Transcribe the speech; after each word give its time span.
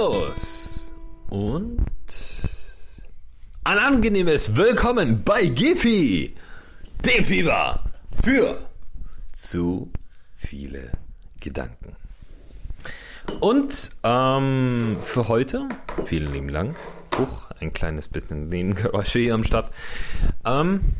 Servus 0.00 0.94
und 1.28 1.84
ein 3.64 3.78
angenehmes 3.78 4.56
Willkommen 4.56 5.22
bei 5.22 5.44
Giffy, 5.44 6.34
dem 7.04 7.22
Fieber 7.22 7.84
für 8.22 8.64
zu 9.30 9.92
viele 10.36 10.92
Gedanken. 11.38 11.96
Und 13.40 13.90
ähm, 14.02 14.96
für 15.02 15.28
heute, 15.28 15.68
vielen 16.06 16.32
lieben 16.32 16.48
Dank, 16.50 16.80
Huch, 17.18 17.50
ein 17.60 17.74
kleines 17.74 18.08
bisschen 18.08 18.48
Nebengeräusche 18.48 19.18
hier 19.18 19.34
am 19.34 19.44
Start, 19.44 19.70
ähm, 20.46 20.94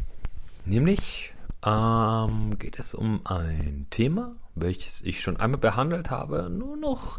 nämlich 0.66 1.32
ähm, 1.64 2.58
geht 2.58 2.78
es 2.78 2.92
um 2.92 3.24
ein 3.24 3.86
Thema, 3.88 4.36
welches 4.60 5.02
ich 5.02 5.20
schon 5.20 5.38
einmal 5.38 5.60
behandelt 5.60 6.10
habe, 6.10 6.50
nur 6.50 6.76
noch 6.76 7.18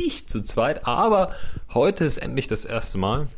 nicht 0.00 0.30
zu 0.30 0.42
zweit, 0.42 0.86
aber 0.86 1.32
heute 1.74 2.04
ist 2.04 2.18
endlich 2.18 2.48
das 2.48 2.64
erste 2.64 2.98
Mal. 2.98 3.28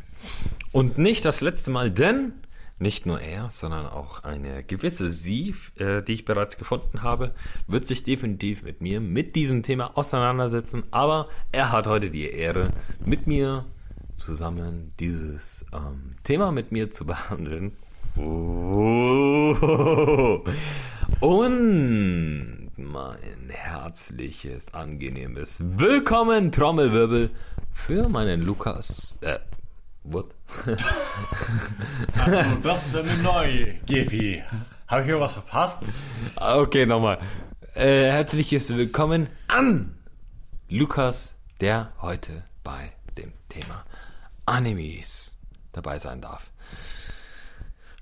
Und 0.73 0.98
nicht 0.98 1.24
das 1.24 1.41
letzte 1.41 1.70
Mal, 1.70 1.91
denn 1.91 2.33
nicht 2.78 3.06
nur 3.06 3.20
er, 3.20 3.50
sondern 3.50 3.87
auch 3.87 4.24
eine 4.24 4.64
gewisse 4.64 5.10
Sie, 5.10 5.55
äh, 5.77 6.02
die 6.02 6.14
ich 6.14 6.24
bereits 6.24 6.59
gefunden 6.59 7.02
habe, 7.02 7.34
wird 7.69 7.87
sich 7.87 8.02
definitiv 8.02 8.62
mit 8.62 8.80
mir 8.80 9.00
mit 9.00 9.36
diesem 9.36 9.62
Thema 9.62 9.97
auseinandersetzen, 9.97 10.83
aber 10.91 11.28
er 11.52 11.70
hat 11.70 11.86
heute 11.86 12.11
die 12.11 12.28
Ehre, 12.28 12.70
mit 13.05 13.27
mir 13.27 13.64
zusammen 14.14 14.92
dieses 15.00 15.66
ähm, 15.72 16.16
Thema 16.25 16.53
mit 16.53 16.72
mir 16.72 16.91
zu 16.91 17.06
behandeln. 17.06 17.72
Und 21.20 22.64
mein 22.77 23.50
herzliches, 23.50 24.75
angenehmes 24.75 25.62
Willkommen, 25.62 26.50
Trommelwirbel, 26.50 27.31
für 27.72 28.08
meinen 28.08 28.42
Lukas. 28.42 29.19
Äh, 29.20 29.39
what? 30.03 30.34
also, 32.25 32.56
das 32.62 32.86
ist 32.86 32.92
mir 32.94 33.22
neu, 33.22 33.75
Gefi. 33.86 34.42
Habe 34.89 35.03
ich 35.03 35.08
irgendwas 35.08 35.34
verpasst? 35.34 35.84
Okay, 36.36 36.86
nochmal. 36.86 37.19
Äh, 37.75 38.11
herzliches 38.11 38.75
Willkommen 38.75 39.28
an 39.48 39.98
Lukas, 40.69 41.36
der 41.61 41.92
heute 42.00 42.44
bei 42.62 42.92
dem 43.19 43.33
Thema 43.48 43.84
Animes 44.47 45.36
dabei 45.72 45.98
sein 45.98 46.20
darf. 46.20 46.50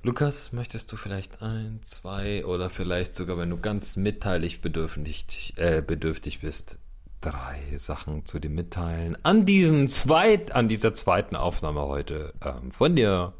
Lukas, 0.05 0.53
möchtest 0.53 0.91
du 0.91 0.97
vielleicht 0.97 1.43
ein, 1.43 1.79
zwei 1.83 2.45
oder 2.45 2.71
vielleicht 2.71 3.15
sogar, 3.15 3.39
wenn 3.39 3.51
du 3.51 3.57
ganz 3.57 3.97
mitteilig 3.97 4.61
bedürftig, 4.61 5.55
äh, 5.59 5.81
bedürftig 5.81 6.41
bist, 6.41 6.81
drei 7.21 7.61
Sachen 7.77 8.27
zu 8.27 8.41
dir 8.41 8.51
mitteilen 8.51 9.17
an 9.23 9.47
diesem 9.47 9.89
zweit, 9.91 10.57
an 10.57 10.67
dieser 10.67 10.93
zweiten 10.93 11.37
Aufnahme 11.37 11.83
heute 11.83 12.35
ähm, 12.45 12.73
von 12.73 12.97
dir 12.97 13.33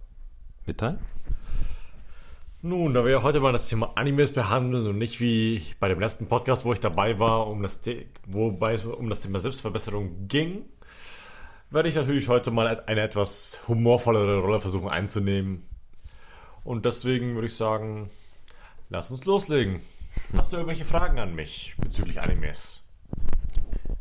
mitteilen? 0.65 1.01
Nun, 2.63 2.95
da 2.95 3.05
wir 3.05 3.25
heute 3.25 3.41
mal 3.41 3.51
das 3.51 3.69
Thema 3.69 3.95
Animes 3.97 4.33
behandeln 4.33 4.87
und 4.87 4.99
nicht 4.99 5.21
wie 5.21 5.65
bei 5.81 5.89
dem 5.89 5.99
letzten 5.99 6.29
Podcast, 6.29 6.65
wo 6.65 6.73
ich 6.73 6.79
dabei 6.79 7.19
war, 7.19 7.49
um 7.49 7.61
das, 7.65 7.81
wobei 8.29 8.75
es 8.75 8.85
um 8.85 9.11
das 9.11 9.19
Thema 9.19 9.41
Selbstverbesserung 9.41 10.29
ging, 10.29 10.65
werde 11.71 11.89
ich 11.89 11.97
natürlich 11.97 12.29
heute 12.29 12.53
mal 12.53 12.85
eine 12.87 13.01
etwas 13.01 13.59
humorvollere 13.67 14.39
Rolle 14.39 14.61
versuchen 14.61 14.91
einzunehmen 14.91 15.67
und 16.65 16.85
deswegen 16.85 17.35
würde 17.35 17.47
ich 17.47 17.57
sagen, 17.57 18.11
lass 18.89 19.11
uns 19.11 19.25
loslegen. 19.25 19.81
Hast 20.37 20.53
du 20.53 20.59
irgendwelche 20.59 20.85
Fragen 20.85 21.19
an 21.19 21.35
mich 21.35 21.75
bezüglich 21.79 22.21
Animes? 22.21 22.83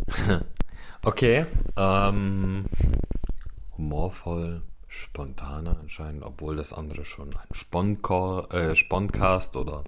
okay. 1.03 1.45
Ähm, 1.77 2.65
humorvoll, 3.77 4.61
spontaner 4.87 5.77
anscheinend, 5.79 6.23
obwohl 6.23 6.55
das 6.55 6.73
andere 6.73 7.05
schon 7.05 7.29
ein 7.29 7.55
Sponcall, 7.55 8.45
äh, 8.51 8.75
Sponcast 8.75 9.55
oder 9.55 9.83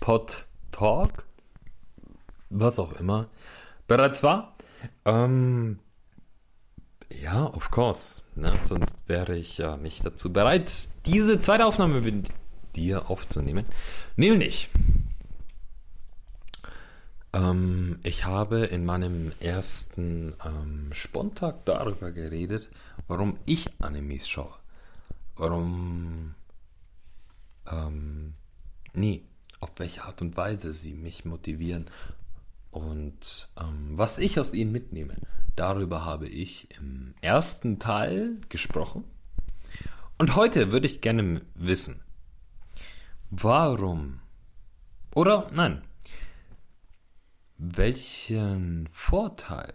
Pod 0.00 0.46
Talk, 0.70 1.24
was 2.50 2.78
auch 2.78 2.92
immer, 2.92 3.28
bereits 3.86 4.22
war. 4.22 4.52
Ähm, 5.04 5.78
ja, 7.10 7.44
of 7.46 7.70
course. 7.70 8.22
Ne? 8.34 8.58
Sonst 8.64 8.96
wäre 9.08 9.36
ich 9.36 9.58
ja 9.58 9.76
nicht 9.76 10.04
dazu 10.04 10.32
bereit, 10.32 10.88
diese 11.06 11.40
zweite 11.40 11.66
Aufnahme 11.66 12.00
mit 12.00 12.28
dir 12.76 13.10
aufzunehmen. 13.10 13.64
Nämlich, 14.16 14.68
ähm, 17.32 17.98
ich 18.02 18.24
habe 18.24 18.66
in 18.66 18.84
meinem 18.84 19.32
ersten 19.40 20.34
ähm, 20.44 20.90
Spontag 20.92 21.64
darüber 21.64 22.10
geredet, 22.12 22.70
warum 23.06 23.38
ich 23.46 23.68
Animes 23.80 24.28
schaue. 24.28 24.54
Warum, 25.36 26.34
ähm, 27.70 28.34
nee, 28.92 29.22
auf 29.60 29.72
welche 29.76 30.04
Art 30.04 30.20
und 30.22 30.36
Weise 30.36 30.72
sie 30.72 30.94
mich 30.94 31.24
motivieren 31.24 31.86
und 32.70 33.48
ähm, 33.58 33.92
was 33.96 34.18
ich 34.18 34.38
aus 34.38 34.54
ihnen 34.54 34.72
mitnehme. 34.72 35.16
Darüber 35.58 36.04
habe 36.04 36.28
ich 36.28 36.68
im 36.78 37.16
ersten 37.20 37.80
Teil 37.80 38.40
gesprochen. 38.48 39.02
Und 40.16 40.36
heute 40.36 40.70
würde 40.70 40.86
ich 40.86 41.00
gerne 41.00 41.42
wissen, 41.56 42.00
warum 43.30 44.20
oder 45.16 45.50
nein, 45.52 45.82
welchen 47.56 48.86
Vorteil 48.86 49.74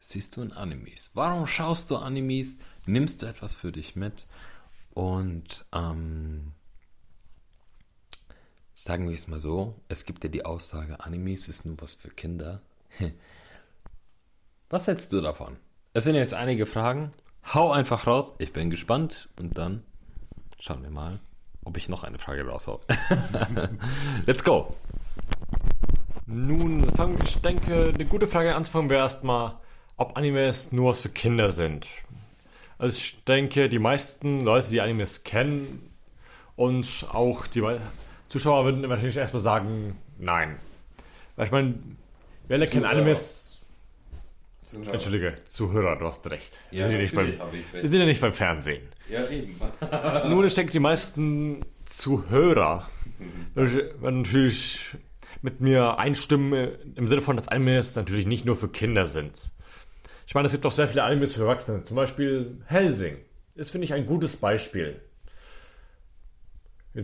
siehst 0.00 0.36
du 0.36 0.42
in 0.42 0.50
Animes? 0.50 1.12
Warum 1.14 1.46
schaust 1.46 1.88
du 1.92 1.98
Animes? 1.98 2.58
Nimmst 2.86 3.22
du 3.22 3.26
etwas 3.26 3.54
für 3.54 3.70
dich 3.70 3.94
mit? 3.94 4.26
Und 4.94 5.64
ähm, 5.72 6.54
sagen 8.74 9.06
wir 9.06 9.14
es 9.14 9.28
mal 9.28 9.38
so, 9.38 9.80
es 9.86 10.04
gibt 10.06 10.24
ja 10.24 10.28
die 10.28 10.44
Aussage, 10.44 10.98
Animes 11.04 11.48
ist 11.48 11.66
nur 11.66 11.80
was 11.80 11.94
für 11.94 12.10
Kinder. 12.10 12.62
Was 14.68 14.88
hältst 14.88 15.12
du 15.12 15.20
davon? 15.20 15.58
Es 15.92 16.02
sind 16.02 16.16
jetzt 16.16 16.34
einige 16.34 16.66
Fragen. 16.66 17.12
Hau 17.54 17.70
einfach 17.70 18.08
raus. 18.08 18.34
Ich 18.38 18.52
bin 18.52 18.68
gespannt. 18.68 19.28
Und 19.38 19.56
dann 19.56 19.84
schauen 20.60 20.82
wir 20.82 20.90
mal, 20.90 21.20
ob 21.64 21.76
ich 21.76 21.88
noch 21.88 22.02
eine 22.02 22.18
Frage 22.18 22.44
raushau. 22.44 22.80
Let's 24.26 24.42
go. 24.42 24.74
Nun, 26.26 26.90
fangen, 26.96 27.16
ich 27.24 27.40
denke, 27.40 27.92
eine 27.94 28.06
gute 28.06 28.26
Frage 28.26 28.56
anzufangen 28.56 28.90
wäre 28.90 29.02
erstmal, 29.02 29.54
ob 29.96 30.16
Animes 30.16 30.72
nur 30.72 30.90
was 30.90 31.00
für 31.00 31.10
Kinder 31.10 31.50
sind. 31.50 31.86
Also 32.76 32.98
ich 32.98 33.22
denke, 33.22 33.68
die 33.68 33.78
meisten 33.78 34.40
Leute, 34.40 34.68
die 34.70 34.80
Animes 34.80 35.22
kennen 35.22 35.92
und 36.56 37.06
auch 37.12 37.46
die 37.46 37.62
Zuschauer 38.30 38.64
würden 38.64 38.88
wahrscheinlich 38.88 39.16
erstmal 39.16 39.44
sagen, 39.44 39.96
nein. 40.18 40.58
Weil 41.36 41.46
ich 41.46 41.52
meine, 41.52 41.74
wir 42.48 42.56
alle 42.56 42.66
kennen 42.66 42.84
Animes 42.84 43.45
Zuschauer. 44.66 44.94
Entschuldige, 44.94 45.34
Zuhörer, 45.46 45.96
du 45.96 46.06
hast 46.06 46.28
recht. 46.28 46.52
Ja, 46.72 46.90
wir, 46.90 47.06
sind 47.06 47.12
ja 47.12 47.22
beim, 47.22 47.52
wir, 47.72 47.88
sind 47.88 48.00
ja 48.00 48.06
nicht 48.06 48.20
beim, 48.20 48.32
Fernsehen. 48.32 48.82
Ja, 49.08 49.28
eben. 49.28 49.54
Nun, 50.28 50.44
ich 50.44 50.54
denke, 50.54 50.72
die 50.72 50.80
meisten 50.80 51.64
Zuhörer 51.84 52.90
werden 53.54 54.22
natürlich 54.22 54.96
mit 55.42 55.60
mir 55.60 55.98
einstimmen 55.98 56.70
im 56.96 57.06
Sinne 57.06 57.20
von, 57.20 57.36
dass 57.36 57.46
Animes 57.46 57.94
natürlich 57.94 58.26
nicht 58.26 58.44
nur 58.44 58.56
für 58.56 58.68
Kinder 58.68 59.06
sind. 59.06 59.52
Ich 60.26 60.34
meine, 60.34 60.46
es 60.46 60.52
gibt 60.52 60.66
auch 60.66 60.72
sehr 60.72 60.88
viele 60.88 61.04
Animes 61.04 61.34
für 61.34 61.42
Erwachsene. 61.42 61.82
Zum 61.82 61.94
Beispiel 61.94 62.60
Helsing. 62.66 63.18
Das 63.54 63.70
finde 63.70 63.84
ich 63.84 63.94
ein 63.94 64.04
gutes 64.04 64.36
Beispiel. 64.36 65.00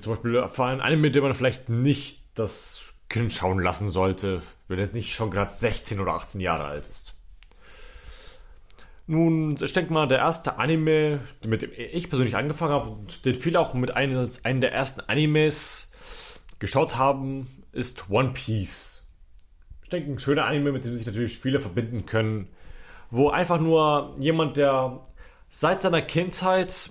Zum 0.00 0.14
Beispiel 0.14 0.48
für 0.48 0.64
ein 0.64 0.80
Anime, 0.80 1.12
den 1.12 1.22
man 1.22 1.34
vielleicht 1.34 1.68
nicht 1.68 2.22
das 2.34 2.82
Kind 3.08 3.32
schauen 3.32 3.60
lassen 3.60 3.88
sollte, 3.88 4.42
wenn 4.66 4.80
es 4.80 4.92
nicht 4.92 5.14
schon 5.14 5.30
gerade 5.30 5.52
16 5.52 6.00
oder 6.00 6.14
18 6.14 6.40
Jahre 6.40 6.64
alt 6.64 6.88
ist. 6.88 7.14
Nun, 9.06 9.56
ich 9.60 9.72
denke 9.72 9.92
mal, 9.92 10.06
der 10.06 10.18
erste 10.18 10.58
Anime, 10.58 11.20
mit 11.44 11.62
dem 11.62 11.70
ich 11.74 12.08
persönlich 12.08 12.36
angefangen 12.36 12.72
habe 12.72 12.90
und 12.90 13.24
den 13.24 13.34
viele 13.34 13.58
auch 13.58 13.74
mit 13.74 13.94
einem, 13.96 14.28
der 14.60 14.72
ersten 14.72 15.00
Animes 15.00 15.90
geschaut 16.60 16.96
haben, 16.96 17.48
ist 17.72 18.10
One 18.10 18.30
Piece. 18.30 19.02
Ich 19.82 19.88
denke, 19.88 20.12
ein 20.12 20.18
schöner 20.18 20.46
Anime, 20.46 20.72
mit 20.72 20.84
dem 20.84 20.94
sich 20.94 21.04
natürlich 21.04 21.38
viele 21.38 21.60
verbinden 21.60 22.06
können, 22.06 22.48
wo 23.10 23.28
einfach 23.28 23.60
nur 23.60 24.16
jemand, 24.20 24.56
der 24.56 25.00
seit 25.48 25.82
seiner 25.82 26.00
Kindheit 26.00 26.90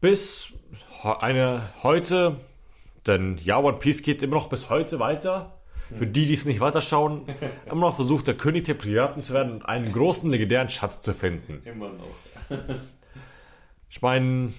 bis 0.00 0.54
eine 1.02 1.70
heute, 1.82 2.36
denn 3.06 3.38
ja, 3.38 3.58
One 3.58 3.78
Piece 3.78 4.02
geht 4.02 4.22
immer 4.22 4.36
noch 4.36 4.48
bis 4.48 4.70
heute 4.70 4.98
weiter, 4.98 5.59
für 5.96 6.06
die, 6.06 6.26
die 6.26 6.34
es 6.34 6.44
nicht 6.44 6.60
weiterschauen, 6.60 7.22
immer 7.66 7.88
noch 7.88 7.96
versucht, 7.96 8.26
der 8.26 8.36
König 8.36 8.64
der 8.64 8.74
Piraten 8.74 9.22
zu 9.22 9.32
werden 9.32 9.52
und 9.52 9.66
einen 9.66 9.92
großen 9.92 10.30
legendären 10.30 10.68
Schatz 10.68 11.02
zu 11.02 11.12
finden. 11.12 11.62
Immer 11.64 11.90
noch. 11.90 12.58
ich 13.88 14.02
meine, 14.02 14.52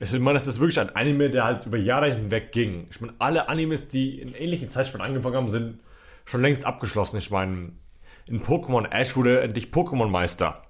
ich 0.00 0.12
meine, 0.12 0.34
das 0.34 0.46
ist 0.46 0.60
wirklich 0.60 0.80
ein 0.80 0.94
Anime, 0.96 1.30
der 1.30 1.44
halt 1.44 1.66
über 1.66 1.76
Jahre 1.76 2.14
hinweg 2.14 2.52
ging. 2.52 2.86
Ich 2.90 3.00
meine, 3.00 3.14
alle 3.18 3.48
Animes, 3.48 3.88
die 3.88 4.20
in 4.20 4.34
ähnlichen 4.34 4.70
Zeitspannen 4.70 5.06
angefangen 5.06 5.36
haben, 5.36 5.48
sind 5.48 5.80
schon 6.24 6.42
längst 6.42 6.64
abgeschlossen. 6.64 7.18
Ich 7.18 7.30
meine, 7.30 7.72
In 8.26 8.40
Pokémon 8.40 8.90
Ash 8.90 9.16
wurde 9.16 9.40
endlich 9.40 9.66
Pokémon 9.66 10.06
Meister. 10.06 10.62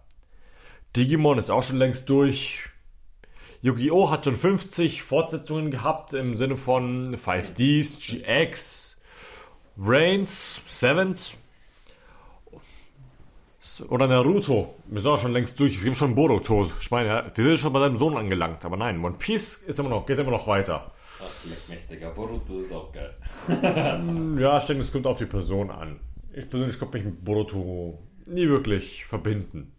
Digimon 0.96 1.38
ist 1.38 1.50
auch 1.50 1.62
schon 1.62 1.76
längst 1.76 2.08
durch. 2.08 2.70
Yu-Gi-Oh! 3.62 4.10
hat 4.10 4.24
schon 4.24 4.34
50 4.34 5.02
Fortsetzungen 5.02 5.70
gehabt 5.70 6.14
im 6.14 6.34
Sinne 6.34 6.56
von 6.56 7.14
5Ds, 7.14 7.98
GX, 8.00 8.79
Reigns, 9.82 10.60
Sevens 10.68 11.38
oder 13.88 14.06
Naruto. 14.06 14.74
Wir 14.86 15.00
sind 15.00 15.10
auch 15.10 15.18
schon 15.18 15.32
längst 15.32 15.58
durch. 15.58 15.76
Es 15.76 15.84
gibt 15.84 15.96
schon 15.96 16.14
Boruto. 16.14 16.70
Ich 16.78 16.90
meine, 16.90 17.30
wir 17.34 17.44
sind 17.44 17.58
schon 17.58 17.72
bei 17.72 17.80
seinem 17.80 17.96
Sohn 17.96 18.14
angelangt. 18.14 18.62
Aber 18.66 18.76
nein, 18.76 19.02
One 19.02 19.16
Piece 19.18 19.62
ist 19.66 19.78
immer 19.78 19.88
noch, 19.88 20.04
geht 20.04 20.18
immer 20.18 20.32
noch 20.32 20.46
weiter. 20.46 20.92
Ach, 21.22 21.44
leck 21.46 21.68
mich, 21.70 21.86
Digga. 21.86 22.10
Boruto 22.10 22.60
ist 22.60 22.72
auch 22.72 22.92
geil. 22.92 23.16
ja, 24.38 24.58
ich 24.58 24.64
denke, 24.64 24.82
es 24.82 24.92
kommt 24.92 25.06
auf 25.06 25.16
die 25.16 25.24
Person 25.24 25.70
an. 25.70 25.98
Ich 26.34 26.50
persönlich 26.50 26.78
konnte 26.78 26.98
mich 26.98 27.06
mit 27.06 27.24
Boruto 27.24 27.98
nie 28.26 28.48
wirklich 28.48 29.06
verbinden. 29.06 29.72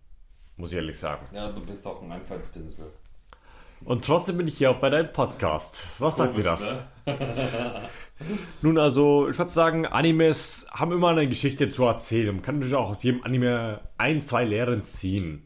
Muss 0.58 0.72
ich 0.72 0.78
ehrlich 0.78 0.98
sagen. 0.98 1.28
Ja, 1.32 1.52
du 1.52 1.62
bist 1.64 1.86
doch 1.86 2.02
ein 2.02 2.12
Einfallspinsel. 2.12 2.92
Und 3.86 4.06
trotzdem 4.06 4.38
bin 4.38 4.48
ich 4.48 4.58
hier 4.58 4.72
auch 4.72 4.78
bei 4.78 4.90
deinem 4.90 5.12
Podcast. 5.12 5.90
Was 6.00 6.18
sagt 6.18 6.38
ihr 6.38 6.44
das? 6.44 6.84
Ne? 7.06 7.18
Nun, 8.62 8.78
also, 8.78 9.28
ich 9.30 9.38
würde 9.38 9.52
sagen, 9.52 9.86
Animes 9.86 10.68
haben 10.72 10.92
immer 10.92 11.10
eine 11.10 11.28
Geschichte 11.28 11.70
zu 11.70 11.84
erzählen. 11.86 12.36
Man 12.36 12.44
kann 12.44 12.56
natürlich 12.56 12.76
auch 12.76 12.90
aus 12.90 13.04
jedem 13.04 13.24
Anime 13.24 13.82
ein, 13.98 14.22
zwei 14.22 14.46
Lehren 14.46 14.84
ziehen. 14.84 15.46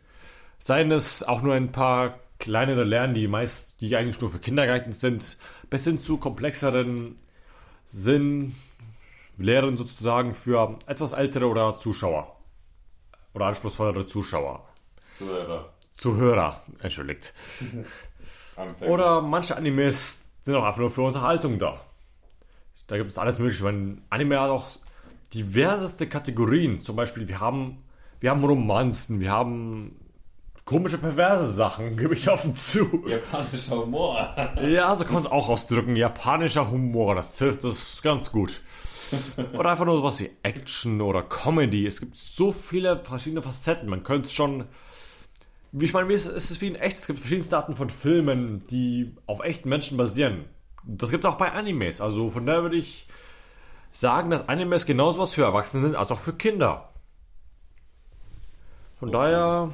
Seien 0.57 0.91
es 0.91 1.23
auch 1.23 1.41
nur 1.41 1.53
ein 1.53 1.71
paar 1.71 2.19
kleinere 2.39 2.83
Lehren, 2.83 3.13
die 3.13 3.27
meist, 3.27 3.79
die 3.81 3.95
eigentlich 3.95 4.19
nur 4.19 4.29
für 4.29 4.39
Kinder 4.39 4.65
geeignet 4.65 4.95
sind, 4.95 5.37
bis 5.69 5.85
hin 5.85 5.99
zu 5.99 6.17
komplexeren 6.17 7.15
Sinn, 7.85 8.55
Lehren 9.37 9.77
sozusagen 9.77 10.33
für 10.33 10.77
etwas 10.87 11.11
ältere 11.11 11.47
oder 11.47 11.77
Zuschauer. 11.77 12.35
Oder 13.33 13.45
anspruchsvollere 13.47 14.05
Zuschauer. 14.05 14.67
Zuhörer. 15.17 15.73
Zuhörer, 15.93 16.61
entschuldigt. 16.81 17.33
Anfänger. 18.57 18.92
Oder 18.92 19.22
manche 19.22 19.56
Animes 19.56 20.25
sind 20.42 20.56
auch 20.56 20.63
einfach 20.63 20.80
nur 20.80 20.92
für 20.92 21.02
Unterhaltung 21.02 21.60
da. 21.60 21.81
Da 22.88 22.98
gibt 22.98 23.12
es 23.12 23.18
alles 23.18 23.40
mögliche. 23.40 23.63
Mein 23.63 24.04
Anime 24.10 24.40
hat 24.40 24.50
auch 24.50 24.68
diverseste 25.34 26.07
Kategorien. 26.07 26.80
Zum 26.80 26.96
Beispiel, 26.96 27.28
wir 27.28 27.40
haben, 27.40 27.84
wir 28.19 28.30
haben 28.30 28.44
Romanzen, 28.44 29.19
wir 29.19 29.31
haben 29.31 29.96
komische, 30.66 30.98
perverse 30.98 31.52
Sachen, 31.52 31.98
gebe 31.98 32.13
ich 32.13 32.30
offen 32.30 32.56
zu. 32.56 33.04
Japanischer 33.07 33.78
Humor. 33.78 34.36
Ja, 34.62 34.96
so 34.96 35.04
kann 35.04 35.13
man 35.13 35.24
es 35.24 35.31
auch 35.31 35.50
ausdrücken. 35.50 35.96
Japanischer 35.96 36.69
Humor, 36.69 37.16
das 37.16 37.36
trifft 37.36 37.63
es 37.63 38.02
ganz 38.02 38.31
gut. 38.31 38.62
Oder 39.54 39.72
einfach 39.72 39.86
nur 39.86 39.98
sowas 39.98 40.19
wie 40.19 40.31
Action 40.42 41.00
oder 41.00 41.22
Comedy. 41.22 41.86
Es 41.86 42.00
gibt 42.00 42.16
so 42.16 42.52
viele 42.52 42.98
verschiedene 43.04 43.44
Facetten. 43.44 43.88
Man 43.88 44.04
könnte 44.04 44.28
es 44.28 44.34
schon. 44.34 44.66
Wie 45.77 45.83
ich 45.83 45.92
meine, 45.92 46.13
es 46.13 46.25
ist 46.25 46.62
wie 46.62 46.68
in 46.68 46.75
echt. 46.75 47.00
Es 47.00 47.06
gibt 47.06 47.19
verschiedenste 47.19 47.57
Arten 47.57 47.75
von 47.75 47.89
Filmen, 47.89 48.63
die 48.72 49.13
auf 49.25 49.44
echten 49.44 49.68
Menschen 49.68 49.98
basieren. 49.98 50.45
Das 50.86 51.10
gibt 51.10 51.25
es 51.25 51.30
auch 51.30 51.36
bei 51.36 51.51
Animes. 51.51 52.00
Also 52.00 52.30
von 52.30 52.45
daher 52.45 52.62
würde 52.62 52.77
ich 52.77 53.07
sagen, 53.92 54.30
dass 54.30 54.48
Animes 54.48 54.86
genauso 54.86 55.19
was 55.19 55.33
für 55.33 55.44
Erwachsene 55.44 55.83
sind, 55.83 55.98
als 55.98 56.12
auch 56.12 56.19
für 56.19 56.31
Kinder. 56.31 56.94
Von 59.00 59.12
daher 59.12 59.74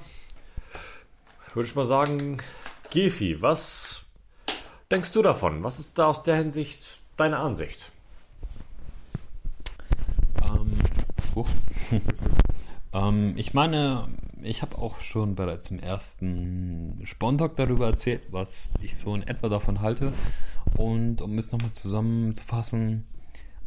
würde 1.53 1.69
ich 1.69 1.75
mal 1.75 1.85
sagen, 1.85 2.41
Gefi, 2.89 3.39
was 3.43 4.01
denkst 4.89 5.11
du 5.11 5.21
davon? 5.21 5.63
Was 5.63 5.79
ist 5.79 5.99
da 5.99 6.07
aus 6.07 6.23
der 6.23 6.35
Hinsicht 6.35 6.99
deine 7.15 7.37
Ansicht? 7.37 7.91
Ähm, 10.49 10.79
huch. 11.35 11.49
ähm, 12.93 13.33
ich 13.37 13.53
meine, 13.53 14.07
ich 14.43 14.61
habe 14.61 14.77
auch 14.77 14.99
schon 14.99 15.35
bereits 15.35 15.71
im 15.71 15.79
ersten 15.79 16.99
Spontalk 17.03 17.55
darüber 17.55 17.87
erzählt, 17.87 18.27
was 18.31 18.73
ich 18.81 18.95
so 18.95 19.13
in 19.15 19.23
etwa 19.23 19.49
davon 19.49 19.81
halte. 19.81 20.13
Und 20.77 21.21
um 21.21 21.37
es 21.37 21.51
nochmal 21.51 21.71
zusammenzufassen, 21.71 23.05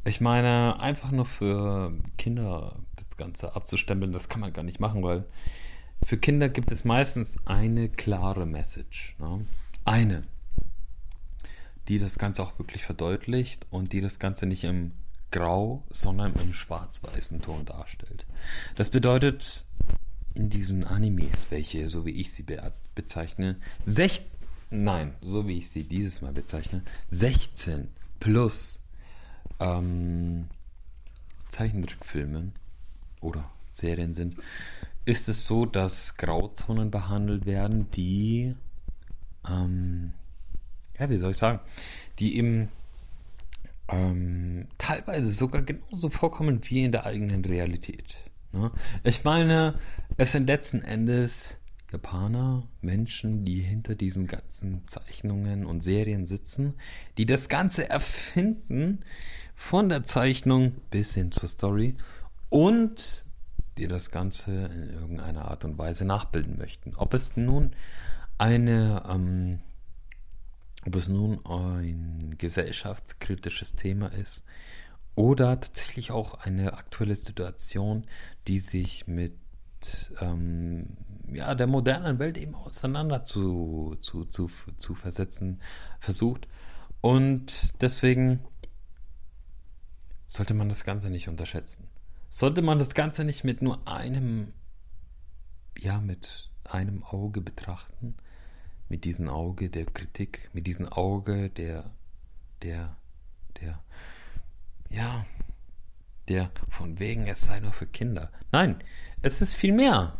ich 0.04 0.20
meine, 0.20 0.80
einfach 0.80 1.10
nur 1.10 1.26
für 1.26 1.92
Kinder 2.18 2.76
das 2.96 3.16
Ganze 3.16 3.54
abzustempeln, 3.54 4.12
das 4.12 4.28
kann 4.28 4.40
man 4.40 4.52
gar 4.52 4.62
nicht 4.62 4.80
machen, 4.80 5.02
weil 5.02 5.24
für 6.02 6.18
Kinder 6.18 6.48
gibt 6.48 6.72
es 6.72 6.84
meistens 6.84 7.38
eine 7.46 7.88
klare 7.88 8.44
Message. 8.44 9.16
Ne? 9.18 9.46
Eine, 9.84 10.24
die 11.88 11.98
das 11.98 12.18
Ganze 12.18 12.42
auch 12.42 12.58
wirklich 12.58 12.84
verdeutlicht 12.84 13.66
und 13.70 13.92
die 13.92 14.00
das 14.00 14.18
Ganze 14.18 14.46
nicht 14.46 14.64
im 14.64 14.92
Grau, 15.30 15.82
sondern 15.90 16.34
im 16.34 16.52
schwarz-weißen 16.52 17.42
Ton 17.42 17.64
darstellt. 17.64 18.26
Das 18.76 18.90
bedeutet, 18.90 19.64
in 20.34 20.50
diesen 20.50 20.84
Animes, 20.84 21.50
welche, 21.50 21.88
so 21.88 22.04
wie 22.06 22.10
ich 22.10 22.32
sie 22.32 22.42
be 22.42 22.72
bezeichne, 22.94 23.56
sech 23.82 24.22
nein, 24.70 25.14
so 25.20 25.46
wie 25.46 25.58
ich 25.58 25.70
sie 25.70 25.84
dieses 25.84 26.22
Mal 26.22 26.32
bezeichne, 26.32 26.82
16 27.08 27.88
plus 28.20 28.82
ähm, 29.60 30.48
Zeichentrickfilmen 31.48 32.52
oder 33.20 33.50
Serien 33.70 34.14
sind, 34.14 34.36
ist 35.04 35.28
es 35.28 35.46
so, 35.46 35.66
dass 35.66 36.16
Grauzonen 36.16 36.90
behandelt 36.90 37.46
werden, 37.46 37.90
die, 37.90 38.54
ähm, 39.48 40.12
ja, 40.98 41.10
wie 41.10 41.18
soll 41.18 41.32
ich 41.32 41.36
sagen, 41.36 41.60
die 42.18 42.36
eben 42.36 42.68
ähm, 43.88 44.66
teilweise 44.78 45.30
sogar 45.32 45.62
genauso 45.62 46.08
vorkommen 46.08 46.60
wie 46.64 46.84
in 46.84 46.92
der 46.92 47.04
eigenen 47.04 47.44
Realität. 47.44 48.16
Ne? 48.52 48.70
Ich 49.02 49.24
meine, 49.24 49.78
es 50.16 50.32
sind 50.32 50.46
letzten 50.46 50.82
Endes 50.82 51.58
Japaner, 51.94 52.64
Menschen, 52.82 53.44
die 53.44 53.60
hinter 53.60 53.94
diesen 53.94 54.26
ganzen 54.26 54.86
Zeichnungen 54.86 55.64
und 55.64 55.80
Serien 55.80 56.26
sitzen, 56.26 56.74
die 57.18 57.24
das 57.24 57.48
Ganze 57.48 57.88
erfinden, 57.88 59.04
von 59.54 59.88
der 59.88 60.02
Zeichnung 60.02 60.72
bis 60.90 61.14
hin 61.14 61.30
zur 61.30 61.48
Story 61.48 61.94
und 62.48 63.24
die 63.78 63.86
das 63.86 64.10
Ganze 64.10 64.66
in 64.66 64.90
irgendeiner 64.90 65.46
Art 65.50 65.64
und 65.64 65.78
Weise 65.78 66.04
nachbilden 66.04 66.58
möchten. 66.58 66.94
Ob 66.96 67.14
es 67.14 67.36
nun 67.36 67.74
eine, 68.38 69.04
ähm, 69.08 69.60
ob 70.84 70.96
es 70.96 71.08
nun 71.08 71.44
ein 71.46 72.34
gesellschaftskritisches 72.38 73.72
Thema 73.74 74.08
ist 74.08 74.44
oder 75.14 75.60
tatsächlich 75.60 76.10
auch 76.10 76.34
eine 76.34 76.74
aktuelle 76.74 77.14
Situation, 77.14 78.04
die 78.48 78.58
sich 78.58 79.06
mit 79.06 79.34
ähm, 80.20 80.96
ja, 81.32 81.54
der 81.54 81.66
modernen 81.66 82.18
Welt 82.18 82.38
eben 82.38 82.54
auseinander 82.54 83.24
zu, 83.24 83.96
zu, 84.00 84.24
zu, 84.24 84.48
zu 84.76 84.94
versetzen 84.94 85.60
versucht. 86.00 86.46
Und 87.00 87.80
deswegen 87.82 88.40
sollte 90.26 90.54
man 90.54 90.68
das 90.68 90.84
Ganze 90.84 91.10
nicht 91.10 91.28
unterschätzen. 91.28 91.88
Sollte 92.28 92.62
man 92.62 92.78
das 92.78 92.94
Ganze 92.94 93.24
nicht 93.24 93.44
mit 93.44 93.62
nur 93.62 93.86
einem, 93.86 94.52
ja, 95.78 96.00
mit 96.00 96.50
einem 96.64 97.04
Auge 97.04 97.40
betrachten, 97.40 98.16
mit 98.88 99.04
diesem 99.04 99.28
Auge 99.28 99.70
der 99.70 99.86
Kritik, 99.86 100.50
mit 100.52 100.66
diesem 100.66 100.88
Auge 100.88 101.50
der, 101.50 101.90
der, 102.62 102.96
der, 103.60 103.80
ja, 104.90 105.24
der 106.28 106.50
von 106.68 106.98
wegen 106.98 107.26
es 107.26 107.42
sei 107.42 107.60
nur 107.60 107.72
für 107.72 107.86
Kinder. 107.86 108.30
Nein, 108.52 108.76
es 109.22 109.42
ist 109.42 109.54
viel 109.54 109.72
mehr. 109.72 110.18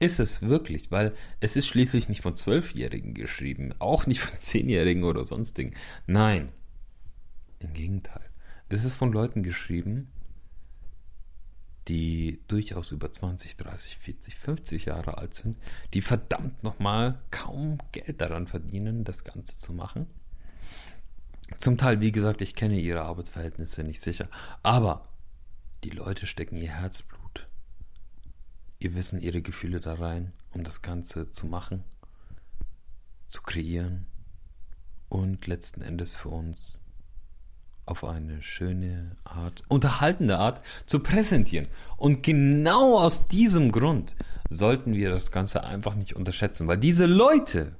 Ist 0.00 0.18
es 0.18 0.42
wirklich, 0.42 0.90
weil 0.90 1.14
es 1.40 1.56
ist 1.56 1.66
schließlich 1.66 2.08
nicht 2.08 2.22
von 2.22 2.36
Zwölfjährigen 2.36 3.14
geschrieben, 3.14 3.74
auch 3.78 4.06
nicht 4.06 4.20
von 4.20 4.38
Zehnjährigen 4.38 5.04
oder 5.04 5.24
sonstigen. 5.24 5.74
Nein, 6.06 6.50
im 7.60 7.72
Gegenteil. 7.72 8.28
Es 8.68 8.84
ist 8.84 8.94
von 8.94 9.12
Leuten 9.12 9.42
geschrieben, 9.42 10.08
die 11.88 12.40
durchaus 12.48 12.92
über 12.92 13.10
20, 13.10 13.56
30, 13.56 13.98
40, 13.98 14.34
50 14.34 14.84
Jahre 14.86 15.18
alt 15.18 15.34
sind, 15.34 15.58
die 15.92 16.00
verdammt 16.00 16.64
nochmal 16.64 17.20
kaum 17.30 17.78
Geld 17.92 18.20
daran 18.20 18.46
verdienen, 18.46 19.04
das 19.04 19.24
Ganze 19.24 19.56
zu 19.56 19.72
machen. 19.72 20.06
Zum 21.58 21.76
Teil, 21.76 22.00
wie 22.00 22.12
gesagt, 22.12 22.40
ich 22.40 22.54
kenne 22.54 22.80
ihre 22.80 23.02
Arbeitsverhältnisse 23.02 23.84
nicht 23.84 24.00
sicher, 24.00 24.28
aber 24.62 25.08
die 25.84 25.90
Leute 25.90 26.26
stecken 26.26 26.56
ihr 26.56 26.70
Herzblut, 26.70 27.46
ihr 28.78 28.94
Wissen, 28.94 29.20
ihre 29.20 29.42
Gefühle 29.42 29.80
da 29.80 29.92
rein, 29.94 30.32
um 30.52 30.64
das 30.64 30.80
Ganze 30.80 31.30
zu 31.30 31.46
machen, 31.46 31.84
zu 33.28 33.42
kreieren 33.42 34.06
und 35.10 35.46
letzten 35.46 35.82
Endes 35.82 36.16
für 36.16 36.30
uns 36.30 36.80
auf 37.84 38.02
eine 38.02 38.42
schöne 38.42 39.18
Art, 39.24 39.62
unterhaltende 39.68 40.38
Art 40.38 40.62
zu 40.86 41.00
präsentieren. 41.00 41.68
Und 41.98 42.22
genau 42.22 42.98
aus 42.98 43.28
diesem 43.28 43.70
Grund 43.70 44.16
sollten 44.48 44.94
wir 44.94 45.10
das 45.10 45.32
Ganze 45.32 45.64
einfach 45.64 45.96
nicht 45.96 46.16
unterschätzen, 46.16 46.66
weil 46.66 46.78
diese 46.78 47.04
Leute, 47.04 47.76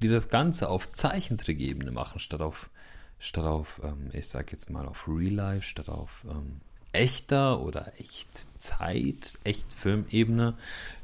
die 0.00 0.08
das 0.08 0.28
Ganze 0.28 0.68
auf 0.68 0.92
Zeichentrickebene 0.92 1.90
machen, 1.90 2.20
statt 2.20 2.40
auf, 2.40 2.70
statt 3.18 3.46
auf, 3.46 3.80
ähm, 3.82 4.10
ich 4.12 4.28
sag 4.28 4.52
jetzt 4.52 4.70
mal 4.70 4.86
auf 4.86 5.08
Real 5.08 5.34
Life, 5.34 5.66
statt 5.66 5.88
auf 5.88 6.24
ähm, 6.30 6.60
echter 6.92 7.60
oder 7.60 7.92
Echtzeit, 7.98 9.38
Echtfilmebene 9.44 10.56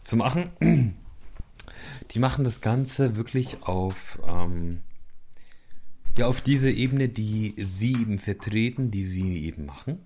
zu 0.03 0.17
machen. 0.17 0.97
Die 2.11 2.19
machen 2.19 2.45
das 2.45 2.61
Ganze 2.61 3.17
wirklich 3.17 3.63
auf, 3.63 4.19
ähm, 4.27 4.81
ja, 6.17 6.27
auf 6.27 6.41
diese 6.41 6.71
Ebene, 6.71 7.09
die 7.09 7.55
sie 7.59 7.93
eben 7.93 8.19
vertreten, 8.19 8.91
die 8.91 9.05
sie 9.05 9.45
eben 9.45 9.67
machen. 9.67 10.01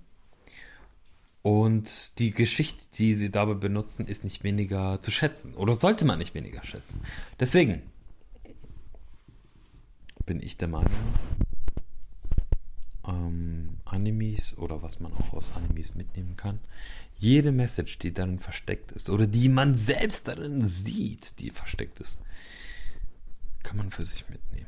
Und 1.43 2.19
die 2.21 2.31
Geschichte, 2.31 2.85
die 2.95 3.15
sie 3.17 3.31
dabei 3.31 3.55
benutzen, 3.55 4.07
ist 4.07 4.23
nicht 4.23 4.45
weniger 4.45 5.03
zu 5.03 5.11
schätzen. 5.11 5.55
Oder 5.55 5.75
sollte 5.75 6.05
man 6.05 6.19
nicht 6.19 6.35
weniger 6.35 6.65
schätzen. 6.65 7.01
Deswegen 7.41 7.83
bin 10.25 10.41
ich 10.41 10.57
der 10.57 10.69
Meinung, 10.69 10.93
ähm, 13.07 13.79
Animes 13.85 14.57
oder 14.59 14.83
was 14.83 15.01
man 15.01 15.13
auch 15.13 15.33
aus 15.33 15.53
Animes 15.53 15.95
mitnehmen 15.95 16.37
kann, 16.37 16.61
jede 17.17 17.53
Message, 17.53 17.99
die 17.99 18.13
darin 18.13 18.39
versteckt 18.39 18.93
ist 18.93 19.11
oder 19.11 19.27
die 19.27 19.49
man 19.49 19.77
selbst 19.77 20.29
darin 20.29 20.67
sieht, 20.67 21.39
die 21.41 21.51
versteckt 21.51 22.01
ist, 22.01 22.21
kann 23.63 23.77
man 23.77 23.91
für 23.91 24.05
sich 24.05 24.29
mitnehmen. 24.29 24.67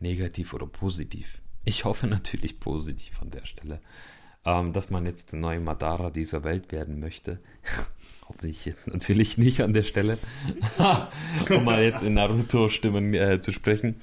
Negativ 0.00 0.52
oder 0.52 0.66
positiv. 0.66 1.40
Ich 1.64 1.84
hoffe 1.84 2.06
natürlich 2.06 2.60
positiv 2.60 3.22
an 3.22 3.30
der 3.30 3.46
Stelle 3.46 3.80
ähm, 4.44 4.72
dass 4.72 4.90
man 4.90 5.06
jetzt 5.06 5.32
der 5.32 5.40
neue 5.40 5.60
Madara 5.60 6.10
dieser 6.10 6.44
Welt 6.44 6.72
werden 6.72 7.00
möchte. 7.00 7.38
Hoffe 8.28 8.48
ich 8.48 8.64
jetzt 8.64 8.88
natürlich 8.88 9.38
nicht 9.38 9.60
an 9.60 9.74
der 9.74 9.82
Stelle, 9.82 10.18
um 11.50 11.64
mal 11.64 11.82
jetzt 11.82 12.02
in 12.02 12.14
Naruto-Stimmen 12.14 13.14
äh, 13.14 13.40
zu 13.40 13.52
sprechen. 13.52 14.00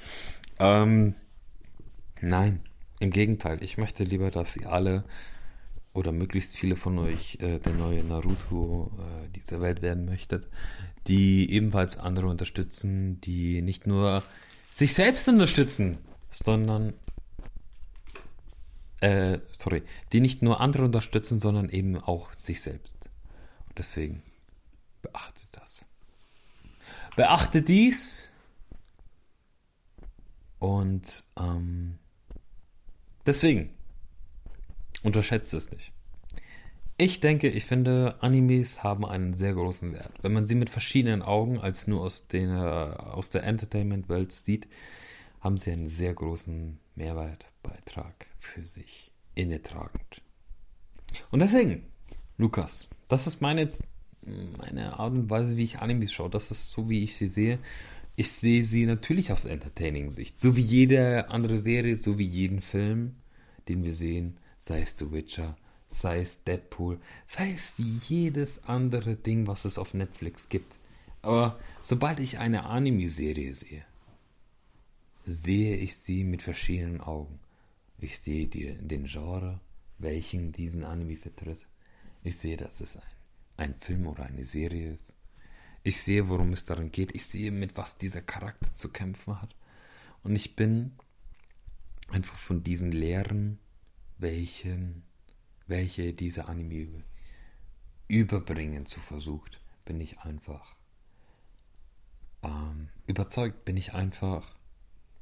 Ähm, 0.60 1.16
nein, 2.22 2.62
im 3.02 3.10
Gegenteil. 3.10 3.62
Ich 3.64 3.78
möchte 3.78 4.04
lieber, 4.04 4.30
dass 4.30 4.56
ihr 4.56 4.72
alle 4.72 5.04
oder 5.94 6.12
möglichst 6.12 6.56
viele 6.56 6.76
von 6.76 7.00
euch 7.00 7.38
äh, 7.42 7.60
der 7.60 7.74
neue 7.74 8.04
Naruto 8.04 8.92
äh, 8.98 9.30
dieser 9.30 9.60
Welt 9.60 9.82
werden 9.82 10.06
möchtet, 10.06 10.48
die 11.08 11.52
ebenfalls 11.52 11.98
andere 11.98 12.28
unterstützen, 12.28 13.20
die 13.20 13.62
nicht 13.62 13.88
nur 13.88 14.24
sich 14.70 14.94
selbst 14.94 15.28
unterstützen, 15.28 15.98
sondern 16.30 16.94
äh, 19.02 19.40
sorry, 19.52 19.82
die 20.14 20.22
nicht 20.22 20.44
nur 20.44 20.62
andere 20.62 20.86
unterstützen, 20.86 21.40
sondern 21.40 21.70
eben 21.70 21.98
auch 21.98 22.32
sich 22.34 22.62
selbst. 22.62 23.10
Und 23.68 23.80
deswegen 23.80 24.22
beachtet 25.02 25.50
das. 25.54 25.88
Beachtet 27.16 27.68
dies 27.68 28.32
und 30.60 31.24
ähm, 31.38 31.98
deswegen 33.26 33.70
unterschätzt 35.04 35.54
es 35.54 35.72
nicht. 35.72 35.92
Ich 36.98 37.20
denke, 37.20 37.50
ich 37.50 37.66
finde, 37.66 38.16
Animes 38.20 38.84
haben 38.84 39.06
einen 39.06 39.34
sehr 39.34 39.56
großen 39.56 39.92
Wert. 39.94 40.14
Wenn 40.22 40.34
man 40.34 40.46
sie 40.46 40.54
mit 40.54 40.70
verschiedenen 40.70 41.24
Augen 41.24 41.60
als 41.60 41.88
nur 41.88 42.02
aus, 42.02 42.28
den, 42.28 42.52
aus 42.52 43.32
der 43.32 43.44
Entertainment-Welt 43.44 44.32
sieht, 44.32 44.68
haben 45.40 45.58
sie 45.58 45.72
einen 45.72 45.88
sehr 45.88 46.14
großen 46.14 46.80
Mehrwertbeitrag 46.96 48.28
für 48.38 48.66
sich 48.66 49.12
innetragend. 49.34 50.22
Und 51.32 51.40
deswegen, 51.40 51.88
Lukas, 52.38 52.88
das 53.08 53.26
ist 53.26 53.42
meine, 53.42 53.70
meine 54.60 55.00
Art 55.00 55.14
und 55.14 55.30
Weise, 55.30 55.58
wie 55.58 55.64
ich 55.64 55.80
Animes 55.80 56.14
schaue. 56.14 56.30
Das 56.30 56.52
ist 56.52 56.72
so, 56.72 56.90
wie 56.90 57.04
ich 57.04 57.16
sie 57.16 57.28
sehe. 57.28 57.58
Ich 58.16 58.32
sehe 58.32 58.64
sie 58.64 58.86
natürlich 58.86 59.32
aus 59.32 59.46
Entertaining-Sicht. 59.46 60.40
So 60.40 60.56
wie 60.56 60.62
jede 60.62 61.30
andere 61.30 61.58
Serie, 61.58 61.96
so 61.96 62.18
wie 62.18 62.26
jeden 62.26 62.62
Film, 62.62 63.16
den 63.68 63.84
wir 63.84 63.94
sehen, 63.94 64.38
sei 64.60 64.82
es 64.82 64.98
The 64.98 65.12
Witcher, 65.12 65.58
sei 65.90 66.20
es 66.22 66.44
Deadpool, 66.44 67.00
sei 67.26 67.52
es 67.52 67.76
jedes 67.78 68.64
andere 68.66 69.16
Ding, 69.16 69.48
was 69.48 69.66
es 69.66 69.78
auf 69.78 69.94
Netflix 69.94 70.50
gibt. 70.50 70.78
Aber 71.22 71.60
sobald 71.82 72.20
ich 72.20 72.40
eine 72.40 72.66
Anime-Serie 72.66 73.54
sehe, 73.54 73.86
sehe 75.26 75.78
ich 75.78 75.96
sie 75.98 76.24
mit 76.24 76.42
verschiedenen 76.42 77.02
Augen. 77.02 77.40
Ich 78.00 78.20
sehe 78.20 78.48
die, 78.48 78.74
den 78.74 79.06
Genre, 79.06 79.60
welchen 80.00 80.52
diesen 80.52 80.84
Anime 80.84 81.16
vertritt. 81.16 81.68
Ich 82.24 82.38
sehe, 82.38 82.58
dass 82.58 82.82
es 82.82 82.98
ein, 82.98 83.04
ein 83.58 83.76
Film 83.76 84.08
oder 84.08 84.26
eine 84.26 84.46
Serie 84.46 84.94
ist. 84.94 85.16
Ich 85.84 86.02
sehe, 86.02 86.30
worum 86.30 86.54
es 86.54 86.66
darin 86.66 86.92
geht. 86.92 87.16
Ich 87.16 87.26
sehe, 87.26 87.52
mit 87.52 87.76
was 87.76 87.98
dieser 87.98 88.22
Charakter 88.22 88.74
zu 88.74 88.90
kämpfen 88.90 89.42
hat. 89.42 89.56
Und 90.24 90.36
ich 90.36 90.56
bin 90.56 90.94
einfach 92.10 92.38
von 92.38 92.64
diesen 92.64 92.92
Lehren, 92.92 93.60
welchen, 94.18 95.04
welche 95.68 96.14
diese 96.14 96.48
Anime 96.48 97.04
überbringen 98.08 98.86
zu 98.86 99.00
versucht, 99.00 99.62
bin 99.86 100.00
ich 100.00 100.20
einfach 100.20 100.76
ähm, 102.44 102.90
überzeugt, 103.08 103.66
bin 103.66 103.78
ich 103.78 103.94
einfach 103.94 104.56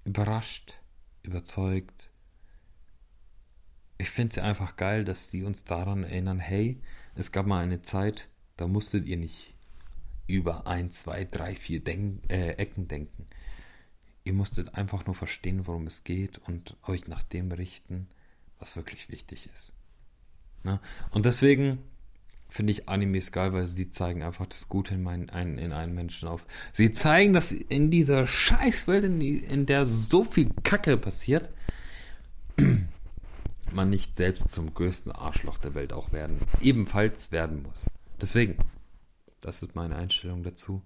überrascht, 0.04 0.82
überzeugt, 1.24 2.10
ich 3.98 4.10
finde 4.10 4.32
es 4.32 4.38
einfach 4.38 4.78
geil, 4.78 5.04
dass 5.04 5.30
sie 5.30 5.44
uns 5.44 5.66
daran 5.66 6.04
erinnern, 6.04 6.39
hey, 6.39 6.82
es 7.16 7.32
gab 7.32 7.46
mal 7.46 7.62
eine 7.62 7.82
Zeit, 7.82 8.30
da 8.56 8.66
musstet 8.68 9.06
ihr 9.06 9.18
nicht 9.18 9.54
über 10.30 10.68
ein, 10.68 10.92
zwei, 10.92 11.26
drei, 11.26 11.56
vier 11.56 11.84
Denk 11.84 12.32
äh, 12.32 12.52
Ecken 12.52 12.88
denken. 12.88 13.26
Ihr 14.24 14.34
musstet 14.34 14.76
einfach 14.76 15.06
nur 15.08 15.16
verstehen, 15.16 15.66
worum 15.66 15.88
es 15.88 16.04
geht 16.04 16.38
und 16.48 16.78
euch 16.84 17.08
nach 17.08 17.24
dem 17.24 17.52
richten, 17.52 18.08
was 18.60 18.76
wirklich 18.76 19.10
wichtig 19.10 19.50
ist. 19.54 19.72
Ne? 20.64 20.80
Und 21.12 21.26
deswegen 21.26 21.80
finde 22.48 22.72
ich 22.72 22.88
Animes 22.88 23.32
geil, 23.32 23.54
weil 23.54 23.66
sie 23.66 23.90
zeigen 23.90 24.22
einfach 24.22 24.46
das 24.46 24.70
Gute 24.70 24.94
in, 24.94 25.02
mein, 25.02 25.32
ein, 25.32 25.58
in 25.58 25.72
einem 25.72 25.96
Menschen 25.96 26.28
auf. 26.28 26.46
Sie 26.74 26.92
zeigen, 26.92 27.34
dass 27.34 27.52
in 27.52 27.90
dieser 27.90 28.28
Scheißwelt, 28.28 29.06
in, 29.06 29.20
die, 29.20 29.38
in 29.38 29.66
der 29.66 29.86
so 29.86 30.24
viel 30.24 30.50
Kacke 30.64 30.98
passiert, 30.98 31.50
man 33.74 33.90
nicht 33.90 34.16
selbst 34.16 34.52
zum 34.52 34.76
größten 34.76 35.12
Arschloch 35.12 35.58
der 35.58 35.74
Welt 35.74 35.92
auch 35.92 36.12
werden, 36.12 36.38
ebenfalls 36.62 37.32
werden 37.32 37.64
muss. 37.64 37.90
Deswegen, 38.22 38.58
das 39.41 39.62
ist 39.62 39.75
meine 39.75 39.96
Einstellung 39.96 40.43
dazu. 40.43 40.81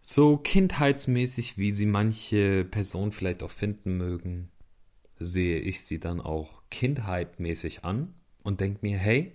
So 0.00 0.36
kindheitsmäßig, 0.36 1.58
wie 1.58 1.72
sie 1.72 1.86
manche 1.86 2.64
Personen 2.64 3.12
vielleicht 3.12 3.42
auch 3.42 3.50
finden 3.50 3.96
mögen, 3.96 4.50
sehe 5.18 5.60
ich 5.60 5.82
sie 5.82 6.00
dann 6.00 6.20
auch 6.20 6.62
kindheitmäßig 6.70 7.84
an 7.84 8.14
und 8.42 8.60
denke 8.60 8.80
mir, 8.82 8.98
hey, 8.98 9.32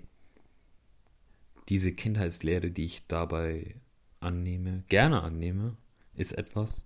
diese 1.70 1.94
Kindheitslehre, 1.94 2.72
die 2.72 2.86
ich 2.86 3.08
dabei 3.08 3.76
annehme, 4.20 4.84
gerne 4.90 5.22
annehme, 5.22 5.78
ist 6.16 6.38
etwas, 6.38 6.86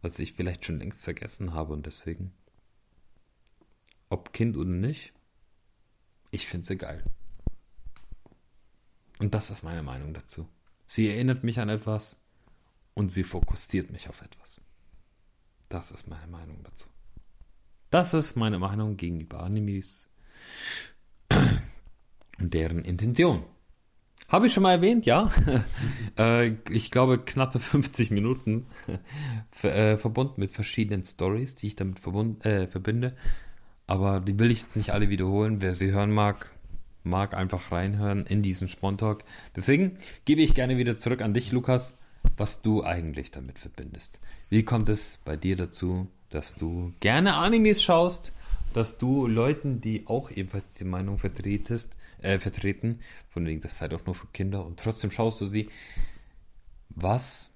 was 0.00 0.18
ich 0.18 0.32
vielleicht 0.32 0.64
schon 0.64 0.78
längst 0.78 1.04
vergessen 1.04 1.52
habe 1.52 1.72
und 1.72 1.86
deswegen 1.86 2.32
ob 4.10 4.32
Kind 4.32 4.56
oder 4.56 4.70
nicht, 4.70 5.12
ich 6.30 6.46
finde 6.46 6.66
sie 6.66 6.76
geil. 6.76 7.02
Und 9.18 9.34
das 9.34 9.50
ist 9.50 9.62
meine 9.62 9.82
Meinung 9.82 10.14
dazu. 10.14 10.48
Sie 10.86 11.08
erinnert 11.08 11.44
mich 11.44 11.60
an 11.60 11.68
etwas 11.68 12.16
und 12.94 13.10
sie 13.10 13.24
fokussiert 13.24 13.90
mich 13.90 14.08
auf 14.08 14.22
etwas. 14.22 14.60
Das 15.68 15.90
ist 15.90 16.08
meine 16.08 16.26
Meinung 16.26 16.62
dazu. 16.62 16.86
Das 17.90 18.14
ist 18.14 18.36
meine 18.36 18.58
Meinung 18.58 18.96
gegenüber 18.96 19.42
Animes 19.42 20.08
und 22.38 22.54
deren 22.54 22.84
Intention. 22.84 23.44
Habe 24.28 24.46
ich 24.46 24.52
schon 24.52 24.62
mal 24.62 24.72
erwähnt, 24.72 25.06
ja. 25.06 25.30
Äh, 26.16 26.58
ich 26.70 26.92
glaube, 26.92 27.18
knappe 27.18 27.58
50 27.58 28.12
Minuten 28.12 28.66
äh, 29.62 29.96
verbunden 29.96 30.40
mit 30.40 30.52
verschiedenen 30.52 31.02
Stories, 31.02 31.56
die 31.56 31.66
ich 31.66 31.74
damit 31.74 31.98
äh, 32.44 32.68
verbinde. 32.68 33.16
Aber 33.88 34.20
die 34.20 34.38
will 34.38 34.52
ich 34.52 34.62
jetzt 34.62 34.76
nicht 34.76 34.90
alle 34.92 35.08
wiederholen. 35.08 35.60
Wer 35.60 35.74
sie 35.74 35.90
hören 35.90 36.12
mag, 36.12 36.53
mag 37.04 37.34
einfach 37.34 37.70
reinhören 37.70 38.26
in 38.26 38.42
diesen 38.42 38.68
Spontalk. 38.68 39.24
Deswegen 39.54 39.98
gebe 40.24 40.42
ich 40.42 40.54
gerne 40.54 40.76
wieder 40.76 40.96
zurück 40.96 41.22
an 41.22 41.34
dich, 41.34 41.52
Lukas, 41.52 41.98
was 42.36 42.62
du 42.62 42.82
eigentlich 42.82 43.30
damit 43.30 43.58
verbindest. 43.58 44.18
Wie 44.48 44.64
kommt 44.64 44.88
es 44.88 45.20
bei 45.24 45.36
dir 45.36 45.56
dazu, 45.56 46.08
dass 46.30 46.56
du 46.56 46.92
gerne 47.00 47.34
Animes 47.34 47.82
schaust, 47.82 48.32
dass 48.72 48.98
du 48.98 49.26
Leuten, 49.26 49.80
die 49.80 50.06
auch 50.06 50.30
ebenfalls 50.30 50.72
diese 50.72 50.84
Meinung 50.84 51.18
vertretest, 51.18 51.96
äh, 52.20 52.38
vertreten, 52.38 53.00
von 53.28 53.46
wegen, 53.46 53.60
das 53.60 53.78
sei 53.78 53.88
doch 53.88 54.04
nur 54.06 54.14
für 54.14 54.26
Kinder 54.28 54.64
und 54.66 54.80
trotzdem 54.80 55.10
schaust 55.10 55.40
du 55.40 55.46
sie. 55.46 55.68
Was 56.88 57.52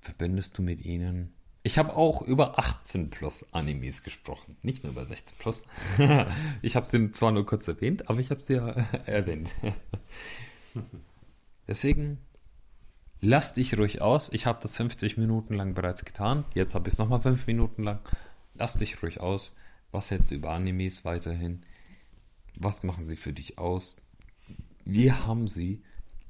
verbindest 0.00 0.58
du 0.58 0.62
mit 0.62 0.84
ihnen? 0.84 1.32
Ich 1.62 1.76
habe 1.76 1.94
auch 1.94 2.22
über 2.22 2.58
18 2.58 3.10
plus 3.10 3.46
Animes 3.52 4.02
gesprochen, 4.02 4.56
nicht 4.62 4.82
nur 4.82 4.92
über 4.92 5.04
16 5.04 5.36
plus. 5.38 5.64
ich 6.62 6.74
habe 6.74 6.86
sie 6.86 7.10
zwar 7.10 7.32
nur 7.32 7.44
kurz 7.44 7.68
erwähnt, 7.68 8.08
aber 8.08 8.18
ich 8.18 8.30
habe 8.30 8.40
sie 8.40 8.54
ja 8.54 8.68
erwähnt. 9.06 9.50
Deswegen 11.68 12.18
lass 13.20 13.52
dich 13.52 13.76
ruhig 13.76 14.00
aus. 14.00 14.32
Ich 14.32 14.46
habe 14.46 14.58
das 14.62 14.76
50 14.76 15.18
Minuten 15.18 15.54
lang 15.54 15.74
bereits 15.74 16.06
getan. 16.06 16.44
Jetzt 16.54 16.74
habe 16.74 16.88
ich 16.88 16.94
es 16.94 16.98
nochmal 16.98 17.20
5 17.20 17.46
Minuten 17.46 17.82
lang. 17.82 18.00
Lass 18.54 18.74
dich 18.74 19.02
ruhig 19.02 19.20
aus. 19.20 19.52
Was 19.92 20.08
jetzt 20.10 20.30
über 20.30 20.50
Animes 20.50 21.04
weiterhin? 21.04 21.66
Was 22.56 22.82
machen 22.84 23.04
sie 23.04 23.16
für 23.16 23.34
dich 23.34 23.58
aus? 23.58 23.98
Wie 24.86 25.12
haben 25.12 25.46
sie 25.46 25.82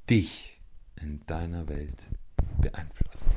dich 0.09 0.59
in 1.01 1.21
deiner 1.25 1.69
Welt 1.69 2.09
beeinflusst? 2.59 3.29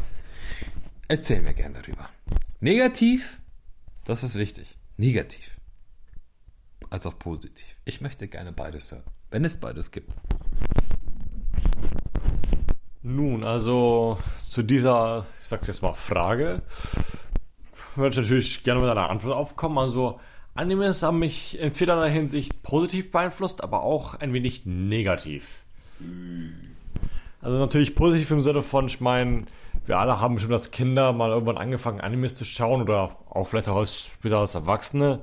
Erzähl 1.08 1.42
mir 1.42 1.54
gern 1.54 1.74
darüber. 1.74 2.08
Negativ, 2.60 3.38
das 4.04 4.22
ist 4.22 4.36
wichtig. 4.36 4.76
Negativ. 4.96 5.50
Als 6.88 7.04
auch 7.06 7.18
positiv. 7.18 7.66
Ich 7.84 8.00
möchte 8.00 8.28
gerne 8.28 8.52
beides 8.52 8.90
hören. 8.90 9.02
Wenn 9.30 9.44
es 9.44 9.56
beides 9.56 9.90
gibt. 9.90 10.10
Nun, 13.02 13.44
also 13.44 14.18
zu 14.48 14.62
dieser, 14.62 15.26
ich 15.42 15.48
sag's 15.48 15.66
jetzt 15.66 15.82
mal, 15.82 15.94
Frage 15.94 16.62
würde 17.96 18.10
ich 18.10 18.16
natürlich 18.16 18.64
gerne 18.64 18.80
mit 18.80 18.88
einer 18.88 19.10
Antwort 19.10 19.34
aufkommen. 19.34 19.78
Also 19.78 20.20
Animes 20.54 21.02
haben 21.02 21.18
mich 21.18 21.58
in 21.58 21.70
vielerlei 21.70 22.10
Hinsicht 22.10 22.62
positiv 22.62 23.10
beeinflusst, 23.10 23.62
aber 23.62 23.82
auch 23.82 24.14
ein 24.14 24.32
wenig 24.32 24.64
negativ. 24.64 25.64
Also 27.40 27.58
natürlich 27.58 27.94
positiv 27.94 28.30
im 28.30 28.40
Sinne 28.40 28.62
von, 28.62 28.86
ich 28.86 29.00
meine, 29.00 29.44
wir 29.86 29.98
alle 29.98 30.20
haben 30.20 30.34
bestimmt 30.34 30.54
als 30.54 30.70
Kinder 30.70 31.12
mal 31.12 31.30
irgendwann 31.30 31.58
angefangen, 31.58 32.00
Animes 32.00 32.36
zu 32.36 32.44
schauen 32.44 32.82
oder 32.82 33.16
auch 33.28 33.44
vielleicht 33.44 33.68
auch 33.68 33.76
als, 33.76 33.94
später 33.94 34.38
als 34.38 34.54
Erwachsene. 34.54 35.22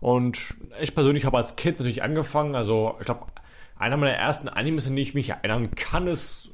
Und 0.00 0.54
ich 0.80 0.94
persönlich 0.94 1.24
habe 1.24 1.36
als 1.36 1.56
Kind 1.56 1.78
natürlich 1.78 2.02
angefangen. 2.02 2.54
Also 2.54 2.96
ich 3.00 3.06
glaube, 3.06 3.26
einer 3.76 3.96
meiner 3.96 4.14
ersten 4.14 4.48
Animes, 4.48 4.86
an 4.86 4.96
die 4.96 5.02
ich 5.02 5.14
mich 5.14 5.30
erinnern 5.30 5.72
kann, 5.74 6.06
ist 6.06 6.50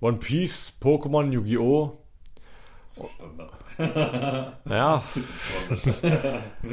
One 0.00 0.18
Piece, 0.18 0.72
Pokémon, 0.80 1.30
Yu-Gi-Oh! 1.30 1.98
So 2.88 3.08
Standard. 3.14 3.52
Ja. 4.68 5.02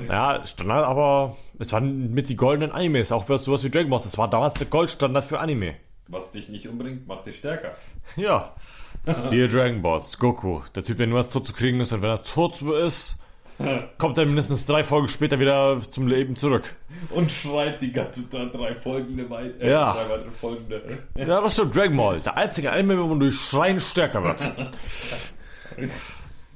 ja, 0.10 0.46
Standard, 0.46 0.86
aber 0.86 1.38
es 1.60 1.72
waren 1.72 2.12
mit 2.14 2.30
die 2.30 2.36
goldenen 2.36 2.72
Animes, 2.72 3.12
auch 3.12 3.26
für 3.26 3.38
sowas 3.38 3.64
wie 3.64 3.70
Dragon 3.70 3.90
Ball. 3.90 4.00
Das 4.02 4.18
war 4.18 4.30
damals 4.30 4.56
der 4.56 4.68
Goldstandard 4.68 5.26
für 5.26 5.40
Anime. 5.40 5.76
Was 6.08 6.32
dich 6.32 6.50
nicht 6.50 6.68
unbedingt 6.68 7.08
macht 7.08 7.26
dich 7.26 7.38
stärker. 7.38 7.76
Ja. 8.16 8.54
Siehe 9.30 9.48
Dragon 9.48 9.82
Balls, 9.82 10.18
Goku. 10.18 10.62
Der 10.76 10.84
Typ, 10.84 10.98
der 10.98 11.08
nur 11.08 11.20
was 11.20 11.30
tot 11.30 11.48
zu 11.48 11.54
kriegen 11.54 11.80
ist 11.80 11.92
und 11.92 12.02
wenn 12.02 12.10
er 12.10 12.24
tot 12.24 12.62
ist, 12.62 13.18
kommt 13.98 14.18
er 14.18 14.26
mindestens 14.26 14.66
drei 14.66 14.84
Folgen 14.84 15.08
später 15.08 15.40
wieder 15.40 15.80
zum 15.90 16.08
Leben 16.08 16.36
zurück. 16.36 16.76
Und 17.12 17.32
schreit 17.32 17.82
die 17.82 17.92
ganze 17.92 18.30
Zeit 18.30 18.54
drei 18.54 18.76
folgende 18.76 19.30
weit 19.30 19.62
äh, 19.62 19.72
Ja. 19.72 19.94
drei 19.94 20.10
weitere 20.10 20.32
folgende. 20.32 21.00
Ja, 21.16 21.42
das 21.42 21.54
stimmt, 21.54 21.76
Dragon 21.76 21.96
Ball. 21.96 22.20
Der 22.20 22.36
einzige 22.38 22.72
Anime, 22.72 22.98
wo 23.02 23.08
man 23.08 23.20
durch 23.20 23.36
Schreien 23.40 23.80
stärker 23.80 24.24
wird. 24.24 24.52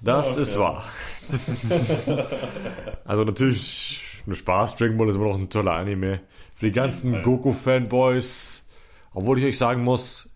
Das 0.02 0.36
Ja, 0.36 0.42
ist 0.42 0.56
okay. 0.56 0.60
wahr. 0.64 0.84
also 3.06 3.24
natürlich, 3.24 4.06
nur 4.26 4.36
Spaß, 4.36 4.76
Dragon 4.78 4.98
Ball 4.98 5.10
ist 5.10 5.16
immer 5.16 5.26
noch 5.28 5.38
ein 5.38 5.50
toller 5.50 5.74
Anime. 5.74 6.22
Für 6.56 6.66
die 6.66 6.72
ganzen. 6.72 7.22
Goku-Fanboys. 7.24 8.66
Obwohl 9.14 9.40
ich 9.40 9.46
euch 9.46 9.58
sagen 9.58 9.84
muss, 9.84 10.29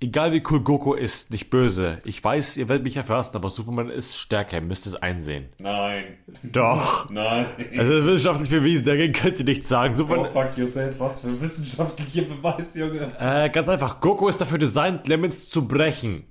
egal 0.00 0.32
wie 0.32 0.42
cool 0.50 0.60
Goku 0.60 0.94
ist, 0.94 1.30
nicht 1.30 1.50
böse. 1.50 2.00
Ich 2.04 2.22
weiß, 2.22 2.56
ihr 2.56 2.68
werdet 2.68 2.84
mich 2.84 2.96
erfassen, 2.96 3.36
aber 3.36 3.50
Superman 3.50 3.90
ist 3.90 4.18
stärker, 4.18 4.56
ihr 4.56 4.62
müsst 4.62 4.86
es 4.86 4.96
einsehen. 4.96 5.50
Nein. 5.60 6.04
Doch. 6.42 7.08
Nein. 7.10 7.46
Es 7.58 7.88
ist 7.88 8.06
wissenschaftlich 8.06 8.50
bewiesen, 8.50 8.86
dagegen 8.86 9.12
könnt 9.12 9.38
ihr 9.38 9.44
nichts 9.44 9.68
sagen. 9.68 9.94
Superman, 9.94 10.32
fuck 10.32 10.56
yourself. 10.56 10.98
Was 10.98 11.22
für 11.22 11.40
wissenschaftliche 11.40 12.22
Beweis, 12.22 12.74
Junge. 12.74 13.12
Äh, 13.18 13.50
ganz 13.50 13.68
einfach. 13.68 14.00
Goku 14.00 14.28
ist 14.28 14.40
dafür 14.40 14.58
designt, 14.58 15.06
Limits 15.06 15.48
zu 15.48 15.68
brechen. 15.68 16.24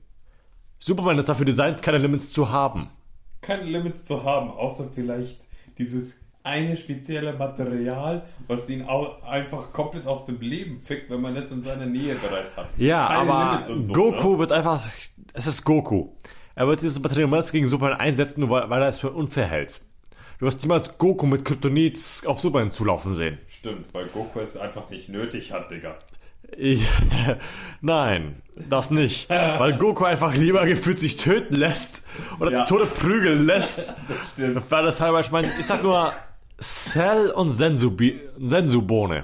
Superman 0.80 1.18
ist 1.18 1.30
dafür 1.30 1.46
designt, 1.46 1.82
keine 1.82 1.98
Limits 1.98 2.32
zu 2.32 2.50
haben. 2.50 2.90
Keine 3.42 3.64
Limits 3.64 4.06
zu 4.06 4.24
haben, 4.24 4.50
außer 4.50 4.90
vielleicht 4.94 5.48
dieses 5.78 6.20
eine 6.50 6.76
spezielle 6.76 7.34
Material, 7.34 8.24
was 8.48 8.70
ihn 8.70 8.88
au 8.88 9.22
einfach 9.24 9.72
komplett 9.72 10.06
aus 10.08 10.26
dem 10.26 10.40
Leben 10.42 10.80
fickt, 10.82 11.10
wenn 11.10 11.22
man 11.22 11.36
es 11.36 11.52
in 11.52 11.62
seiner 11.62 11.86
Nähe 11.86 12.16
bereits 12.16 12.58
hat. 12.58 12.68
Ja, 12.78 13.08
Keine 13.08 13.32
aber 13.32 13.64
so, 13.64 13.94
Goku 13.94 14.34
ne? 14.34 14.40
wird 14.40 14.52
einfach. 14.52 14.82
Es 15.34 15.48
ist 15.48 15.64
Goku. 15.64 16.10
Er 16.56 16.68
wird 16.68 16.82
dieses 16.82 17.00
Material 17.00 17.44
gegen 17.52 17.70
Superman 17.70 18.00
einsetzen, 18.00 18.42
nur 18.42 18.50
weil, 18.50 18.70
weil 18.70 18.82
er 18.82 18.88
es 18.90 19.00
für 19.00 19.12
unfair 19.12 19.46
hält. 19.48 19.82
Du 20.40 20.46
wirst 20.46 20.62
niemals 20.64 20.98
Goku 20.98 21.26
mit 21.26 21.46
Kryptonit 21.46 22.00
auf 22.26 22.40
Superman 22.40 22.72
zulaufen 22.72 23.14
sehen. 23.14 23.38
Stimmt, 23.48 23.94
weil 23.94 24.06
Goku 24.08 24.40
es 24.40 24.58
einfach 24.58 24.90
nicht 24.90 25.10
nötig 25.10 25.52
hat, 25.54 25.70
Digga. 25.72 25.96
Ich, 26.58 26.88
nein, 27.82 28.42
das 28.70 28.90
nicht. 28.92 29.30
Weil 29.30 29.78
Goku 29.78 30.04
einfach 30.06 30.34
lieber 30.36 30.66
gefühlt 30.66 31.00
sich 31.00 31.18
töten 31.18 31.56
lässt 31.56 32.04
oder 32.40 32.52
Ja. 32.52 32.66
zu 32.66 32.74
Tode 32.76 32.86
prügeln 32.88 33.46
lässt. 33.46 33.94
Stimmt. 34.34 34.64
Weil 34.72 34.86
das 34.86 35.00
halber, 35.02 35.20
ich 35.20 35.32
meine, 35.32 35.48
ich 35.60 35.66
sag 35.66 35.84
nur 35.84 36.12
Cell 36.62 37.32
und 37.32 37.50
Sensu-Bi- 37.50 38.20
Sensu-Bohne. 38.40 39.24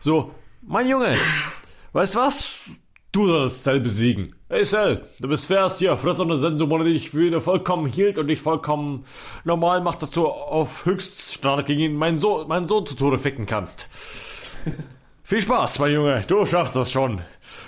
So, 0.00 0.32
mein 0.62 0.88
Junge, 0.88 1.16
weißt 1.92 2.14
du 2.14 2.18
was? 2.18 2.70
Du 3.12 3.26
sollst 3.26 3.62
Cell 3.64 3.80
besiegen. 3.80 4.34
Hey 4.48 4.64
Cell, 4.64 5.06
du 5.20 5.28
bist 5.28 5.46
fährst 5.46 5.78
hier, 5.78 5.96
friss 5.96 6.18
eine 6.18 6.38
Sensu-Bohne, 6.38 6.84
die 6.84 6.94
dich 6.94 7.10
für 7.10 7.20
wieder 7.20 7.40
vollkommen 7.40 7.86
hielt 7.86 8.18
und 8.18 8.28
dich 8.28 8.40
vollkommen 8.40 9.04
normal 9.44 9.82
macht, 9.82 10.00
dass 10.02 10.10
du 10.10 10.26
auf 10.26 10.86
Höchststandard 10.86 11.66
gegen 11.66 11.80
ihn, 11.80 11.94
meinen, 11.96 12.18
Sohn, 12.18 12.48
meinen 12.48 12.66
Sohn 12.66 12.86
zu 12.86 12.94
Tode 12.94 13.18
ficken 13.18 13.44
kannst. 13.46 13.88
Viel 15.24 15.42
Spaß, 15.42 15.78
mein 15.78 15.92
Junge, 15.92 16.22
du 16.26 16.44
schaffst 16.46 16.74
das 16.76 16.90
schon. 16.90 17.20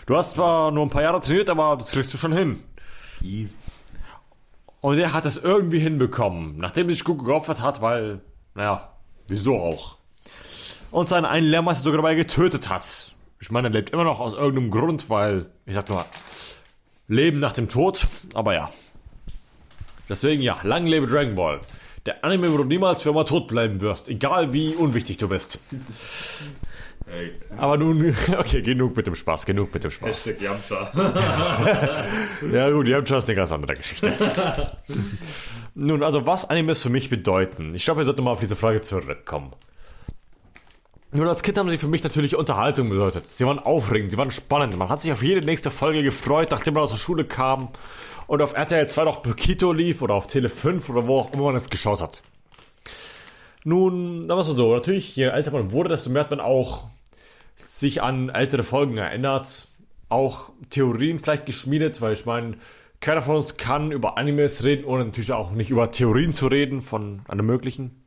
Du 0.07 0.17
hast 0.17 0.35
zwar 0.35 0.71
nur 0.71 0.85
ein 0.85 0.91
paar 0.91 1.03
Jahre 1.03 1.21
trainiert, 1.21 1.49
aber 1.51 1.77
das 1.77 1.93
kriegst 1.93 2.13
du 2.13 2.19
schon 2.19 2.33
hin. 2.33 2.63
Easy. 3.23 3.59
Und 4.81 4.99
er 4.99 5.13
hat 5.15 5.25
es 5.25 5.39
irgendwie 5.39 5.79
hinbekommen, 5.79 6.59
nachdem 6.59 6.91
sich 6.91 7.05
Goku 7.05 7.25
geopfert 7.25 7.63
hat, 7.63 7.81
weil, 7.81 8.21
naja, 8.55 8.93
wieso 9.29 9.57
auch. 9.57 9.97
Und 10.91 11.09
seinen 11.09 11.25
einen 11.25 11.47
Lehrmeister 11.47 11.85
sogar 11.85 11.99
dabei 11.99 12.15
getötet 12.15 12.69
hat. 12.69 13.15
Ich 13.41 13.51
meine, 13.51 13.69
er 13.69 13.73
lebt 13.73 13.91
immer 13.91 14.05
noch 14.05 14.21
aus 14.21 14.33
irgendeinem 14.33 14.71
Grund, 14.71 15.11
weil, 15.11 15.47
ich 15.67 15.75
sag 15.75 15.89
nur, 15.89 16.07
Leben 17.09 17.41
nach 17.41 17.53
dem 17.53 17.69
Tod, 17.69 18.07
aber 18.33 18.55
ja. 18.55 18.71
Deswegen 20.09 20.43
ja, 20.43 20.57
lang 20.63 20.87
lebe 20.87 21.07
Dragon 21.07 21.35
Ball. 21.35 21.61
Der 22.07 22.25
Anime, 22.25 22.53
wo 22.53 22.59
du 22.59 22.65
niemals 22.65 23.03
für 23.03 23.11
immer 23.11 23.25
tot 23.25 23.49
bleiben 23.49 23.81
wirst, 23.81 24.09
egal 24.09 24.53
wie 24.53 24.75
unwichtig 24.75 25.17
du 25.17 25.29
bist. 25.29 25.59
Ey, 27.07 27.33
Aber 27.59 27.77
nun, 27.77 28.15
okay, 28.39 28.63
genug 28.63 28.97
mit 28.97 29.07
dem 29.07 29.15
Spaß, 29.15 29.45
genug 29.45 29.73
mit 29.75 29.85
dem 29.85 29.91
Spaß. 29.91 30.27
Hashtag 30.27 30.41
Yamcha. 30.41 30.91
Ja 32.53 32.71
gut, 32.71 32.87
die 32.87 32.95
haben 32.95 33.07
schon 33.07 33.23
eine 33.23 33.35
ganz 33.35 33.53
andere 33.53 33.75
Geschichte. 33.75 34.13
Nun, 35.75 36.03
also 36.03 36.25
was 36.25 36.49
Animes 36.49 36.83
für 36.83 36.89
mich 36.89 37.11
bedeuten? 37.11 37.75
Ich 37.75 37.85
glaube, 37.85 37.99
wir 37.99 38.05
sollten 38.05 38.23
mal 38.23 38.31
auf 38.31 38.41
diese 38.41 38.55
Frage 38.57 38.81
zurückkommen. 38.81 39.53
Nun, 41.11 41.27
als 41.29 41.43
Kind 41.43 41.59
haben 41.59 41.69
sie 41.69 41.79
für 41.79 41.89
mich 41.89 42.03
natürlich 42.03 42.37
Unterhaltung 42.37 42.89
bedeutet. 42.89 43.27
Sie 43.27 43.45
waren 43.45 43.59
aufregend, 43.59 44.11
sie 44.11 44.19
waren 44.19 44.31
spannend. 44.31 44.77
Man 44.77 44.89
hat 44.89 45.03
sich 45.03 45.13
auf 45.13 45.23
jede 45.23 45.45
nächste 45.45 45.71
Folge 45.71 46.03
gefreut, 46.03 46.51
nachdem 46.51 46.75
man 46.75 46.85
aus 46.85 46.91
der 46.91 46.99
Schule 46.99 47.25
kam 47.25 47.69
und 48.27 48.41
auf 48.41 48.55
RTL 48.55 48.87
2 48.89 49.05
noch 49.05 49.23
Pokito 49.23 49.73
lief 49.73 50.01
oder 50.01 50.15
auf 50.15 50.27
Tele 50.27 50.49
5 50.49 50.89
oder 50.91 51.07
wo 51.07 51.19
auch 51.19 51.33
immer 51.33 51.45
man 51.45 51.57
jetzt 51.57 51.71
geschaut 51.71 52.01
hat. 52.01 52.23
Nun, 53.65 54.23
da 54.29 54.35
war 54.35 54.47
es 54.47 54.49
so, 54.49 54.75
natürlich, 54.75 55.17
je 55.17 55.25
älter 55.25 55.51
man 55.51 55.73
wurde, 55.73 55.89
desto 55.89 56.11
mehr 56.11 56.23
hat 56.23 56.31
man 56.31 56.41
auch 56.41 56.89
sich 57.55 58.03
an 58.03 58.29
ältere 58.29 58.63
Folgen 58.63 58.97
erinnert, 58.97 59.69
auch 60.09 60.51
Theorien 60.71 61.19
vielleicht 61.19 61.47
geschmiedet, 61.47 62.01
weil 62.01 62.13
ich 62.13 62.27
meine, 62.27 62.57
keiner 63.01 63.23
von 63.23 63.37
uns 63.37 63.57
kann 63.57 63.93
über 63.93 64.17
Animes 64.17 64.65
reden, 64.65 64.85
ohne 64.85 65.05
natürlich 65.05 65.33
auch 65.33 65.51
nicht 65.51 65.71
über 65.71 65.91
Theorien 65.91 66.33
zu 66.33 66.47
reden 66.47 66.81
von 66.81 67.23
einem 67.29 67.47
möglichen. 67.47 68.03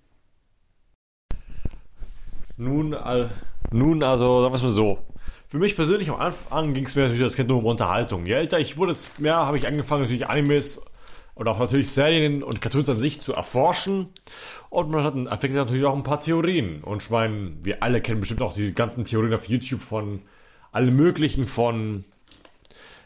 Nun, 2.57 2.93
äh, 2.93 3.27
nun, 3.71 4.01
also 4.01 4.41
sagen 4.41 4.53
wir 4.53 4.55
es 4.55 4.63
mal 4.63 4.71
so. 4.73 4.99
Für 5.47 5.59
mich 5.59 5.75
persönlich 5.75 6.09
am 6.09 6.19
Anfang 6.19 6.73
ging 6.73 6.85
es 6.85 6.95
mir 6.95 7.03
natürlich 7.03 7.23
als 7.23 7.35
Kind 7.35 7.49
nur 7.49 7.59
um 7.59 7.65
Unterhaltung. 7.65 8.25
Je 8.25 8.33
älter 8.33 8.59
ich 8.59 8.77
wurde, 8.77 8.93
desto 8.93 9.21
mehr 9.21 9.35
habe 9.35 9.57
ich 9.57 9.67
angefangen, 9.67 10.01
natürlich 10.01 10.27
Animes 10.27 10.81
und 11.37 11.47
auch 11.47 11.59
natürlich 11.59 11.89
Serien 11.89 12.43
und 12.43 12.61
Cartoons 12.61 12.89
an 12.89 12.99
sich 12.99 13.21
zu 13.21 13.33
erforschen. 13.33 14.09
Und 14.69 14.89
man 14.89 15.03
hat 15.03 15.15
entwickelt 15.15 15.55
natürlich 15.55 15.85
auch 15.85 15.95
ein 15.95 16.03
paar 16.03 16.19
Theorien. 16.19 16.83
Und 16.83 17.03
ich 17.03 17.09
meine, 17.09 17.53
wir 17.63 17.83
alle 17.83 18.01
kennen 18.01 18.19
bestimmt 18.19 18.41
auch 18.41 18.53
die 18.53 18.73
ganzen 18.73 19.05
Theorien 19.05 19.33
auf 19.33 19.47
YouTube 19.47 19.81
von 19.81 20.21
allen 20.71 20.95
möglichen, 20.95 21.47
von 21.47 22.05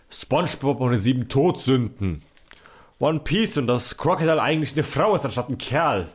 SpongeBob 0.09 0.79
und 0.79 0.91
den 0.91 0.99
sieben 0.99 1.29
Todsünden. 1.29 2.23
One 2.99 3.19
Piece 3.19 3.57
und 3.57 3.67
dass 3.67 3.97
Crocodile 3.97 4.41
eigentlich 4.41 4.73
eine 4.73 4.83
Frau 4.83 5.15
ist 5.15 5.25
anstatt 5.25 5.49
ein 5.49 5.57
Kerl. 5.57 6.07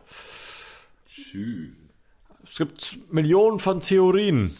Tschüss. 1.09 1.70
Es 2.44 2.57
gibt 2.57 2.98
Millionen 3.12 3.59
von 3.59 3.81
Theorien. 3.81 4.57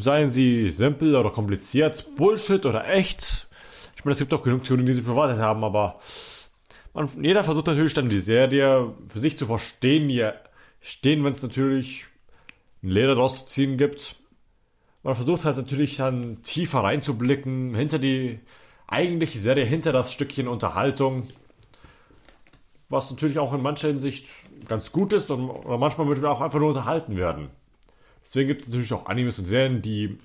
Seien 0.00 0.30
sie 0.30 0.70
simpel 0.70 1.14
oder 1.14 1.30
kompliziert, 1.30 2.16
Bullshit 2.16 2.64
oder 2.64 2.88
echt. 2.88 3.46
Ich 3.94 4.04
meine, 4.04 4.12
es 4.12 4.18
gibt 4.18 4.32
auch 4.32 4.42
genug 4.42 4.64
Theorien, 4.64 4.86
die 4.86 4.94
sich 4.94 5.04
bewahrheitet 5.04 5.40
haben, 5.40 5.62
aber 5.62 6.00
man, 6.96 7.08
jeder 7.22 7.44
versucht 7.44 7.66
natürlich 7.66 7.94
dann 7.94 8.08
die 8.08 8.18
Serie 8.18 8.92
für 9.08 9.20
sich 9.20 9.38
zu 9.38 9.46
verstehen, 9.46 10.08
ja, 10.08 10.34
stehen, 10.80 11.22
wenn 11.24 11.32
es 11.32 11.42
natürlich 11.42 12.06
ein 12.82 12.88
Leder 12.88 13.14
draus 13.14 13.40
zu 13.40 13.46
ziehen 13.46 13.76
gibt. 13.76 14.16
Man 15.02 15.14
versucht 15.14 15.44
halt 15.44 15.56
natürlich 15.56 15.96
dann 15.98 16.42
tiefer 16.42 16.80
reinzublicken, 16.80 17.74
hinter 17.74 17.98
die 17.98 18.40
eigentliche 18.88 19.38
Serie, 19.38 19.64
hinter 19.64 19.92
das 19.92 20.12
Stückchen 20.12 20.48
Unterhaltung. 20.48 21.28
Was 22.88 23.10
natürlich 23.10 23.38
auch 23.38 23.52
in 23.52 23.62
mancher 23.62 23.88
Hinsicht 23.88 24.26
ganz 24.68 24.90
gut 24.90 25.12
ist 25.12 25.30
und 25.30 25.50
oder 25.50 25.78
manchmal 25.78 26.06
möchte 26.06 26.22
man 26.22 26.32
auch 26.32 26.40
einfach 26.40 26.58
nur 26.58 26.68
unterhalten 26.68 27.16
werden. 27.16 27.50
Deswegen 28.24 28.48
gibt 28.48 28.62
es 28.62 28.68
natürlich 28.68 28.92
auch 28.92 29.06
Animes 29.06 29.38
und 29.38 29.46
Serien, 29.46 29.82
die 29.82 30.18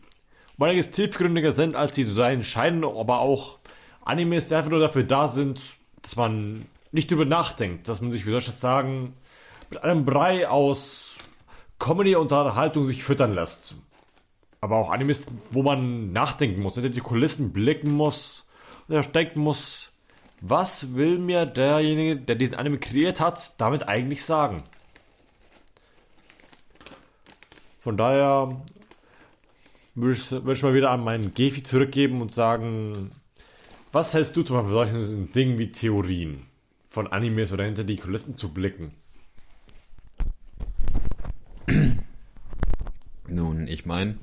um 0.58 0.64
einiges 0.64 0.92
tiefgründiger 0.92 1.52
sind, 1.52 1.76
als 1.76 1.96
sie 1.96 2.06
zu 2.06 2.12
sein 2.12 2.44
scheinen, 2.44 2.84
aber 2.84 3.20
auch 3.20 3.58
Animes, 4.04 4.48
die 4.48 4.56
einfach 4.56 4.72
nur 4.72 4.80
dafür 4.80 5.04
da 5.04 5.28
sind, 5.28 5.60
dass 6.02 6.16
man 6.16 6.66
nicht 6.92 7.12
drüber 7.12 7.26
nachdenkt, 7.26 7.88
dass 7.88 8.02
man 8.02 8.12
sich, 8.12 8.26
wie 8.26 8.32
soll 8.32 8.40
ich 8.40 8.46
das 8.46 8.60
sagen, 8.60 9.14
mit 9.70 9.84
einem 9.84 10.06
Brei 10.06 10.48
aus 10.48 11.18
Comedy 11.80 12.16
und 12.16 12.32
Unterhaltung 12.32 12.84
sich 12.84 13.04
füttern 13.04 13.34
lässt. 13.34 13.76
Aber 14.60 14.78
auch 14.78 14.92
Animes, 14.92 15.28
wo 15.50 15.64
man 15.64 16.12
nachdenken 16.12 16.62
muss, 16.62 16.76
hinter 16.76 16.90
die 16.90 17.00
Kulissen 17.00 17.52
blicken 17.54 17.92
muss 17.94 18.46
und 18.88 18.96
erst 18.96 19.16
denken 19.16 19.40
muss, 19.40 19.90
was 20.42 20.96
will 20.96 21.18
mir 21.20 21.46
derjenige, 21.46 22.18
der 22.18 22.36
diesen 22.36 22.56
Anime 22.56 22.78
kreiert 22.78 23.20
hat, 23.20 23.60
damit 23.60 23.88
eigentlich 23.88 24.26
sagen? 24.26 24.64
Von 27.80 27.98
daher 27.98 28.62
würde 29.96 30.14
ich, 30.14 30.32
würde 30.32 30.54
ich 30.54 30.64
mal 30.64 30.74
wieder 30.74 30.92
an 30.92 31.04
meinen 31.04 31.34
Gefi 31.34 31.64
zurückgeben 31.64 32.22
und 32.22 32.34
sagen, 32.34 33.12
was 33.91 34.13
hältst 34.13 34.36
du 34.38 34.43
zum 34.43 34.58
Beispiel 34.58 34.73
von 34.73 34.88
solchen 34.88 35.32
Dingen 35.32 35.58
wie 35.58 35.71
Theorien 35.71 36.45
von 36.89 37.08
Animes 37.08 37.51
oder 37.51 37.65
hinter 37.65 37.84
die 37.84 37.97
Kulissen 37.97 38.38
zu 38.38 38.54
blicken? 38.54 38.93
Nun, 43.27 43.67
ich 43.67 43.86
meine, 43.86 44.17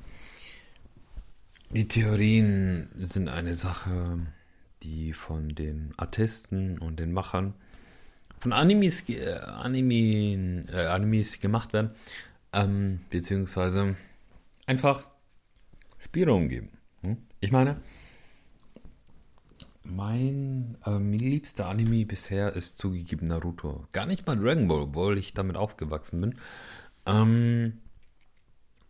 die 1.71 1.87
Theorien 1.87 2.89
sind 2.95 3.29
eine 3.29 3.53
Sache, 3.53 4.19
die 4.83 5.13
von 5.13 5.49
den 5.49 5.93
Artisten 5.97 6.79
und 6.79 6.99
den 6.99 7.11
Machern 7.11 7.53
von 8.39 8.53
Animes, 8.53 9.07
äh, 9.09 9.33
Anime, 9.33 10.65
äh, 10.71 10.85
Animes 10.87 11.39
gemacht 11.39 11.73
werden, 11.73 11.91
ähm, 12.53 13.01
beziehungsweise 13.09 13.97
einfach 14.65 15.03
Spielraum 15.99 16.47
geben. 16.47 16.69
Hm? 17.01 17.17
Ich 17.39 17.51
meine, 17.51 17.81
mein 19.89 20.77
ähm, 20.85 21.13
liebster 21.13 21.67
Anime 21.67 22.05
bisher 22.05 22.55
ist 22.55 22.77
zugegeben 22.77 23.27
Naruto. 23.27 23.87
Gar 23.91 24.05
nicht 24.05 24.25
mal 24.25 24.37
Dragon 24.37 24.67
Ball, 24.67 24.81
obwohl 24.81 25.17
ich 25.17 25.33
damit 25.33 25.57
aufgewachsen 25.57 26.21
bin. 26.21 26.35
Ähm, 27.05 27.79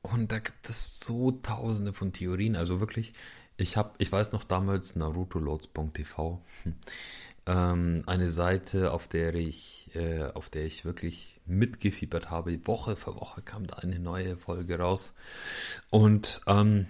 und 0.02 0.32
da 0.32 0.40
gibt 0.40 0.70
es 0.70 1.00
so 1.00 1.32
tausende 1.32 1.94
von 1.94 2.14
Theorien. 2.14 2.56
Also 2.56 2.80
wirklich, 2.80 3.14
ich 3.58 3.78
habe, 3.78 3.92
ich 3.98 4.12
weiß 4.12 4.32
noch 4.32 4.44
damals 4.44 4.96
narutoloads.tv, 4.96 6.42
ähm, 7.46 8.04
eine 8.06 8.30
Seite, 8.30 8.92
auf 8.92 9.08
der 9.08 9.36
ich, 9.36 9.90
äh, 9.96 10.24
auf 10.34 10.50
der 10.50 10.66
ich 10.66 10.86
wirklich 10.86 11.40
mitgefiebert 11.46 12.30
habe. 12.30 12.66
Woche 12.68 12.96
für 12.96 13.16
Woche 13.16 13.42
kam 13.42 13.68
da 13.68 13.78
eine 13.78 14.00
neue 14.00 14.38
Folge 14.38 14.80
raus. 14.80 15.14
Und 15.90 16.42
ähm, 16.48 16.88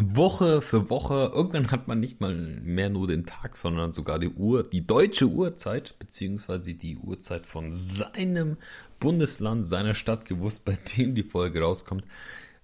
Woche 0.00 0.62
für 0.62 0.90
Woche, 0.90 1.32
irgendwann 1.34 1.70
hat 1.70 1.88
man 1.88 1.98
nicht 1.98 2.20
mal 2.20 2.34
mehr 2.34 2.88
nur 2.88 3.08
den 3.08 3.26
Tag, 3.26 3.56
sondern 3.56 3.92
sogar 3.92 4.18
die 4.18 4.28
Uhr, 4.28 4.62
die 4.62 4.86
deutsche 4.86 5.26
Uhrzeit, 5.26 5.98
beziehungsweise 5.98 6.74
die 6.74 6.96
Uhrzeit 6.96 7.46
von 7.46 7.72
seinem 7.72 8.56
Bundesland, 9.00 9.66
seiner 9.66 9.94
Stadt 9.94 10.24
gewusst, 10.24 10.64
bei 10.64 10.78
dem 10.96 11.14
die 11.14 11.24
Folge 11.24 11.60
rauskommt, 11.60 12.04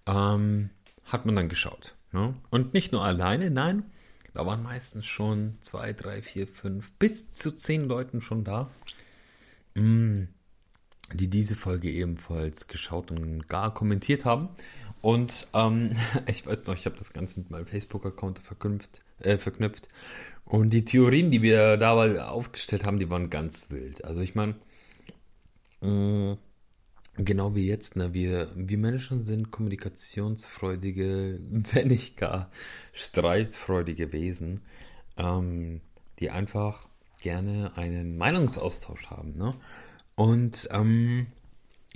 ähm, 0.07 0.71
hat 1.05 1.27
man 1.27 1.37
dann 1.37 1.49
geschaut. 1.49 1.95
Ne? 2.13 2.35
Und 2.51 2.73
nicht 2.73 2.93
nur 2.93 3.05
alleine, 3.05 3.51
nein, 3.51 3.85
da 4.33 4.47
waren 4.47 4.63
meistens 4.63 5.07
schon 5.07 5.57
zwei, 5.61 5.93
drei, 5.93 6.23
vier, 6.23 6.47
fünf, 6.47 6.93
bis 6.93 7.31
zu 7.31 7.53
zehn 7.53 7.87
Leuten 7.87 8.21
schon 8.21 8.45
da, 8.45 8.71
mm, 9.75 10.25
die 11.13 11.29
diese 11.29 11.57
Folge 11.57 11.91
ebenfalls 11.91 12.67
geschaut 12.67 13.11
und 13.11 13.47
gar 13.49 13.75
kommentiert 13.75 14.25
haben. 14.25 14.49
Und 15.05 15.49
ähm, 15.53 15.97
ich 16.27 16.47
weiß 16.47 16.67
noch, 16.67 16.75
ich 16.75 16.87
habe 16.87 16.97
das 16.97 17.13
Ganze 17.13 17.39
mit 17.39 17.51
meinem 17.51 17.67
Facebook-Account 17.67 18.39
verknüpft, 18.39 19.03
äh, 19.19 19.37
verknüpft. 19.37 19.91
Und 20.47 20.71
die 20.71 20.87
Theorien, 20.87 21.31
die 21.31 21.43
wir 21.43 21.77
dabei 21.77 22.23
aufgestellt 22.25 22.87
haben, 22.87 22.99
die 22.99 23.11
waren 23.11 23.29
ganz 23.29 23.71
wild. 23.71 24.03
Also 24.03 24.23
ich 24.23 24.35
meine, 24.35 24.55
mm, 25.83 26.39
genau 27.19 27.55
wie 27.55 27.67
jetzt, 27.67 27.97
ne, 27.97 28.15
wir, 28.15 28.51
wir 28.55 28.79
Menschen 28.79 29.23
sind 29.23 29.51
kommunikationsfreudige, 29.51 31.39
wenn 31.51 31.89
nicht 31.89 32.17
gar 32.17 32.51
streitfreudige 32.95 34.11
Wesen, 34.15 34.63
ähm, 35.19 35.83
die 36.19 36.31
einfach 36.31 36.89
gerne 37.21 37.77
einen 37.77 38.17
Meinungsaustausch 38.17 39.09
haben. 39.11 39.35
Ne? 39.35 39.55
Und 40.15 40.67
ähm, 40.71 41.27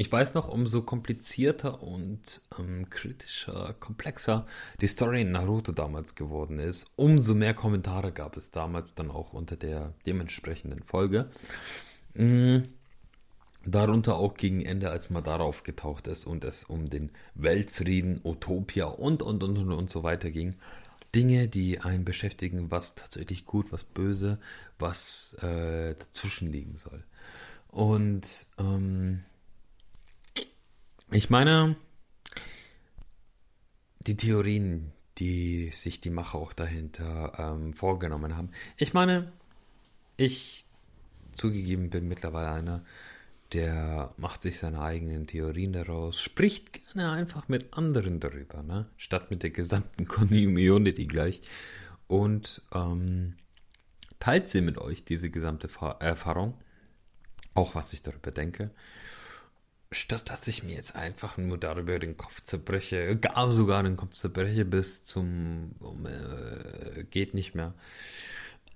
ich 0.00 0.12
weiß 0.12 0.34
noch, 0.34 0.46
umso 0.46 0.82
komplizierter 0.82 1.82
und 1.82 2.40
ähm, 2.56 2.88
kritischer, 2.88 3.74
komplexer 3.80 4.46
die 4.80 4.87
Story 4.87 5.22
in 5.22 5.32
Naruto 5.32 5.72
damals 5.72 6.14
geworden 6.14 6.61
ist, 6.61 6.92
umso 6.94 7.34
mehr 7.34 7.52
Kommentare 7.52 8.12
gab 8.12 8.37
es 8.37 8.52
damals 8.52 8.94
dann 8.94 9.11
auch 9.11 9.32
unter 9.32 9.56
der 9.56 9.94
dementsprechenden 10.06 10.84
Folge. 10.84 11.28
Mhm. 12.14 12.68
Darunter 13.66 14.18
auch 14.18 14.34
gegen 14.34 14.61
Ende, 14.61 14.90
als 14.90 15.11
Madara 15.11 15.42
aufgetaucht 15.42 16.06
ist 16.06 16.26
und 16.26 16.44
es 16.44 16.62
um 16.62 16.90
den 16.90 17.11
Weltfrieden, 17.34 18.20
Utopia 18.22 18.87
und 18.87 19.20
und 19.20 19.42
und 19.42 19.58
und, 19.58 19.72
und 19.72 19.90
so 19.90 20.04
weiter 20.04 20.30
ging. 20.30 20.54
Dinge, 21.12 21.48
die 21.48 21.80
einen 21.80 22.04
beschäftigen, 22.04 22.70
was 22.70 22.94
tatsächlich 22.94 23.44
gut, 23.46 23.72
was 23.72 23.82
böse, 23.82 24.38
was 24.78 25.34
äh, 25.42 25.96
dazwischen 25.96 26.52
liegen 26.52 26.76
soll. 26.76 27.02
Und 27.66 28.46
ähm, 28.58 29.24
ich 31.11 31.31
meine, 31.31 31.77
die 34.01 34.16
Theorien, 34.16 34.92
die 35.18 35.71
sich 35.71 36.01
die 36.01 36.11
Macher 36.11 36.38
auch 36.38 36.53
dahinter 36.53 37.33
ähm, 37.38 37.73
vorgenommen 37.73 38.37
haben. 38.37 38.51
Ich 38.77 38.94
meine, 38.94 39.33
ich 40.16 40.64
zugegeben 41.33 41.90
bin 41.90 42.09
mittlerweile 42.09 42.51
einer, 42.51 42.85
der 43.53 44.12
macht 44.18 44.42
sich 44.42 44.59
seine 44.59 44.83
eigenen 44.83 45.27
Theorien 45.27 45.73
daraus, 45.73 46.21
spricht 46.21 46.92
gerne 46.92 47.12
einfach 47.12 47.49
mit 47.49 47.73
anderen 47.73 48.21
darüber, 48.21 48.62
ne? 48.62 48.87
statt 48.99 49.31
mit 49.31 49.42
der 49.42 49.51
gesamten 49.51 50.05
Community 50.09 51.07
gleich 51.07 51.40
und 52.07 52.62
ähm, 52.75 53.37
teilt 54.21 54.49
sie 54.49 54.61
mit 54.61 54.77
euch, 54.77 55.05
diese 55.05 55.31
gesamte 55.31 55.71
Erfahrung, 56.01 56.55
auch 57.55 57.75
was 57.75 57.92
ich 57.94 58.03
darüber 58.03 58.31
denke 58.31 58.71
statt 59.90 60.31
dass 60.31 60.46
ich 60.48 60.62
mir 60.62 60.74
jetzt 60.74 60.96
einfach 60.96 61.37
nur 61.38 61.59
darüber 61.59 61.98
den 61.98 62.16
Kopf 62.16 62.42
zerbreche, 62.42 63.16
gar 63.16 63.51
sogar 63.53 63.83
den 63.83 63.96
Kopf 63.96 64.14
zerbreche 64.14 64.64
bis 64.64 65.03
zum 65.03 65.72
um, 65.81 66.07
äh, 66.07 67.05
geht 67.05 67.35
nicht 67.35 67.55
mehr, 67.55 67.74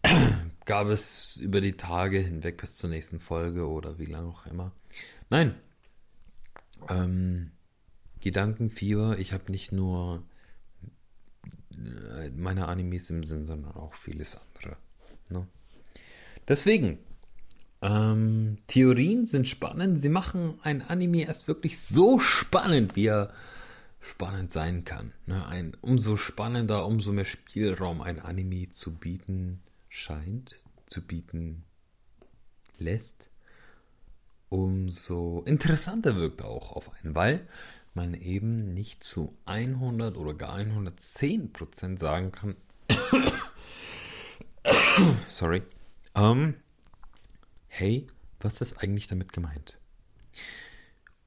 gab 0.65 0.89
es 0.89 1.37
über 1.37 1.61
die 1.61 1.77
Tage 1.77 2.19
hinweg 2.19 2.61
bis 2.61 2.79
zur 2.79 2.91
nächsten 2.91 3.21
Folge 3.21 3.69
oder 3.69 3.99
wie 3.99 4.07
lange 4.07 4.29
auch 4.29 4.47
immer. 4.47 4.73
Nein, 5.29 5.55
ähm, 6.89 7.53
Gedankenfieber, 8.21 9.19
ich 9.19 9.33
habe 9.33 9.51
nicht 9.51 9.73
nur 9.73 10.23
äh, 11.73 12.31
meine 12.31 12.69
Animes 12.69 13.11
im 13.11 13.25
Sinn, 13.25 13.47
sondern 13.47 13.73
auch 13.73 13.95
vieles 13.95 14.37
andere. 14.37 14.77
Ne? 15.29 15.47
Deswegen, 16.49 16.99
ähm, 17.83 18.59
Theorien 18.69 19.27
sind 19.27 19.49
spannend. 19.49 20.01
Sie 20.01 20.09
machen 20.09 20.55
ein 20.63 20.83
Anime 20.83 21.27
erst 21.27 21.49
wirklich 21.49 21.81
so 21.81 22.21
spannend, 22.21 22.97
wie 22.97 23.07
er 23.07 23.33
spannend 24.01 24.53
sein 24.53 24.85
kann. 24.85 25.13
Ne? 25.27 25.45
Ein 25.47 25.77
umso 25.81 26.17
spannender, 26.17 26.87
umso 26.87 27.13
mehr 27.13 27.25
Spielraum 27.25 28.01
ein 28.01 28.21
Anime 28.21 28.71
zu 28.71 28.95
bieten 28.95 29.61
scheint, 29.89 30.57
zu 30.87 31.03
bieten 31.03 31.65
lässt, 32.79 33.31
umso 34.49 35.43
interessanter 35.47 36.17
wirkt 36.17 36.43
auch 36.43 36.73
auf 36.73 36.93
einen, 36.95 37.15
weil 37.15 37.47
man 37.95 38.15
eben 38.15 38.73
nicht 38.75 39.05
zu 39.05 39.37
100 39.45 40.17
oder 40.17 40.35
gar 40.35 40.55
110 40.55 41.53
Prozent 41.53 41.99
sagen 41.99 42.33
kann, 42.33 42.57
sorry, 45.29 45.63
ähm, 46.15 46.55
hey, 47.73 48.07
was 48.41 48.61
ist 48.61 48.83
eigentlich 48.83 49.07
damit 49.07 49.33
gemeint? 49.33 49.79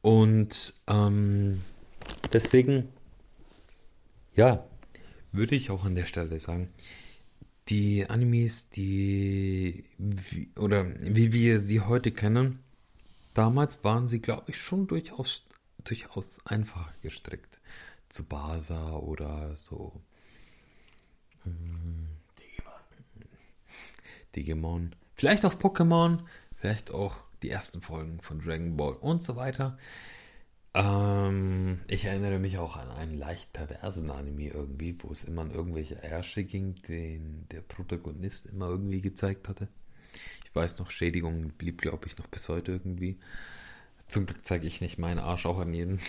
Und 0.02 0.76
ähm, 0.86 1.64
deswegen, 2.32 2.90
ja, 4.36 4.64
würde 5.32 5.56
ich 5.56 5.72
auch 5.72 5.86
an 5.86 5.96
der 5.96 6.06
Stelle 6.06 6.40
sagen, 6.40 6.72
die 7.70 8.08
Animes, 8.08 8.70
die, 8.70 9.86
wie, 9.98 10.52
oder 10.56 10.86
wie 11.02 11.34
wir 11.34 11.60
sie 11.60 11.82
heute 11.82 12.12
kennen, 12.12 12.60
damals 13.34 13.84
waren 13.84 14.08
sie, 14.08 14.22
glaube 14.22 14.52
ich, 14.52 14.58
schon 14.58 14.86
durchaus, 14.86 15.46
durchaus 15.84 16.46
einfacher 16.46 16.94
gestrickt. 17.02 17.60
Zu 18.08 18.24
Basa 18.24 18.94
oder 18.94 19.58
so. 19.58 20.00
Hm, 21.44 22.08
Digimon. 22.38 22.84
Digimon. 24.36 24.96
Vielleicht 25.16 25.46
auch 25.46 25.54
Pokémon, 25.54 26.20
vielleicht 26.58 26.92
auch 26.92 27.18
die 27.42 27.50
ersten 27.50 27.82
Folgen 27.82 28.20
von 28.22 28.40
Dragon 28.40 28.76
Ball 28.76 28.94
und 28.94 29.24
so 29.24 29.36
weiter. 29.36 29.78
Ähm, 30.74 31.80
ich 31.88 32.06
erinnere 32.06 32.38
mich 32.38 32.58
auch 32.58 32.76
an 32.76 32.92
einen 32.92 33.18
leicht 33.18 33.54
perversen 33.54 34.10
Anime 34.12 34.50
irgendwie, 34.50 34.98
wo 35.00 35.12
es 35.12 35.24
immer 35.24 35.44
an 35.44 35.52
irgendwelche 35.52 36.04
Ärsche 36.04 36.44
ging, 36.44 36.76
den 36.90 37.48
der 37.52 37.62
Protagonist 37.62 38.46
immer 38.48 38.68
irgendwie 38.68 39.00
gezeigt 39.00 39.48
hatte. 39.48 39.70
Ich 40.44 40.54
weiß 40.54 40.80
noch, 40.80 40.92
Schädigung 40.92 41.50
blieb, 41.52 41.82
glaube 41.82 42.08
ich, 42.08 42.18
noch 42.18 42.28
bis 42.28 42.50
heute 42.50 42.74
irgendwie. 42.74 43.18
Zum 44.08 44.26
Glück 44.26 44.46
zeige 44.46 44.68
ich 44.68 44.82
nicht 44.82 44.98
meinen 44.98 45.20
Arsch 45.20 45.46
auch 45.46 45.60
an 45.60 45.74
jeden. 45.74 46.00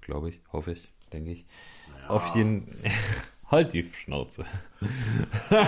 glaube 0.00 0.30
ich, 0.30 0.40
hoffe 0.52 0.72
ich, 0.72 0.92
denke 1.12 1.30
ich. 1.30 1.46
Ja. 2.02 2.08
Auf 2.10 2.34
jeden 2.34 2.68
Halt 3.50 3.72
die 3.72 3.84
Schnauze. 3.84 4.44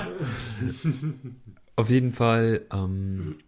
auf 1.81 1.91
jeden 1.91 2.13
Fall, 2.13 2.67
ähm, 2.73 3.39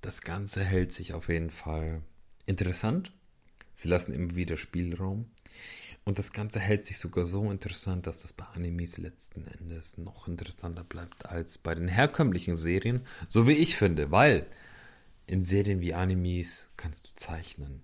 das 0.00 0.22
Ganze 0.22 0.64
hält 0.64 0.92
sich 0.92 1.14
auf 1.14 1.28
jeden 1.28 1.50
Fall 1.50 2.02
interessant 2.46 3.12
Sie 3.72 3.88
lassen 3.88 4.12
immer 4.12 4.34
wieder 4.34 4.56
Spielraum. 4.56 5.30
Und 6.04 6.18
das 6.18 6.32
Ganze 6.32 6.60
hält 6.60 6.84
sich 6.84 6.98
sogar 6.98 7.26
so 7.26 7.50
interessant, 7.50 8.06
dass 8.06 8.22
das 8.22 8.32
bei 8.32 8.44
Animes 8.54 8.98
letzten 8.98 9.46
Endes 9.46 9.98
noch 9.98 10.26
interessanter 10.26 10.84
bleibt 10.84 11.26
als 11.26 11.58
bei 11.58 11.74
den 11.74 11.88
herkömmlichen 11.88 12.56
Serien, 12.56 13.06
so 13.28 13.46
wie 13.46 13.52
ich 13.52 13.76
finde, 13.76 14.10
weil 14.10 14.46
in 15.26 15.42
Serien 15.42 15.80
wie 15.80 15.94
Animes 15.94 16.68
kannst 16.76 17.06
du 17.06 17.10
zeichnen, 17.14 17.82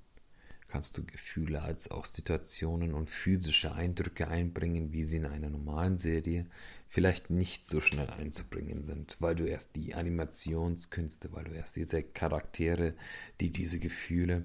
kannst 0.66 0.98
du 0.98 1.04
Gefühle 1.06 1.62
als 1.62 1.90
auch 1.90 2.04
Situationen 2.04 2.92
und 2.92 3.08
physische 3.08 3.72
Eindrücke 3.72 4.28
einbringen, 4.28 4.92
wie 4.92 5.04
sie 5.04 5.18
in 5.18 5.26
einer 5.26 5.48
normalen 5.48 5.96
Serie 5.96 6.46
vielleicht 6.88 7.30
nicht 7.30 7.64
so 7.64 7.80
schnell 7.80 8.08
einzubringen 8.10 8.82
sind, 8.82 9.16
weil 9.20 9.34
du 9.34 9.44
erst 9.44 9.76
die 9.76 9.94
Animationskünste, 9.94 11.32
weil 11.32 11.44
du 11.44 11.52
erst 11.52 11.76
diese 11.76 12.02
Charaktere, 12.02 12.94
die 13.40 13.50
diese 13.50 13.78
Gefühle 13.78 14.44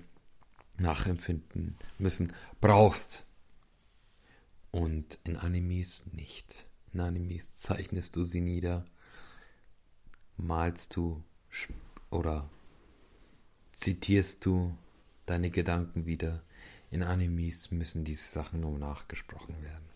nachempfinden 0.77 1.77
müssen, 1.97 2.33
brauchst. 2.59 3.25
Und 4.71 5.19
in 5.23 5.37
Animes 5.37 6.05
nicht. 6.11 6.67
In 6.93 6.99
Animes 6.99 7.55
zeichnest 7.55 8.15
du 8.15 8.23
sie 8.23 8.41
nieder, 8.41 8.85
malst 10.35 10.95
du 10.95 11.23
oder 12.09 12.49
zitierst 13.71 14.45
du 14.45 14.75
deine 15.25 15.49
Gedanken 15.49 16.05
wieder. 16.05 16.43
In 16.91 17.03
Animes 17.03 17.71
müssen 17.71 18.03
diese 18.03 18.29
Sachen 18.29 18.59
nur 18.59 18.77
nachgesprochen 18.77 19.61
werden. 19.61 19.92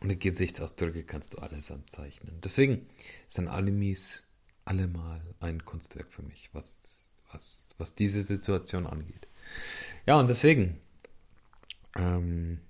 Und 0.00 0.10
in 0.10 0.18
Gesichtsausdrücke 0.18 1.04
kannst 1.04 1.34
du 1.34 1.38
alles 1.38 1.70
anzeichnen. 1.70 2.40
Deswegen 2.42 2.86
sind 3.28 3.48
Animes 3.48 4.24
allemal 4.64 5.20
ein 5.40 5.64
Kunstwerk 5.64 6.12
für 6.12 6.22
mich, 6.22 6.48
was 6.52 7.00
was, 7.32 7.74
was 7.78 7.94
diese 7.94 8.22
Situation 8.22 8.86
angeht. 8.86 9.28
Ja, 10.06 10.18
und 10.18 10.28
deswegen 10.28 10.78
ähm, 11.96 12.60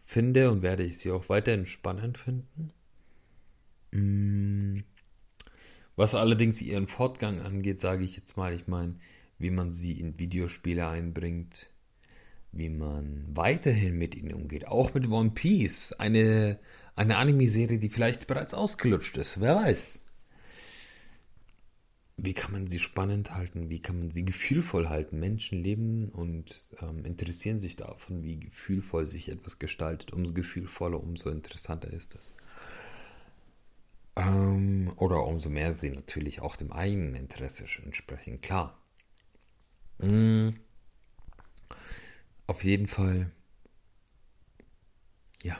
finde 0.00 0.50
und 0.50 0.62
werde 0.62 0.82
ich 0.82 0.98
sie 0.98 1.10
auch 1.10 1.28
weiterhin 1.28 1.66
spannend 1.66 2.18
finden. 2.18 2.72
Mm, 3.92 4.80
was 5.96 6.14
allerdings 6.14 6.62
ihren 6.62 6.86
Fortgang 6.86 7.40
angeht, 7.40 7.80
sage 7.80 8.04
ich 8.04 8.16
jetzt 8.16 8.36
mal, 8.36 8.52
ich 8.52 8.66
meine, 8.66 8.96
wie 9.38 9.50
man 9.50 9.72
sie 9.72 9.98
in 9.98 10.18
Videospiele 10.18 10.86
einbringt, 10.86 11.68
wie 12.52 12.68
man 12.68 13.26
weiterhin 13.34 13.96
mit 13.96 14.14
ihnen 14.14 14.34
umgeht, 14.34 14.66
auch 14.66 14.94
mit 14.94 15.08
One 15.08 15.30
Piece, 15.30 15.92
eine, 15.92 16.58
eine 16.96 17.16
Anime-Serie, 17.16 17.78
die 17.78 17.90
vielleicht 17.90 18.26
bereits 18.26 18.54
ausgelutscht 18.54 19.16
ist, 19.16 19.40
wer 19.40 19.56
weiß 19.56 20.02
wie 22.22 22.34
kann 22.34 22.52
man 22.52 22.66
sie 22.66 22.78
spannend 22.78 23.34
halten, 23.34 23.70
wie 23.70 23.80
kann 23.80 23.98
man 23.98 24.10
sie 24.10 24.24
gefühlvoll 24.24 24.88
halten. 24.88 25.18
Menschen 25.18 25.62
leben 25.62 26.10
und 26.10 26.66
ähm, 26.80 27.04
interessieren 27.04 27.58
sich 27.58 27.76
davon, 27.76 28.22
wie 28.22 28.38
gefühlvoll 28.38 29.06
sich 29.06 29.30
etwas 29.30 29.58
gestaltet. 29.58 30.12
Umso 30.12 30.34
gefühlvoller, 30.34 31.02
umso 31.02 31.30
interessanter 31.30 31.90
ist 31.90 32.14
es. 32.16 32.36
Ähm, 34.16 34.92
oder 34.96 35.24
umso 35.24 35.48
mehr 35.48 35.72
sie 35.72 35.90
natürlich 35.90 36.40
auch 36.40 36.56
dem 36.56 36.72
eigenen 36.72 37.14
Interesse 37.14 37.64
entsprechen, 37.82 38.40
klar. 38.42 38.78
Mhm. 39.98 40.56
Auf 42.50 42.64
jeden 42.64 42.88
Fall, 42.88 43.30
ja, 45.44 45.56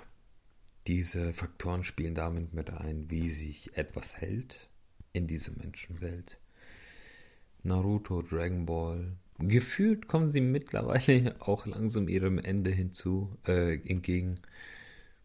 diese 0.88 1.32
Faktoren 1.32 1.84
spielen 1.84 2.16
damit 2.16 2.52
mit 2.52 2.70
ein, 2.70 3.08
wie 3.08 3.30
sich 3.30 3.76
etwas 3.76 4.16
hält 4.16 4.68
in 5.12 5.28
dieser 5.28 5.52
Menschenwelt 5.52 6.40
Naruto, 7.62 8.22
Dragon 8.22 8.66
Ball. 8.66 9.12
Gefühlt 9.38 10.08
kommen 10.08 10.30
sie 10.30 10.40
mittlerweile 10.40 11.36
auch 11.40 11.64
langsam 11.64 12.08
ihrem 12.08 12.38
Ende 12.38 12.70
hinzu, 12.70 13.38
äh, 13.46 13.74
entgegen. 13.88 14.40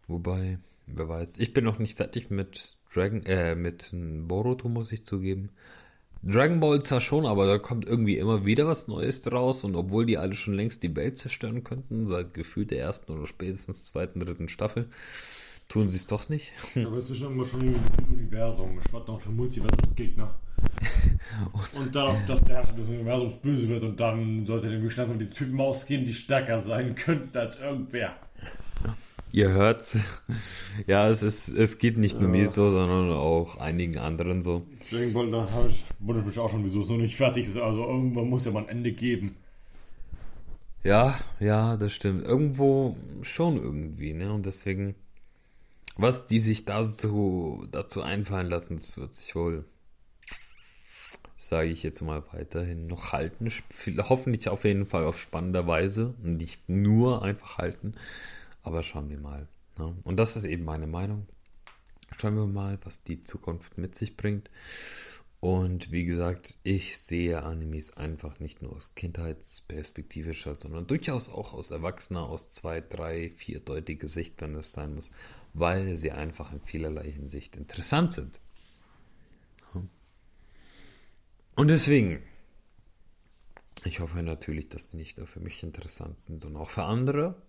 Wobei, 0.06 0.60
wer 0.86 1.10
weiß. 1.10 1.40
Ich 1.40 1.52
bin 1.56 1.64
noch 1.64 1.80
nicht 1.80 1.98
fertig 1.98 2.30
mit 2.30 2.78
Dragon, 2.94 3.24
äh, 3.24 3.56
mit 3.56 3.90
Boruto, 3.92 4.70
muss 4.70 4.92
ich 4.92 5.04
zugeben. 5.04 5.50
Dragon 6.28 6.60
Ball 6.60 6.82
zwar 6.82 7.02
schon, 7.02 7.28
aber 7.28 7.46
da 7.46 7.60
kommt 7.60 7.86
irgendwie 7.86 8.18
immer 8.18 8.46
wieder 8.46 8.66
was 8.66 8.88
Neues 8.88 9.22
draus 9.22 9.64
und 9.64 9.76
obwohl 9.76 10.08
die 10.08 10.18
alle 10.18 10.34
schon 10.34 10.56
längst 10.56 10.82
die 10.82 10.96
Welt 10.96 11.20
zerstören 11.20 11.64
könnten, 11.64 12.08
seit 12.08 12.34
gefühlt 12.34 12.72
der 12.72 12.80
ersten 12.80 13.12
oder 13.12 13.28
spätestens 13.28 13.86
zweiten, 13.86 14.20
dritten 14.20 14.50
Staffel, 14.50 14.88
tun 15.70 15.88
sie 15.90 15.98
es 15.98 16.08
doch 16.08 16.28
nicht. 16.28 16.52
Aber 16.76 16.98
es 16.98 17.12
ist 17.12 17.20
schon 17.20 17.34
immer 17.34 17.46
schon 17.46 17.62
ein 17.62 17.76
Universum. 18.12 18.80
Ich 18.84 18.92
warte 18.92 19.12
noch 19.12 19.22
der 19.22 19.34
Multiversumsgegner. 19.34 20.34
und 21.80 21.96
darauf, 21.96 22.18
dass 22.26 22.44
der 22.44 22.56
Herrscher 22.56 22.74
des 22.74 22.90
Universums 22.90 23.34
böse 23.44 23.70
wird 23.70 23.84
und 23.84 24.00
dann 24.00 24.48
sollte 24.48 24.66
nämlich 24.66 24.96
langsam 24.96 25.20
die 25.20 25.30
Typen 25.30 25.62
ausgehen, 25.62 26.06
die 26.06 26.14
stärker 26.14 26.58
sein 26.58 26.96
könnten 26.96 27.38
als 27.38 27.60
irgendwer. 27.60 28.16
Ihr 29.36 29.50
hört's. 29.50 30.00
Ja, 30.88 31.10
es 31.10 31.24
ist, 31.24 31.50
es 31.50 31.78
geht 31.78 31.98
nicht 31.98 32.20
nur 32.20 32.30
mir 32.30 32.50
so, 32.50 32.70
sondern 32.70 33.12
auch 33.12 33.58
einigen 33.58 33.98
anderen 33.98 34.42
so. 34.42 34.66
Deswegen 34.80 35.32
da 35.32 35.66
ich, 35.68 35.84
wundert 36.00 36.26
mich 36.26 36.38
auch 36.38 36.50
schon, 36.50 36.64
wieso 36.64 36.82
es 36.82 36.90
noch 36.90 36.98
nicht 36.98 37.16
fertig 37.16 37.48
ist. 37.48 37.58
Also 37.58 37.86
irgendwann 37.86 38.30
muss 38.30 38.46
ja 38.46 38.52
mal 38.52 38.64
ein 38.64 38.70
Ende 38.70 38.92
geben. 38.92 39.36
Ja, 40.84 41.18
ja, 41.40 41.76
das 41.76 41.94
stimmt. 41.94 42.26
Irgendwo 42.26 42.96
schon 43.24 43.58
irgendwie, 43.58 44.14
ne? 44.14 44.32
Und 44.32 44.46
deswegen, 44.46 44.96
was 45.98 46.26
die 46.26 46.40
sich 46.40 46.66
da 46.66 46.84
so 46.84 47.66
dazu 47.72 48.02
einfallen 48.02 48.50
lassen, 48.50 48.76
das 48.76 48.98
wird 48.98 49.14
sich 49.14 49.36
wohl 49.36 49.66
sage 51.38 51.70
ich 51.70 51.84
jetzt 51.84 52.02
mal 52.02 52.24
weiterhin, 52.32 52.88
noch 52.88 53.14
halten. 53.14 53.52
Hoffentlich 54.00 54.50
auf 54.50 54.64
jeden 54.64 54.86
Fall 54.86 55.06
auf 55.06 55.20
spannender 55.20 55.68
Weise 55.68 56.16
und 56.24 56.38
nicht 56.38 56.70
nur 56.70 57.22
einfach 57.22 57.60
halten. 57.60 57.94
Aber 58.66 58.84
schauen 58.84 59.10
wir 59.10 59.20
mal. 59.20 59.48
Ne? 59.78 59.96
Und 60.04 60.18
das 60.18 60.36
ist 60.36 60.44
eben 60.44 60.66
meine 60.66 60.88
Meinung. 60.88 61.28
Schauen 62.18 62.36
wir 62.36 62.48
mal, 62.48 62.80
was 62.84 63.04
die 63.04 63.24
Zukunft 63.24 63.78
mit 63.78 63.96
sich 63.96 64.18
bringt. 64.18 64.50
Und 65.40 65.92
wie 65.92 66.06
gesagt, 66.06 66.58
ich 66.64 66.98
sehe 66.98 67.44
Animes 67.44 67.96
einfach 67.96 68.40
nicht 68.40 68.64
nur 68.64 68.76
aus 68.76 68.96
kindheitsperspektivischer, 68.96 70.56
sondern 70.56 70.88
durchaus 70.88 71.30
auch 71.30 71.54
aus 71.54 71.70
Erwachsener, 71.70 72.24
aus 72.24 72.50
zwei, 72.50 72.82
drei, 72.82 73.30
vierdeutiger 73.30 74.08
Sicht, 74.08 74.42
wenn 74.42 74.56
es 74.56 74.72
sein 74.72 74.96
muss, 74.96 75.12
weil 75.54 75.96
sie 75.96 76.12
einfach 76.12 76.52
in 76.52 76.62
vielerlei 76.62 77.12
Hinsicht 77.12 77.56
interessant 77.58 78.14
sind. 78.14 78.40
Und 81.56 81.70
deswegen, 81.70 82.24
ich 83.84 84.00
hoffe 84.00 84.24
natürlich, 84.24 84.68
dass 84.70 84.90
die 84.90 84.98
nicht 84.98 85.18
nur 85.18 85.28
für 85.28 85.40
mich 85.40 85.62
interessant 85.62 86.20
sind, 86.20 86.42
sondern 86.42 86.64
auch 86.64 86.70
für 86.72 86.84
andere. 86.84 87.42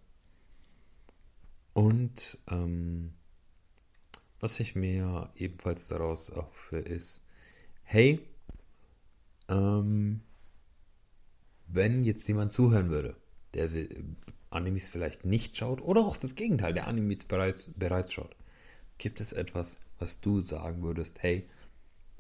Und 1.77 2.39
ähm, 2.49 3.13
was 4.41 4.61
ich 4.61 4.77
mir 4.77 5.29
ebenfalls 5.37 5.89
daraus 5.89 6.33
hoffe, 6.35 6.79
ist, 6.79 7.23
hey, 7.83 8.27
ähm, 9.51 10.23
wenn 11.67 12.03
jetzt 12.03 12.27
jemand 12.29 12.55
zuhören 12.55 12.89
würde, 12.89 13.15
der 13.53 13.69
Animes 14.49 14.89
vielleicht 14.89 15.27
nicht 15.27 15.55
schaut 15.59 15.83
oder 15.83 16.01
auch 16.01 16.17
das 16.17 16.35
Gegenteil, 16.35 16.73
der 16.73 16.87
Animes 16.87 17.27
bereits, 17.27 17.71
bereits 17.77 18.15
schaut, 18.15 18.35
gibt 18.97 19.21
es 19.21 19.35
etwas, 19.35 19.77
was 19.99 20.23
du 20.23 20.41
sagen 20.41 20.83
würdest, 20.83 21.23
hey, 21.23 21.47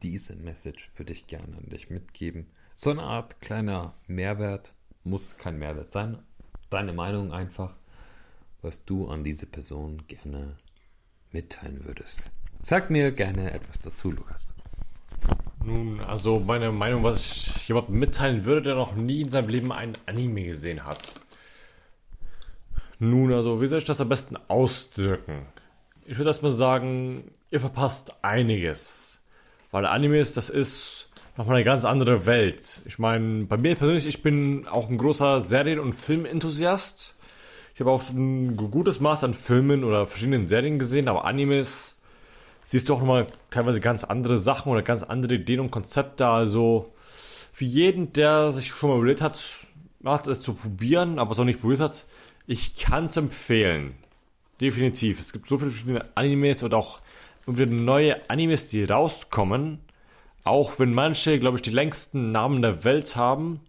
diese 0.02 0.36
Message 0.36 0.90
würde 0.98 1.14
ich 1.14 1.28
gerne 1.28 1.56
an 1.56 1.70
dich 1.70 1.88
mitgeben. 1.88 2.44
So 2.74 2.90
eine 2.90 3.04
Art 3.04 3.40
kleiner 3.40 3.94
Mehrwert, 4.06 4.74
muss 5.02 5.38
kein 5.38 5.58
Mehrwert 5.58 5.92
sein. 5.92 6.18
Deine 6.68 6.92
Meinung 6.92 7.32
einfach, 7.32 7.74
was 8.66 8.84
du 8.84 9.08
an 9.08 9.24
diese 9.24 9.46
Person 9.46 10.02
gerne 10.08 10.56
mitteilen 11.32 11.84
würdest. 11.86 12.30
Sag 12.58 12.90
mir 12.90 13.12
gerne 13.12 13.52
etwas 13.52 13.78
dazu, 13.78 14.10
Lukas. 14.10 14.54
Nun, 15.64 16.00
also 16.00 16.40
meine 16.40 16.72
Meinung, 16.72 17.02
was 17.02 17.24
ich 17.24 17.68
jemandem 17.68 17.98
mitteilen 17.98 18.44
würde, 18.44 18.62
der 18.62 18.74
noch 18.74 18.94
nie 18.94 19.22
in 19.22 19.28
seinem 19.28 19.48
Leben 19.48 19.72
ein 19.72 19.92
Anime 20.06 20.44
gesehen 20.44 20.84
hat. 20.84 21.14
Nun, 22.98 23.32
also 23.32 23.60
wie 23.60 23.68
soll 23.68 23.78
ich 23.78 23.84
das 23.84 24.00
am 24.00 24.08
besten 24.08 24.36
ausdrücken? 24.48 25.46
Ich 26.04 26.18
würde 26.18 26.30
erstmal 26.30 26.52
sagen, 26.52 27.30
ihr 27.50 27.60
verpasst 27.60 28.16
einiges. 28.22 29.20
Weil 29.70 29.86
Animes, 29.86 30.32
das 30.32 30.50
ist 30.50 31.10
nochmal 31.36 31.56
eine 31.56 31.64
ganz 31.64 31.84
andere 31.84 32.26
Welt. 32.26 32.82
Ich 32.84 32.98
meine, 32.98 33.44
bei 33.44 33.56
mir 33.56 33.74
persönlich, 33.74 34.06
ich 34.06 34.22
bin 34.22 34.66
auch 34.66 34.88
ein 34.88 34.98
großer 34.98 35.40
Serien- 35.40 35.80
und 35.80 35.92
Filmenthusiast. 35.92 37.15
Ich 37.76 37.80
habe 37.80 37.90
auch 37.90 38.00
schon 38.00 38.46
ein 38.46 38.56
gutes 38.56 39.00
Maß 39.00 39.22
an 39.24 39.34
Filmen 39.34 39.84
oder 39.84 40.06
verschiedenen 40.06 40.48
Serien 40.48 40.78
gesehen, 40.78 41.08
aber 41.08 41.26
Animes 41.26 41.98
siehst 42.64 42.88
du 42.88 42.94
auch 42.94 43.00
nochmal 43.00 43.26
teilweise 43.50 43.80
ganz 43.80 44.02
andere 44.02 44.38
Sachen 44.38 44.72
oder 44.72 44.80
ganz 44.80 45.02
andere 45.02 45.34
Ideen 45.34 45.60
und 45.60 45.70
Konzepte. 45.70 46.26
Also 46.26 46.94
für 47.52 47.66
jeden, 47.66 48.14
der 48.14 48.50
sich 48.52 48.68
schon 48.68 48.88
mal 48.88 48.96
überlegt 48.96 49.20
hat, 49.20 49.38
macht 50.00 50.26
es 50.26 50.40
zu 50.40 50.54
probieren, 50.54 51.18
aber 51.18 51.32
es 51.32 51.36
noch 51.36 51.44
nicht 51.44 51.60
probiert 51.60 51.80
hat, 51.80 52.06
ich 52.46 52.76
kann 52.76 53.04
es 53.04 53.18
empfehlen. 53.18 53.94
Definitiv. 54.58 55.20
Es 55.20 55.34
gibt 55.34 55.46
so 55.46 55.58
viele 55.58 55.70
verschiedene 55.70 56.06
Animes 56.14 56.62
und 56.62 56.72
auch 56.72 57.00
neue 57.44 58.30
Animes, 58.30 58.70
die 58.70 58.84
rauskommen. 58.84 59.80
Auch 60.44 60.78
wenn 60.78 60.94
manche, 60.94 61.38
glaube 61.38 61.58
ich, 61.58 61.62
die 61.62 61.68
längsten 61.68 62.32
Namen 62.32 62.62
der 62.62 62.84
Welt 62.84 63.16
haben. 63.16 63.60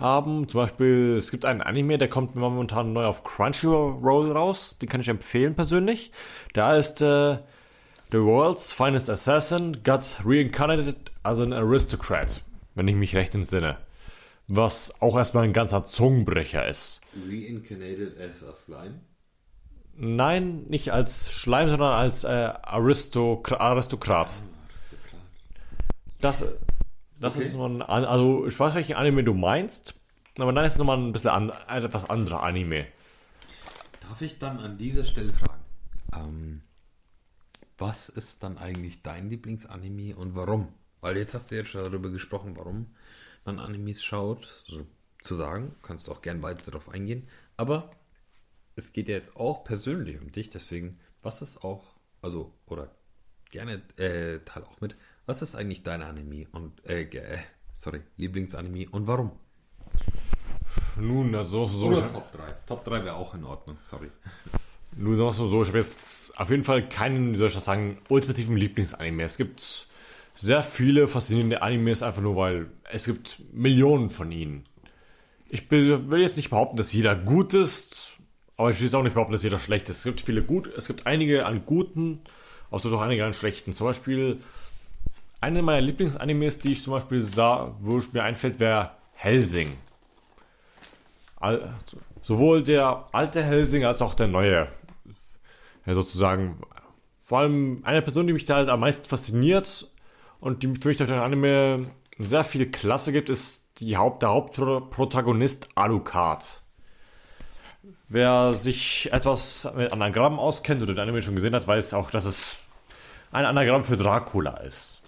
Haben. 0.00 0.48
Zum 0.48 0.60
Beispiel, 0.60 1.14
es 1.16 1.30
gibt 1.30 1.44
einen 1.44 1.60
Anime, 1.60 1.98
der 1.98 2.08
kommt 2.08 2.34
momentan 2.34 2.92
neu 2.92 3.04
auf 3.04 3.22
Crunchyroll 3.22 4.32
raus. 4.32 4.76
Den 4.80 4.88
kann 4.88 5.00
ich 5.00 5.08
empfehlen 5.08 5.54
persönlich. 5.54 6.10
Da 6.54 6.76
ist 6.76 7.02
äh, 7.02 7.38
The 8.10 8.18
World's 8.18 8.72
Finest 8.72 9.08
Assassin 9.08 9.82
got 9.84 10.18
reincarnated 10.24 11.12
as 11.22 11.38
an 11.38 11.52
aristocrat. 11.52 12.40
Wenn 12.74 12.88
ich 12.88 12.96
mich 12.96 13.14
recht 13.14 13.34
entsinne. 13.34 13.76
Was 14.48 14.92
auch 15.00 15.16
erstmal 15.16 15.44
ein 15.44 15.52
ganzer 15.52 15.84
Zungenbrecher 15.84 16.66
ist. 16.66 17.02
Reincarnated 17.28 18.18
as 18.18 18.42
a 18.42 18.54
slime? 18.54 19.00
Nein, 19.96 20.64
nicht 20.68 20.92
als 20.92 21.30
Schleim, 21.30 21.68
sondern 21.68 21.92
als 21.92 22.24
äh, 22.24 22.28
Aristokra 22.28 23.56
Aristokrat. 23.56 24.40
Das, 26.20 26.44
das 27.20 27.36
Okay. 27.36 27.44
ist 27.46 27.54
man, 27.54 27.82
also 27.82 28.46
ich 28.46 28.58
weiß, 28.58 28.74
welchen 28.74 28.94
Anime 28.96 29.24
du 29.24 29.34
meinst, 29.34 29.94
aber 30.38 30.52
dann 30.52 30.64
ist 30.64 30.74
es 30.74 30.78
nochmal 30.78 30.98
ein 30.98 31.12
bisschen 31.12 31.30
an, 31.30 31.50
ein 31.50 31.84
etwas 31.84 32.08
anderer 32.08 32.42
Anime. 32.42 32.86
Darf 34.00 34.20
ich 34.22 34.38
dann 34.38 34.58
an 34.58 34.76
dieser 34.78 35.04
Stelle 35.04 35.32
fragen, 35.32 35.62
ähm, 36.12 36.62
was 37.78 38.08
ist 38.08 38.42
dann 38.42 38.58
eigentlich 38.58 39.02
dein 39.02 39.30
Lieblingsanime 39.30 40.16
und 40.16 40.34
warum? 40.34 40.68
Weil 41.00 41.16
jetzt 41.16 41.34
hast 41.34 41.50
du 41.50 41.56
jetzt 41.56 41.70
schon 41.70 41.84
darüber 41.84 42.10
gesprochen, 42.10 42.56
warum 42.56 42.94
man 43.44 43.58
Animes 43.58 44.02
schaut, 44.04 44.64
so 44.66 44.86
zu 45.22 45.34
sagen, 45.34 45.74
kannst 45.82 46.08
du 46.08 46.12
auch 46.12 46.22
gern 46.22 46.42
weiter 46.42 46.70
darauf 46.70 46.88
eingehen, 46.88 47.28
aber 47.56 47.90
es 48.76 48.92
geht 48.92 49.08
ja 49.08 49.16
jetzt 49.16 49.36
auch 49.36 49.64
persönlich 49.64 50.20
um 50.20 50.32
dich, 50.32 50.48
deswegen, 50.48 50.98
was 51.22 51.42
ist 51.42 51.64
auch, 51.64 51.84
also, 52.22 52.52
oder 52.66 52.90
gerne 53.50 53.82
äh, 53.96 54.40
teil 54.44 54.64
auch 54.64 54.80
mit, 54.80 54.96
was 55.26 55.42
ist 55.42 55.54
eigentlich 55.54 55.82
dein 55.82 56.02
Anime 56.02 56.46
und, 56.52 56.84
äh, 56.88 57.04
ge- 57.04 57.20
äh 57.22 57.38
sorry, 57.74 58.00
Lieblingsanime 58.16 58.88
und 58.90 59.06
warum? 59.06 59.32
Nun, 60.96 61.34
also 61.34 61.66
so, 61.66 61.86
Oder 61.86 62.12
Top 62.12 62.32
3. 62.32 62.52
Top 62.66 62.84
3 62.84 63.04
wäre 63.04 63.14
auch 63.14 63.34
in 63.34 63.44
Ordnung, 63.44 63.76
sorry. 63.80 64.08
Nun 64.96 65.16
sagen 65.16 65.26
wir 65.28 65.30
es 65.30 65.38
mal 65.38 65.48
so, 65.48 65.62
ich 65.62 65.68
habe 65.68 65.78
jetzt 65.78 66.38
auf 66.38 66.50
jeden 66.50 66.64
Fall 66.64 66.88
keinen, 66.88 67.32
wie 67.32 67.36
soll 67.36 67.48
ich 67.48 67.54
das 67.54 67.64
sagen, 67.64 67.98
ultimativen 68.08 68.56
Lieblingsanime. 68.56 69.22
Es 69.22 69.36
gibt 69.36 69.86
sehr 70.34 70.62
viele 70.62 71.06
faszinierende 71.06 71.62
Animes, 71.62 72.02
einfach 72.02 72.22
nur 72.22 72.36
weil 72.36 72.70
es 72.90 73.04
gibt 73.06 73.38
Millionen 73.52 74.10
von 74.10 74.32
ihnen. 74.32 74.64
Ich 75.48 75.70
will 75.70 76.04
jetzt 76.20 76.36
nicht 76.36 76.50
behaupten, 76.50 76.76
dass 76.76 76.92
jeder 76.92 77.14
gut 77.14 77.54
ist, 77.54 78.14
aber 78.56 78.70
ich 78.70 78.78
will 78.78 78.86
jetzt 78.86 78.94
auch 78.94 79.02
nicht 79.02 79.14
behaupten, 79.14 79.32
dass 79.32 79.42
jeder 79.42 79.58
schlecht 79.58 79.88
ist. 79.88 79.98
Es 79.98 80.04
gibt 80.04 80.20
viele 80.20 80.42
gut, 80.42 80.66
es 80.76 80.86
gibt 80.86 81.06
einige 81.06 81.46
an 81.46 81.64
guten, 81.66 82.20
außer 82.70 82.90
doch 82.90 83.00
einige 83.00 83.24
an 83.24 83.34
schlechten. 83.34 83.72
Zum 83.72 83.86
Beispiel 83.86 84.40
eine 85.40 85.62
meiner 85.62 85.80
Lieblingsanimes, 85.80 86.58
die 86.58 86.72
ich 86.72 86.82
zum 86.82 86.92
Beispiel 86.92 87.22
sah, 87.22 87.74
wo 87.80 87.98
es 87.98 88.12
mir 88.12 88.22
einfällt, 88.22 88.60
wäre 88.60 88.92
Helsing. 89.14 89.76
Al- 91.36 91.74
sowohl 92.22 92.62
der 92.62 93.06
alte 93.12 93.42
Helsing 93.42 93.84
als 93.84 94.02
auch 94.02 94.14
der 94.14 94.26
neue. 94.26 94.68
Ja, 95.86 95.94
sozusagen. 95.94 96.60
Vor 97.20 97.38
allem 97.38 97.80
eine 97.84 98.02
Person, 98.02 98.26
die 98.26 98.32
mich 98.32 98.44
da 98.44 98.56
halt 98.56 98.68
am 98.68 98.80
meisten 98.80 99.08
fasziniert 99.08 99.88
und 100.40 100.62
die 100.62 100.74
für 100.80 100.88
mich 100.88 100.96
durch 100.96 101.08
den 101.08 101.18
Anime 101.18 101.86
sehr 102.18 102.44
viel 102.44 102.70
Klasse 102.70 103.12
gibt, 103.12 103.30
ist 103.30 103.66
die 103.78 103.96
Haupt, 103.96 104.22
der 104.22 104.30
Hauptprotagonist 104.30 105.68
Alucard. 105.74 106.62
Wer 108.08 108.52
sich 108.54 109.10
etwas 109.12 109.70
mit 109.76 109.92
Anagrammen 109.92 110.38
auskennt 110.38 110.82
oder 110.82 110.92
den 110.94 111.00
Anime 111.00 111.22
schon 111.22 111.36
gesehen 111.36 111.54
hat, 111.54 111.66
weiß 111.66 111.94
auch, 111.94 112.10
dass 112.10 112.24
es 112.24 112.56
ein 113.30 113.46
Anagramm 113.46 113.84
für 113.84 113.96
Dracula 113.96 114.58
ist. 114.58 114.99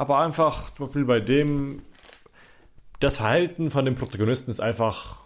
Aber 0.00 0.20
einfach, 0.20 0.72
zum 0.72 0.86
Beispiel 0.86 1.04
bei 1.04 1.20
dem, 1.20 1.82
das 3.00 3.18
Verhalten 3.18 3.70
von 3.70 3.84
dem 3.84 3.96
Protagonisten 3.96 4.50
ist 4.50 4.58
einfach, 4.58 5.24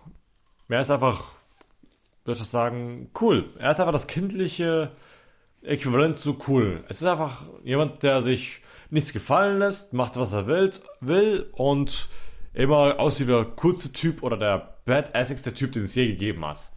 er 0.68 0.80
ist 0.80 0.90
einfach, 0.90 1.26
würde 2.24 2.40
ich 2.40 2.48
sagen, 2.48 3.08
cool. 3.20 3.48
Er 3.60 3.70
ist 3.70 3.78
einfach 3.78 3.92
das 3.92 4.08
kindliche 4.08 4.90
Äquivalent 5.62 6.18
zu 6.18 6.40
cool. 6.48 6.82
Es 6.88 7.00
ist 7.00 7.06
einfach 7.06 7.44
jemand, 7.62 8.02
der 8.02 8.20
sich 8.22 8.62
nichts 8.90 9.12
gefallen 9.12 9.60
lässt, 9.60 9.92
macht, 9.92 10.16
was 10.16 10.32
er 10.32 10.48
will, 10.48 10.72
will 10.98 11.46
und 11.52 12.08
immer 12.52 12.98
aussieht 12.98 13.28
wie 13.28 13.32
der 13.32 13.44
coolste 13.44 13.92
Typ 13.92 14.24
oder 14.24 14.36
der 14.36 14.74
badassigste 14.86 15.54
Typ, 15.54 15.70
den 15.70 15.84
es 15.84 15.94
je 15.94 16.08
gegeben 16.08 16.44
hat. 16.44 16.72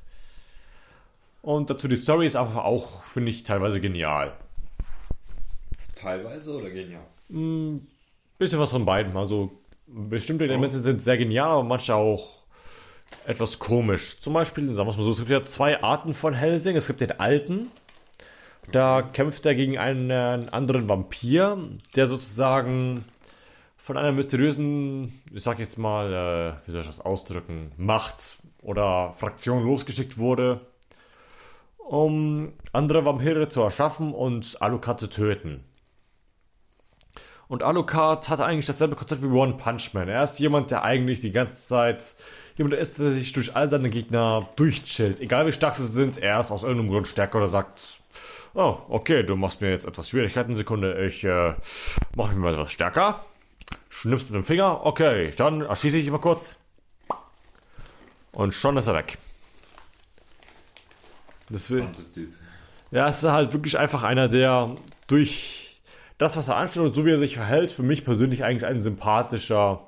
Und 1.42 1.72
dazu 1.72 1.88
die 1.88 1.96
Story 1.96 2.28
ist 2.28 2.36
einfach 2.36 2.64
auch, 2.64 3.02
finde 3.06 3.32
ich, 3.32 3.42
teilweise 3.42 3.82
genial. 3.82 4.38
Teilweise 5.96 6.52
oder 6.52 6.70
genial? 6.70 7.08
Bisschen 7.30 8.60
was 8.60 8.72
von 8.72 8.86
beiden. 8.86 9.16
Also 9.18 9.52
bestimmte 9.88 10.46
Elemente 10.46 10.80
sind 10.82 11.02
sehr 11.02 11.18
genial, 11.18 11.50
aber 11.50 11.64
manche 11.64 11.96
auch 11.96 12.44
etwas 13.26 13.60
komisch. 13.60 14.20
Zum 14.20 14.34
Beispiel, 14.34 14.66
sagen 14.76 14.88
wir 14.88 14.92
es 14.92 14.98
mal 14.98 15.04
so, 15.04 15.12
es 15.12 15.18
gibt 15.18 15.30
ja 15.30 15.44
zwei 15.44 15.82
Arten 15.82 16.14
von 16.14 16.34
Helsing. 16.34 16.76
Es 16.76 16.88
gibt 16.88 17.02
den 17.02 17.20
alten. 17.20 17.72
Da 18.72 19.02
kämpft 19.02 19.46
er 19.46 19.56
gegen 19.56 19.78
einen 19.78 20.10
äh, 20.10 20.46
anderen 20.52 20.90
Vampir, 20.90 21.58
der 21.96 22.08
sozusagen 22.08 23.06
von 23.78 23.96
einer 23.96 24.12
mysteriösen, 24.12 25.22
ich 25.34 25.44
sag 25.44 25.60
jetzt 25.60 25.78
mal, 25.78 26.14
äh, 26.14 26.68
wie 26.68 26.72
soll 26.72 26.82
ich 26.82 26.88
das 26.88 27.00
ausdrücken, 27.00 27.72
Macht 27.78 28.38
oder 28.62 29.14
Fraktion 29.14 29.64
losgeschickt 29.64 30.18
wurde, 30.18 30.60
um 31.78 32.52
andere 32.74 33.06
Vampire 33.06 33.48
zu 33.48 33.62
erschaffen 33.62 34.14
und 34.14 34.62
Alucard 34.62 35.00
zu 35.00 35.08
töten. 35.08 35.64
Und 37.48 37.64
Alucard 37.64 38.28
hat 38.30 38.42
eigentlich 38.42 38.66
dasselbe 38.66 38.96
Konzept 38.96 39.22
wie 39.22 39.28
One 39.28 39.54
Punch 39.54 39.94
Man. 39.94 40.10
Er 40.10 40.24
ist 40.24 40.40
jemand, 40.40 40.70
der 40.72 40.84
eigentlich 40.84 41.22
die 41.22 41.32
ganze 41.32 41.56
Zeit 41.56 42.16
jemand 42.58 42.76
ist, 42.76 43.00
der 43.00 43.12
sich 43.12 43.32
durch 43.32 43.56
all 43.56 43.70
seine 43.70 43.90
Gegner 43.90 44.48
durchchillt. 44.56 45.22
Egal 45.22 45.48
wie 45.48 45.52
stark 45.52 45.76
sie 45.76 45.88
sind, 45.88 46.18
er 46.18 46.40
ist 46.40 46.52
aus 46.52 46.64
irgendeinem 46.64 46.90
Grund 46.90 47.08
stärker 47.08 47.38
oder 47.38 47.48
sagt, 47.48 48.00
oh, 48.54 48.78
okay, 48.90 49.24
du 49.24 49.36
machst 49.36 49.62
mir 49.62 49.70
jetzt 49.70 49.86
etwas 49.86 50.10
Schwierigkeiten, 50.10 50.56
Sekunde, 50.56 51.06
ich 51.06 51.24
äh, 51.24 51.54
mache 52.16 52.30
mich 52.30 52.38
mal 52.38 52.54
etwas 52.54 52.72
stärker. 52.72 53.22
Schnippst 53.90 54.30
mit 54.30 54.36
dem 54.36 54.44
Finger, 54.44 54.86
okay, 54.86 55.32
dann 55.38 55.62
erschieße 55.62 55.98
ich 55.98 56.08
ihn 56.08 56.12
mal 56.12 56.20
kurz. 56.20 56.56
Und 58.34 58.54
schon 58.54 58.78
ist 58.78 58.88
er 58.88 58.96
weg. 58.96 59.18
Das 61.50 61.70
will, 61.70 61.88
Typ. 62.14 62.34
ja, 62.92 63.08
es 63.08 63.20
ist 63.20 63.32
halt 63.32 63.54
wirklich 63.54 63.78
einfach 63.78 64.04
einer, 64.04 64.28
der 64.28 64.76
durch 65.08 65.67
das, 66.18 66.36
was 66.36 66.48
er 66.48 66.58
anstellt 66.58 66.88
und 66.88 66.96
so 66.96 67.06
wie 67.06 67.12
er 67.12 67.20
sich 67.20 67.36
verhält, 67.36 67.72
für 67.72 67.84
mich 67.84 68.04
persönlich 68.04 68.44
eigentlich 68.44 68.66
ein 68.66 68.82
sympathischer 68.82 69.88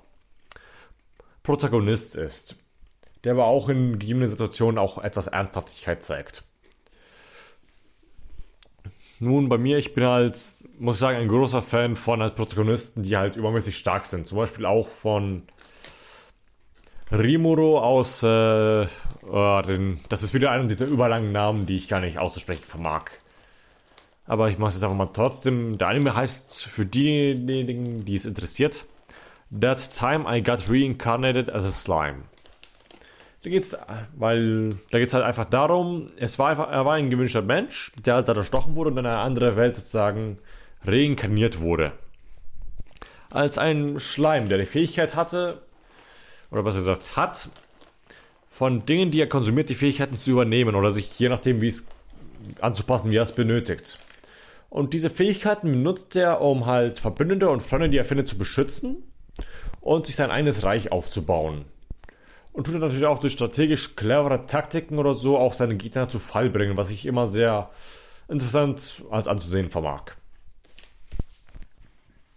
Protagonist 1.43 2.15
ist. 2.15 2.55
Der 3.23 3.33
aber 3.33 3.45
auch 3.45 3.67
in 3.69 3.99
gegebenen 3.99 4.29
Situationen 4.29 4.77
auch 4.77 4.97
etwas 4.97 5.27
Ernsthaftigkeit 5.27 6.03
zeigt. 6.03 6.43
Nun, 9.19 9.49
bei 9.49 9.57
mir, 9.57 9.77
ich 9.77 9.93
bin 9.93 10.05
halt, 10.05 10.37
muss 10.77 10.95
ich 10.95 10.99
sagen, 11.01 11.17
ein 11.17 11.27
großer 11.27 11.61
Fan 11.61 11.97
von 11.97 12.21
halt 12.21 12.35
Protagonisten, 12.35 13.03
die 13.03 13.17
halt 13.17 13.35
übermäßig 13.35 13.77
stark 13.77 14.05
sind. 14.05 14.25
Zum 14.25 14.37
Beispiel 14.37 14.65
auch 14.65 14.87
von 14.87 15.43
Rimuro 17.11 17.79
aus, 17.79 18.23
äh, 18.23 18.83
äh, 18.83 18.87
den, 19.63 19.99
das 20.07 20.23
ist 20.23 20.33
wieder 20.33 20.51
einer 20.51 20.65
dieser 20.65 20.85
überlangen 20.85 21.33
Namen, 21.33 21.65
die 21.65 21.75
ich 21.75 21.89
gar 21.89 21.99
nicht 21.99 22.17
auszusprechen 22.17 22.63
vermag. 22.63 23.05
Aber 24.29 24.47
ich 24.47 24.59
mache 24.59 24.69
es 24.69 24.75
jetzt 24.75 24.83
einfach 24.83 24.95
mal 24.95 25.07
trotzdem. 25.07 25.79
Der 25.79 25.87
Anime 25.87 26.13
heißt 26.13 26.67
für 26.67 26.85
diejenigen, 26.85 28.05
die 28.05 28.15
es 28.15 28.25
interessiert, 28.25 28.85
That 29.59 29.89
Time 29.91 30.25
I 30.29 30.43
Got 30.43 30.69
Reincarnated 30.69 31.51
as 31.51 31.65
a 31.65 31.71
Slime. 31.71 32.19
Da 33.41 33.49
geht's, 33.49 33.75
weil 34.15 34.69
da 34.91 34.99
geht's 34.99 35.15
halt 35.15 35.25
einfach 35.25 35.45
darum, 35.45 36.05
es 36.17 36.37
war 36.37 36.49
einfach, 36.49 36.69
er 36.69 36.85
war 36.85 36.93
ein 36.93 37.09
gewünschter 37.09 37.41
Mensch, 37.41 37.91
der 38.05 38.15
halt 38.15 38.27
da 38.27 38.33
erstochen 38.33 38.75
wurde 38.75 38.91
und 38.91 38.99
in 38.99 39.07
eine 39.07 39.17
andere 39.17 39.55
Welt 39.55 39.77
sozusagen 39.77 40.37
reinkarniert 40.85 41.59
wurde. 41.59 41.93
Als 43.31 43.57
ein 43.57 43.99
Schleim, 43.99 44.47
der 44.47 44.59
die 44.59 44.67
Fähigkeit 44.67 45.15
hatte, 45.15 45.63
oder 46.51 46.61
besser 46.61 46.79
gesagt 46.79 47.17
hat, 47.17 47.49
von 48.47 48.85
Dingen, 48.85 49.09
die 49.09 49.21
er 49.21 49.27
konsumiert, 49.27 49.69
die 49.69 49.75
Fähigkeiten 49.75 50.19
zu 50.19 50.29
übernehmen 50.29 50.75
oder 50.75 50.91
sich 50.91 51.17
je 51.17 51.29
nachdem, 51.29 51.61
wie 51.61 51.69
es 51.69 51.87
anzupassen, 52.61 53.09
wie 53.09 53.17
er 53.17 53.23
es 53.23 53.31
benötigt. 53.31 53.97
Und 54.69 54.93
diese 54.93 55.09
Fähigkeiten 55.09 55.71
benutzt 55.71 56.15
er, 56.15 56.41
um 56.41 56.65
halt 56.65 56.99
Verbündete 56.99 57.49
und 57.49 57.61
Freunde, 57.61 57.89
die 57.89 57.97
er 57.97 58.05
findet, 58.05 58.27
zu 58.27 58.37
beschützen 58.37 59.03
und 59.81 60.05
sich 60.07 60.15
sein 60.15 60.29
eigenes 60.31 60.63
Reich 60.63 60.91
aufzubauen. 60.91 61.65
Und 62.53 62.65
tut 62.65 62.75
er 62.75 62.79
natürlich 62.81 63.05
auch 63.05 63.19
durch 63.19 63.33
strategisch 63.33 63.95
clevere 63.95 64.45
Taktiken 64.45 64.97
oder 64.99 65.15
so 65.15 65.37
auch 65.37 65.53
seine 65.53 65.77
Gegner 65.77 66.09
zu 66.09 66.19
Fall 66.19 66.49
bringen, 66.49 66.77
was 66.77 66.89
ich 66.91 67.05
immer 67.05 67.27
sehr 67.27 67.69
interessant 68.27 69.03
als 69.09 69.27
anzusehen 69.27 69.69
vermag. 69.69 70.03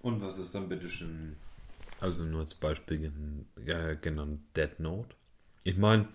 Und 0.00 0.20
was 0.22 0.38
ist 0.38 0.54
dann 0.54 0.68
bitte 0.68 0.88
schon, 0.88 1.36
also 2.00 2.24
nur 2.24 2.40
als 2.40 2.54
Beispiel 2.54 3.12
äh, 3.66 3.96
genannt, 3.96 4.40
Dead 4.56 4.78
Note? 4.80 5.14
Ich 5.64 5.76
meine, 5.76 6.08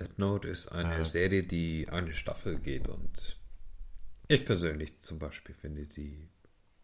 Dead 0.00 0.18
Note 0.18 0.48
ist 0.48 0.68
eine 0.72 0.98
Ja. 0.98 1.04
Serie, 1.04 1.42
die 1.42 1.88
eine 1.90 2.14
Staffel 2.14 2.58
geht 2.58 2.88
und 2.88 3.36
ich 4.28 4.44
persönlich 4.44 4.98
zum 4.98 5.18
Beispiel 5.18 5.54
finde 5.54 5.86
sie 5.88 6.28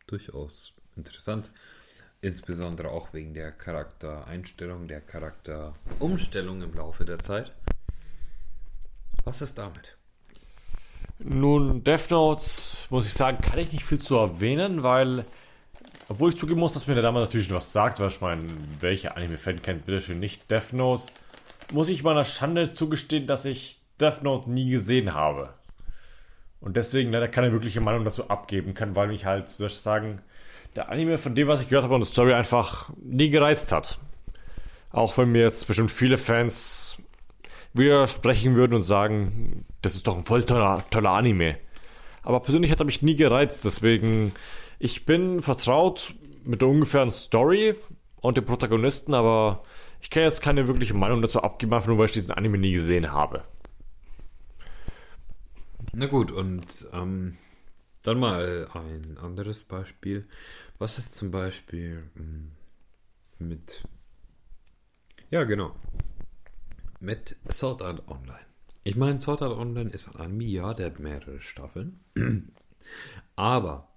durchaus 0.07 0.75
interessant. 0.97 1.51
Insbesondere 2.21 2.91
auch 2.91 3.13
wegen 3.13 3.35
der 3.35 3.51
Charaktereinstellung, 3.51 4.87
der 4.87 5.01
Charakterumstellung 5.01 6.63
im 6.63 6.73
Laufe 6.75 7.05
der 7.05 7.19
Zeit. 7.19 7.53
Was 9.25 9.43
ist 9.43 9.59
damit? 9.59 9.97
Nun, 11.19 11.83
Death 11.83 12.11
Note, 12.11 12.45
muss 12.91 13.07
ich 13.07 13.13
sagen, 13.13 13.41
kann 13.41 13.59
ich 13.59 13.73
nicht 13.73 13.85
viel 13.85 14.01
zu 14.01 14.17
erwähnen, 14.17 14.83
weil, 14.83 15.25
obwohl 16.09 16.31
ich 16.31 16.37
zugeben 16.37 16.61
muss, 16.61 16.75
dass 16.75 16.87
mir 16.87 16.95
der 16.95 17.03
damals 17.03 17.29
natürlich 17.29 17.51
was 17.51 17.73
sagt, 17.73 18.01
weil 18.01 18.09
ich 18.09 18.21
meine, 18.21 18.57
welcher 18.81 19.17
Anime-Fan 19.17 19.63
kennt 19.63 19.87
bitte 19.87 20.01
schön 20.01 20.21
nicht 20.21 20.51
Death 20.51 20.73
Note, 20.73 21.05
muss 21.73 21.89
ich 21.89 22.03
meiner 22.03 22.25
Schande 22.25 22.73
zugestehen, 22.73 23.27
dass 23.27 23.45
ich 23.45 23.81
Death 24.01 24.23
Note 24.23 24.51
nie 24.51 24.71
gesehen 24.71 25.15
habe. 25.15 25.55
Und 26.63 26.77
deswegen 26.77 27.13
leider 27.13 27.29
keine 27.29 27.53
wirkliche 27.53 27.81
Meinung 27.81 28.05
dazu 28.05 28.31
abgeben 28.31 28.73
kann, 28.73 28.95
weil 28.95 29.09
mich 29.09 29.27
halt, 29.27 29.49
soll 29.49 29.67
ich 29.67 29.75
sagen, 29.75 30.23
der 30.77 30.89
Anime 30.91 31.19
von 31.19 31.35
dem, 31.35 31.49
was 31.49 31.61
ich 31.61 31.69
gehört 31.69 31.85
habe 31.85 31.95
und 31.95 32.03
die 32.03 32.07
Story 32.07 32.33
einfach 32.33 32.91
nie 33.03 33.31
gereizt 33.31 33.73
hat. 33.73 33.99
Auch 34.91 35.19
wenn 35.19 35.33
mir 35.33 35.43
jetzt 35.43 35.67
bestimmt 35.67 35.91
viele 35.91 36.19
Fans 36.19 36.99
widersprechen 37.75 38.55
würden 38.55 38.75
und 38.75 38.83
sagen, 38.83 39.65
das 39.83 39.97
ist 39.97 40.07
doch 40.07 40.17
ein 40.17 40.25
voll 40.25 40.45
toller, 40.45 40.85
toller 40.91 41.11
Anime. 41.11 41.57
Aber 42.23 42.41
persönlich 42.41 42.71
hat 42.71 42.81
er 42.81 42.87
mich 42.87 43.03
nie 43.03 43.17
gereizt, 43.17 43.65
deswegen 43.65 44.33
ich 44.79 45.05
bin 45.05 45.43
vertraut 45.43 46.15
mit 46.45 46.61
der 46.61 46.69
ungefähren 46.69 47.11
Story 47.11 47.75
und 48.21 48.37
dem 48.37 48.45
Protagonisten, 48.45 49.15
aber 49.15 49.65
ich 50.01 50.11
kann 50.11 50.23
jetzt 50.23 50.43
keine 50.43 50.69
wirkliche 50.69 50.95
Meinung 50.95 51.23
dazu 51.23 51.43
abgeben, 51.43 51.75
einfach 51.75 51.89
nur 51.89 51.99
weil 51.99 52.07
ich 52.07 52.13
diesen 52.13 52.33
Anime 52.33 52.59
nie 52.59 52.73
gesehen 52.73 53.13
habe. 53.13 53.43
Na 55.95 56.07
gut, 56.07 56.33
und 56.33 56.87
ähm, 56.95 57.37
dann 58.03 58.19
mal 58.19 58.67
ein 58.73 59.19
anderes 59.19 59.63
Beispiel. 59.63 60.27
Was 60.79 60.97
ist 60.97 61.15
zum 61.15 61.31
Beispiel 61.31 62.05
mh, 62.15 62.49
mit. 63.39 63.87
Ja, 65.31 65.45
genau. 65.45 65.77
Mit 66.99 67.37
Sword 67.51 67.83
Art 67.83 68.09
Online. 68.09 68.47
Ich 68.85 68.97
meine, 68.97 69.21
Sword 69.21 69.43
Art 69.43 69.59
Online 69.59 69.91
ist 69.91 70.09
ein 70.09 70.17
Anime, 70.17 70.45
ja, 70.45 70.73
der 70.73 70.87
hat 70.87 70.99
mehrere 70.99 71.43
Staffeln. 71.43 72.01
Aber 73.37 73.93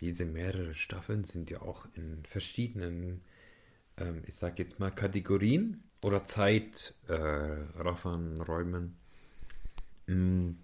diese 0.00 0.26
mehrere 0.26 0.74
Staffeln 0.74 1.24
sind 1.24 1.50
ja 1.50 1.60
auch 1.60 1.86
in 1.94 2.24
verschiedenen, 2.24 3.22
ähm, 3.96 4.22
ich 4.26 4.36
sag 4.36 4.60
jetzt 4.60 4.78
mal, 4.78 4.92
Kategorien 4.92 5.82
oder 6.02 6.24
Zeitraffern, 6.24 8.38
äh, 8.38 8.42
Räumen 8.44 8.96
mh, 10.06 10.54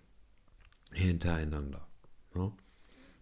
hintereinander. 0.97 1.87
Ja? 2.35 2.53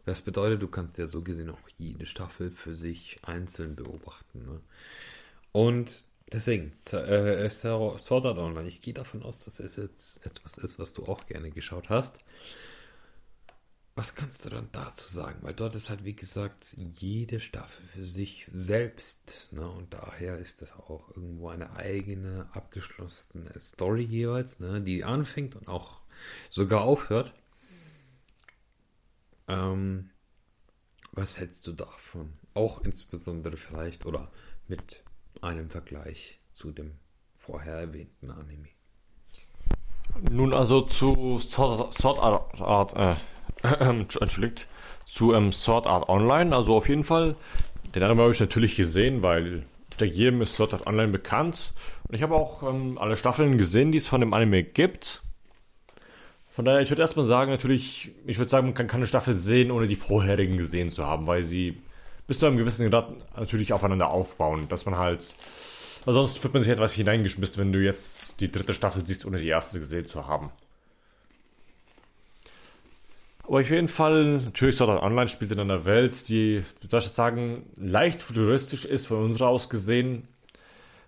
Das 0.04 0.22
bedeutet, 0.22 0.62
du 0.62 0.68
kannst 0.68 0.98
ja 0.98 1.06
so 1.06 1.22
gesehen 1.22 1.50
auch 1.50 1.68
jede 1.78 2.06
Staffel 2.06 2.50
für 2.50 2.74
sich 2.74 3.18
einzeln 3.22 3.74
beobachten. 3.74 4.44
Ne? 4.44 4.60
Und 5.52 6.04
deswegen, 6.30 6.72
äh, 6.92 7.50
Sword 7.50 8.26
Art 8.26 8.38
Online, 8.38 8.68
ich 8.68 8.80
gehe 8.80 8.94
davon 8.94 9.22
aus, 9.22 9.40
dass 9.44 9.60
es 9.60 9.76
jetzt 9.76 10.24
etwas 10.26 10.58
ist, 10.58 10.78
was 10.78 10.92
du 10.92 11.04
auch 11.04 11.24
gerne 11.26 11.50
geschaut 11.50 11.88
hast. 11.88 12.24
Was 13.96 14.16
kannst 14.16 14.44
du 14.44 14.50
dann 14.50 14.68
dazu 14.72 15.08
sagen? 15.08 15.38
Weil 15.42 15.54
dort 15.54 15.76
ist 15.76 15.88
halt, 15.88 16.04
wie 16.04 16.16
gesagt, 16.16 16.76
jede 16.76 17.38
Staffel 17.38 17.86
für 17.94 18.04
sich 18.04 18.44
selbst. 18.52 19.50
Ne? 19.52 19.66
Und 19.70 19.94
daher 19.94 20.38
ist 20.38 20.62
das 20.62 20.72
auch 20.72 21.08
irgendwo 21.10 21.48
eine 21.48 21.76
eigene, 21.76 22.48
abgeschlossene 22.52 23.52
Story 23.60 24.02
jeweils, 24.02 24.58
ne? 24.58 24.82
die 24.82 25.04
anfängt 25.04 25.54
und 25.54 25.68
auch 25.68 26.00
sogar 26.50 26.82
aufhört. 26.82 27.32
Ähm, 29.48 30.10
was 31.12 31.38
hältst 31.38 31.66
du 31.66 31.72
davon? 31.72 32.32
Auch 32.54 32.82
insbesondere 32.84 33.56
vielleicht 33.56 34.06
oder 34.06 34.30
mit 34.68 35.04
einem 35.42 35.70
Vergleich 35.70 36.40
zu 36.52 36.72
dem 36.72 36.98
vorher 37.36 37.74
erwähnten 37.74 38.30
Anime. 38.30 38.68
Nun 40.30 40.54
also 40.54 40.80
zu 40.82 41.38
Sword, 41.38 42.20
Art, 42.20 42.60
Art 42.60 43.18
äh, 43.64 43.84
entschuldigt, 44.20 44.68
zu 45.04 45.34
ähm, 45.34 45.52
Sword 45.52 45.86
Art 45.86 46.08
Online, 46.08 46.54
also 46.54 46.76
auf 46.76 46.88
jeden 46.88 47.04
Fall, 47.04 47.36
den 47.94 48.02
Anime 48.02 48.22
habe 48.22 48.32
ich 48.32 48.40
natürlich 48.40 48.76
gesehen, 48.76 49.22
weil 49.22 49.66
der 50.00 50.08
jedem 50.08 50.42
ist 50.42 50.54
Sword 50.54 50.74
Art 50.74 50.86
Online 50.86 51.12
bekannt 51.12 51.74
und 52.08 52.14
ich 52.14 52.22
habe 52.22 52.34
auch 52.34 52.62
ähm, 52.62 52.98
alle 52.98 53.16
Staffeln 53.16 53.58
gesehen, 53.58 53.92
die 53.92 53.98
es 53.98 54.08
von 54.08 54.20
dem 54.20 54.32
Anime 54.32 54.62
gibt. 54.62 55.22
Von 56.54 56.64
daher, 56.64 56.82
ich 56.82 56.90
würde 56.90 57.02
erstmal 57.02 57.24
sagen, 57.24 57.50
natürlich, 57.50 58.12
ich 58.26 58.38
würde 58.38 58.48
sagen, 58.48 58.68
man 58.68 58.74
kann 58.74 58.86
keine 58.86 59.08
Staffel 59.08 59.34
sehen, 59.34 59.72
ohne 59.72 59.88
die 59.88 59.96
vorherigen 59.96 60.56
gesehen 60.56 60.88
zu 60.88 61.04
haben, 61.04 61.26
weil 61.26 61.42
sie 61.42 61.82
bis 62.28 62.38
zu 62.38 62.46
einem 62.46 62.58
gewissen 62.58 62.88
Grad 62.88 63.12
natürlich 63.36 63.72
aufeinander 63.72 64.10
aufbauen, 64.10 64.68
dass 64.68 64.86
man 64.86 64.96
halt, 64.96 65.34
weil 66.04 66.14
sonst 66.14 66.40
wird 66.44 66.54
man 66.54 66.62
sich 66.62 66.70
etwas 66.70 66.92
hineingeschmissen, 66.92 67.60
wenn 67.60 67.72
du 67.72 67.80
jetzt 67.80 68.38
die 68.38 68.52
dritte 68.52 68.72
Staffel 68.72 69.04
siehst, 69.04 69.26
ohne 69.26 69.38
die 69.38 69.48
erste 69.48 69.80
gesehen 69.80 70.06
zu 70.06 70.28
haben. 70.28 70.52
Aber 73.42 73.58
auf 73.58 73.68
jeden 73.68 73.88
Fall, 73.88 74.38
natürlich 74.38 74.76
Sword 74.76 74.90
Art 74.90 75.02
Online 75.02 75.28
spielt 75.28 75.50
in 75.50 75.58
einer 75.58 75.84
Welt, 75.84 76.28
die, 76.28 76.62
soll 76.88 77.00
ich 77.00 77.08
sagen, 77.08 77.66
leicht 77.80 78.22
futuristisch 78.22 78.84
ist 78.84 79.08
von 79.08 79.24
unserer 79.24 79.48
aus 79.48 79.68
gesehen, 79.68 80.28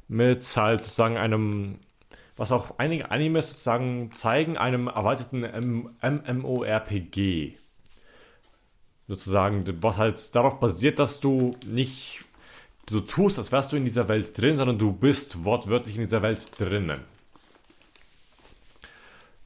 mit 0.09 0.45
halt 0.57 0.83
sozusagen 0.83 1.17
einem 1.17 1.79
was 2.37 2.53
auch 2.53 2.79
einige 2.79 3.11
Animes 3.11 3.49
sozusagen 3.51 4.11
zeigen, 4.15 4.57
einem 4.57 4.89
erweiterten 4.89 5.91
MMORPG. 6.03 7.55
Sozusagen, 9.09 9.65
was 9.83 9.99
halt 9.99 10.35
darauf 10.35 10.61
basiert, 10.61 10.99
dass 10.99 11.21
du 11.21 11.57
nicht 11.67 12.21
so 12.89 13.01
tust, 13.01 13.39
als 13.39 13.53
wärst 13.53 13.73
du 13.73 13.77
in 13.77 13.85
dieser 13.85 14.09
Welt 14.09 14.37
drin, 14.41 14.57
sondern 14.57 14.79
du 14.79 14.93
bist 14.93 15.45
wortwörtlich 15.45 15.97
in 15.97 16.03
dieser 16.03 16.23
Welt 16.23 16.51
drinnen. 16.59 17.01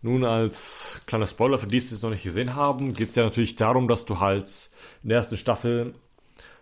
Nun, 0.03 0.25
als 0.25 1.01
kleiner 1.07 1.27
Spoiler 1.27 1.59
für 1.59 1.67
die, 1.67 1.79
die 1.79 1.95
es 1.95 2.03
noch 2.03 2.11
nicht 2.11 2.23
gesehen 2.23 2.55
haben, 2.55 2.95
geht 2.95 3.09
es 3.09 3.15
ja 3.15 3.25
natürlich 3.25 3.57
darum, 3.57 3.87
dass 3.87 4.07
du 4.07 4.19
halt 4.19 4.71
in 5.03 5.11
der 5.11 5.19
ersten 5.19 5.37
Staffel, 5.37 5.95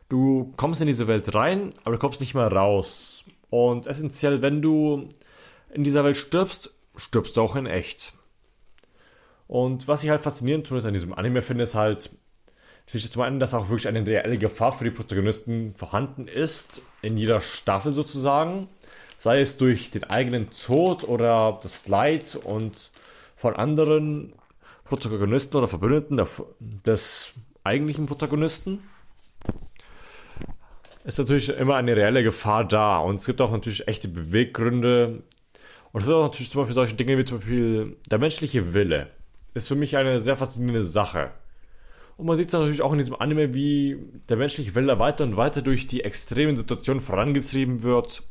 du 0.08 0.52
kommst 0.56 0.80
in 0.80 0.88
diese 0.88 1.06
Welt 1.06 1.34
rein, 1.34 1.72
aber 1.84 1.92
du 1.92 2.00
kommst 2.00 2.20
nicht 2.20 2.34
mehr 2.34 2.50
raus. 2.50 3.24
Und 3.48 3.86
essentiell, 3.86 4.42
wenn 4.42 4.60
du 4.60 5.08
in 5.70 5.84
dieser 5.84 6.04
Welt 6.04 6.16
stirbst, 6.16 6.74
stirbst 6.96 7.36
du 7.36 7.42
auch 7.42 7.56
in 7.56 7.66
echt. 7.66 8.14
Und 9.46 9.88
was 9.88 10.02
ich 10.02 10.10
halt 10.10 10.20
faszinierend 10.20 10.66
tue, 10.66 10.82
an 10.84 10.92
diesem 10.92 11.14
Anime 11.14 11.42
finde, 11.42 11.64
ist 11.64 11.74
halt, 11.74 12.10
natürlich 12.86 13.10
zum 13.10 13.22
einen, 13.22 13.40
dass 13.40 13.54
auch 13.54 13.68
wirklich 13.68 13.88
eine 13.88 14.06
reelle 14.06 14.38
Gefahr 14.38 14.72
für 14.72 14.84
die 14.84 14.90
Protagonisten 14.90 15.74
vorhanden 15.74 16.28
ist, 16.28 16.82
in 17.02 17.16
jeder 17.16 17.40
Staffel 17.40 17.94
sozusagen. 17.94 18.68
Sei 19.18 19.40
es 19.40 19.56
durch 19.56 19.90
den 19.90 20.04
eigenen 20.04 20.50
Tod 20.50 21.04
oder 21.04 21.58
das 21.62 21.88
Leid 21.88 22.38
und 22.44 22.90
von 23.36 23.56
anderen 23.56 24.32
Protagonisten 24.84 25.56
oder 25.56 25.68
Verbündeten 25.68 26.20
des 26.60 27.32
eigentlichen 27.64 28.06
Protagonisten. 28.06 28.82
Ist 31.04 31.18
natürlich 31.18 31.48
immer 31.48 31.76
eine 31.76 31.96
reelle 31.96 32.22
Gefahr 32.22 32.64
da. 32.64 32.98
Und 32.98 33.16
es 33.16 33.26
gibt 33.26 33.40
auch 33.40 33.50
natürlich 33.50 33.88
echte 33.88 34.08
Beweggründe, 34.08 35.22
und 35.92 36.00
es 36.00 36.06
sind 36.06 36.14
auch 36.14 36.24
natürlich 36.24 36.50
zum 36.50 36.62
Beispiel 36.62 36.74
solche 36.74 36.94
Dinge 36.94 37.18
wie 37.18 37.24
zum 37.24 37.38
Beispiel 37.38 37.96
der 38.10 38.18
menschliche 38.18 38.74
Wille. 38.74 39.08
Ist 39.54 39.68
für 39.68 39.74
mich 39.74 39.96
eine 39.96 40.20
sehr 40.20 40.36
faszinierende 40.36 40.84
Sache. 40.84 41.32
Und 42.16 42.26
man 42.26 42.36
sieht 42.36 42.48
es 42.48 42.52
natürlich 42.52 42.82
auch 42.82 42.92
in 42.92 42.98
diesem 42.98 43.14
Anime, 43.14 43.54
wie 43.54 43.96
der 44.28 44.36
menschliche 44.36 44.74
Wille 44.74 44.98
weiter 44.98 45.24
und 45.24 45.36
weiter 45.36 45.62
durch 45.62 45.86
die 45.86 46.04
extremen 46.04 46.56
Situationen 46.56 47.00
vorangetrieben 47.00 47.82
wird. 47.82 48.22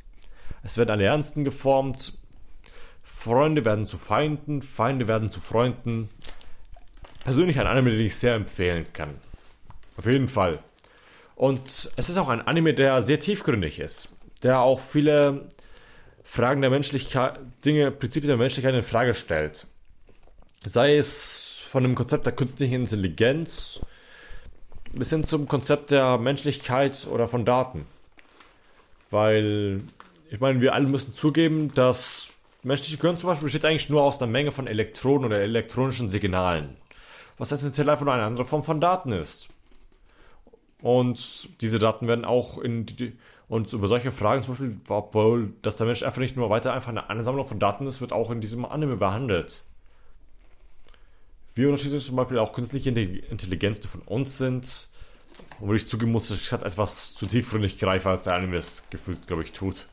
Es 0.61 0.77
werden 0.77 0.91
Allianzen 0.91 1.43
geformt. 1.43 2.13
Freunde 3.01 3.65
werden 3.65 3.87
zu 3.87 3.97
Feinden, 3.97 4.61
Feinde 4.61 5.07
werden 5.07 5.29
zu 5.29 5.39
Freunden. 5.39 6.09
Persönlich 7.23 7.59
ein 7.59 7.67
Anime, 7.67 7.91
den 7.91 8.05
ich 8.05 8.15
sehr 8.15 8.35
empfehlen 8.35 8.85
kann. 8.93 9.15
Auf 9.95 10.05
jeden 10.05 10.27
Fall. 10.27 10.59
Und 11.35 11.91
es 11.95 12.09
ist 12.09 12.17
auch 12.17 12.29
ein 12.29 12.41
Anime, 12.41 12.73
der 12.73 13.01
sehr 13.01 13.19
tiefgründig 13.19 13.79
ist. 13.79 14.09
Der 14.43 14.59
auch 14.59 14.79
viele 14.79 15.49
Fragen 16.29 16.59
der 16.59 16.69
Menschlichkeit, 16.69 17.39
Dinge, 17.63 17.89
Prinzipien 17.89 18.27
der 18.27 18.37
Menschlichkeit 18.37 18.75
in 18.75 18.83
Frage 18.83 19.13
stellt. 19.13 19.65
Sei 20.65 20.97
es 20.97 21.61
von 21.65 21.83
dem 21.83 21.95
Konzept 21.95 22.25
der 22.25 22.33
künstlichen 22.33 22.73
Intelligenz 22.81 23.79
bis 24.91 25.09
hin 25.09 25.23
zum 25.23 25.47
Konzept 25.47 25.89
der 25.89 26.17
Menschlichkeit 26.17 27.07
oder 27.09 27.29
von 27.29 27.45
Daten. 27.45 27.85
Weil, 29.09 29.81
ich 30.29 30.41
meine, 30.41 30.59
wir 30.59 30.73
alle 30.73 30.87
müssen 30.87 31.13
zugeben, 31.13 31.73
dass 31.73 32.29
menschliche 32.61 32.97
Gehirn 32.97 33.17
zum 33.17 33.29
Beispiel 33.29 33.45
besteht 33.45 33.63
eigentlich 33.63 33.89
nur 33.89 34.03
aus 34.03 34.21
einer 34.21 34.29
Menge 34.29 34.51
von 34.51 34.67
Elektronen 34.67 35.25
oder 35.25 35.39
elektronischen 35.39 36.09
Signalen. 36.09 36.75
Was 37.37 37.53
essentiell 37.53 37.89
einfach 37.89 38.03
nur 38.03 38.13
eine 38.13 38.25
andere 38.25 38.45
Form 38.45 38.63
von 38.63 38.81
Daten 38.81 39.13
ist. 39.13 39.47
Und 40.81 41.61
diese 41.61 41.79
Daten 41.79 42.09
werden 42.09 42.25
auch 42.25 42.57
in 42.57 42.85
die, 42.85 43.17
und 43.49 43.71
über 43.71 43.87
solche 43.87 44.11
Fragen 44.11 44.43
zum 44.43 44.55
Beispiel, 44.55 44.79
obwohl 44.89 45.53
dass 45.61 45.77
der 45.77 45.87
Mensch 45.87 46.03
einfach 46.03 46.19
nicht 46.19 46.35
nur 46.35 46.49
weiter 46.49 46.73
einfach 46.73 46.89
eine 46.89 47.09
Ansammlung 47.09 47.45
von 47.45 47.59
Daten 47.59 47.87
ist, 47.87 48.01
wird 48.01 48.11
auch 48.11 48.29
in 48.29 48.41
diesem 48.41 48.65
Anime 48.65 48.97
behandelt. 48.97 49.63
Wie 51.55 51.65
unterschiedlich 51.65 52.05
zum 52.05 52.17
Beispiel 52.17 52.39
auch 52.39 52.53
künstliche 52.53 52.89
Intelligenz 52.89 53.83
von 53.85 54.01
uns 54.01 54.37
sind, 54.37 54.89
wo 55.59 55.73
ich 55.73 55.87
zugeben 55.87 56.11
muss, 56.11 56.29
ich 56.29 56.51
hatte 56.51 56.65
etwas 56.65 57.15
zu 57.15 57.25
tiefgründig 57.25 57.79
greife, 57.79 58.09
als 58.09 58.23
der 58.23 58.35
Anime 58.35 58.57
es 58.57 58.83
gefühlt, 58.89 59.25
glaube 59.27 59.43
ich, 59.43 59.51
tut. 59.53 59.87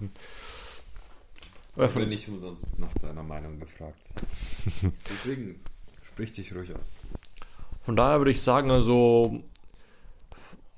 Ich 1.78 1.90
bin 1.90 2.08
nicht 2.08 2.26
umsonst 2.26 2.78
nach 2.78 2.94
deiner 3.02 3.22
Meinung 3.22 3.60
gefragt. 3.60 3.98
Deswegen 5.10 5.60
sprich 6.06 6.32
dich 6.32 6.54
ruhig 6.54 6.74
aus. 6.74 6.96
Von 7.84 7.96
daher 7.96 8.18
würde 8.18 8.30
ich 8.30 8.40
sagen, 8.40 8.70
also 8.70 9.42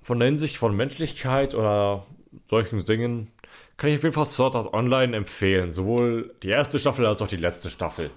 von 0.08 0.20
der 0.20 0.28
Hinsicht 0.28 0.56
von 0.56 0.74
Menschlichkeit 0.74 1.54
oder 1.54 2.06
solchen 2.48 2.82
Dingen 2.82 3.30
kann 3.76 3.90
ich 3.90 3.98
auf 3.98 4.04
jeden 4.04 4.14
Fall 4.14 4.24
Sword 4.24 4.56
Art 4.56 4.72
Online 4.72 5.14
empfehlen. 5.14 5.70
Sowohl 5.70 6.34
die 6.42 6.48
erste 6.48 6.80
Staffel 6.80 7.04
als 7.04 7.20
auch 7.20 7.28
die 7.28 7.36
letzte 7.36 7.68
Staffel. 7.68 8.10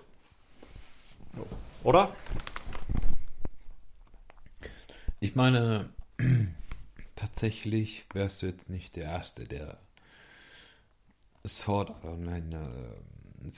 Oder? 1.83 2.15
Ich 5.19 5.35
meine, 5.35 5.89
tatsächlich 7.17 8.05
wärst 8.13 8.41
du 8.41 8.45
jetzt 8.45 8.69
nicht 8.69 8.95
der 8.95 9.03
Erste, 9.03 9.43
der 9.43 9.77
Sword 11.45 11.89
Art 11.89 12.05
Online 12.05 12.95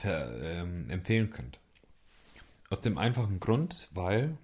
äh, 0.02 0.08
äh, 0.08 0.92
empfehlen 0.92 1.30
könnte. 1.30 1.60
Aus 2.68 2.80
dem 2.80 2.98
einfachen 2.98 3.38
Grund, 3.38 3.90
weil 3.92 4.36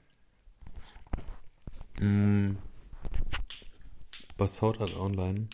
mh, 1.99 2.07
mm, 2.07 2.59
bei 4.41 4.47
Sword 4.47 4.81
Art 4.81 4.97
Online 4.97 5.49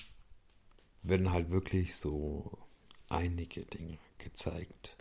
werden 1.02 1.32
halt 1.32 1.50
wirklich 1.50 1.96
so 1.96 2.56
einige 3.08 3.62
Dinge 3.64 3.98
gezeigt, 4.18 4.96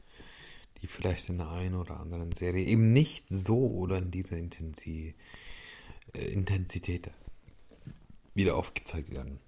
die 0.81 0.87
vielleicht 0.87 1.29
in 1.29 1.37
der 1.37 1.51
einen 1.51 1.75
oder 1.75 1.99
anderen 1.99 2.31
Serie 2.31 2.65
eben 2.65 2.93
nicht 2.93 3.29
so 3.29 3.69
oder 3.69 3.99
in 3.99 4.09
dieser 4.09 4.37
Intensi 4.37 5.13
äh, 6.15 6.25
Intensität 6.25 7.11
wieder 8.33 8.55
aufgezeigt 8.55 9.11
werden. 9.11 9.39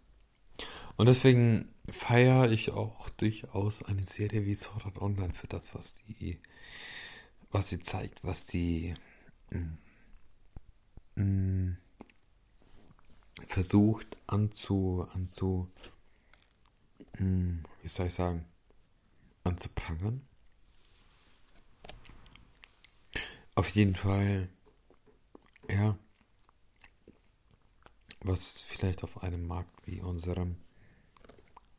Und 0.98 1.08
deswegen 1.08 1.74
feiere 1.90 2.52
ich 2.52 2.70
auch 2.70 3.10
durchaus 3.10 3.82
eine 3.82 4.06
Serie 4.06 4.46
wie 4.46 4.54
Sword 4.54 4.86
Art 4.86 5.02
Online 5.02 5.34
für 5.34 5.48
das, 5.48 5.74
was 5.74 5.96
die, 5.96 6.40
was 7.50 7.72
sie 7.72 7.80
zeigt, 7.80 8.24
was 8.24 8.46
die 8.46 8.94
mh, 9.50 9.60
mm, 9.60 9.78
mh, 11.16 11.24
mm, 11.24 11.78
versucht 13.46 14.18
anzu, 14.28 15.08
anzu, 15.14 15.70
hm, 17.18 17.64
wie 17.82 17.88
soll 17.88 18.08
ich 18.08 18.14
sagen, 18.14 18.46
anzuprangern. 19.44 20.28
Auf 23.56 23.70
jeden 23.70 23.96
Fall, 23.96 24.50
ja, 25.70 25.98
was 28.22 28.64
vielleicht 28.64 29.04
auf 29.04 29.24
einem 29.24 29.48
Markt 29.48 29.88
wie 29.88 30.02
unserem 30.02 30.58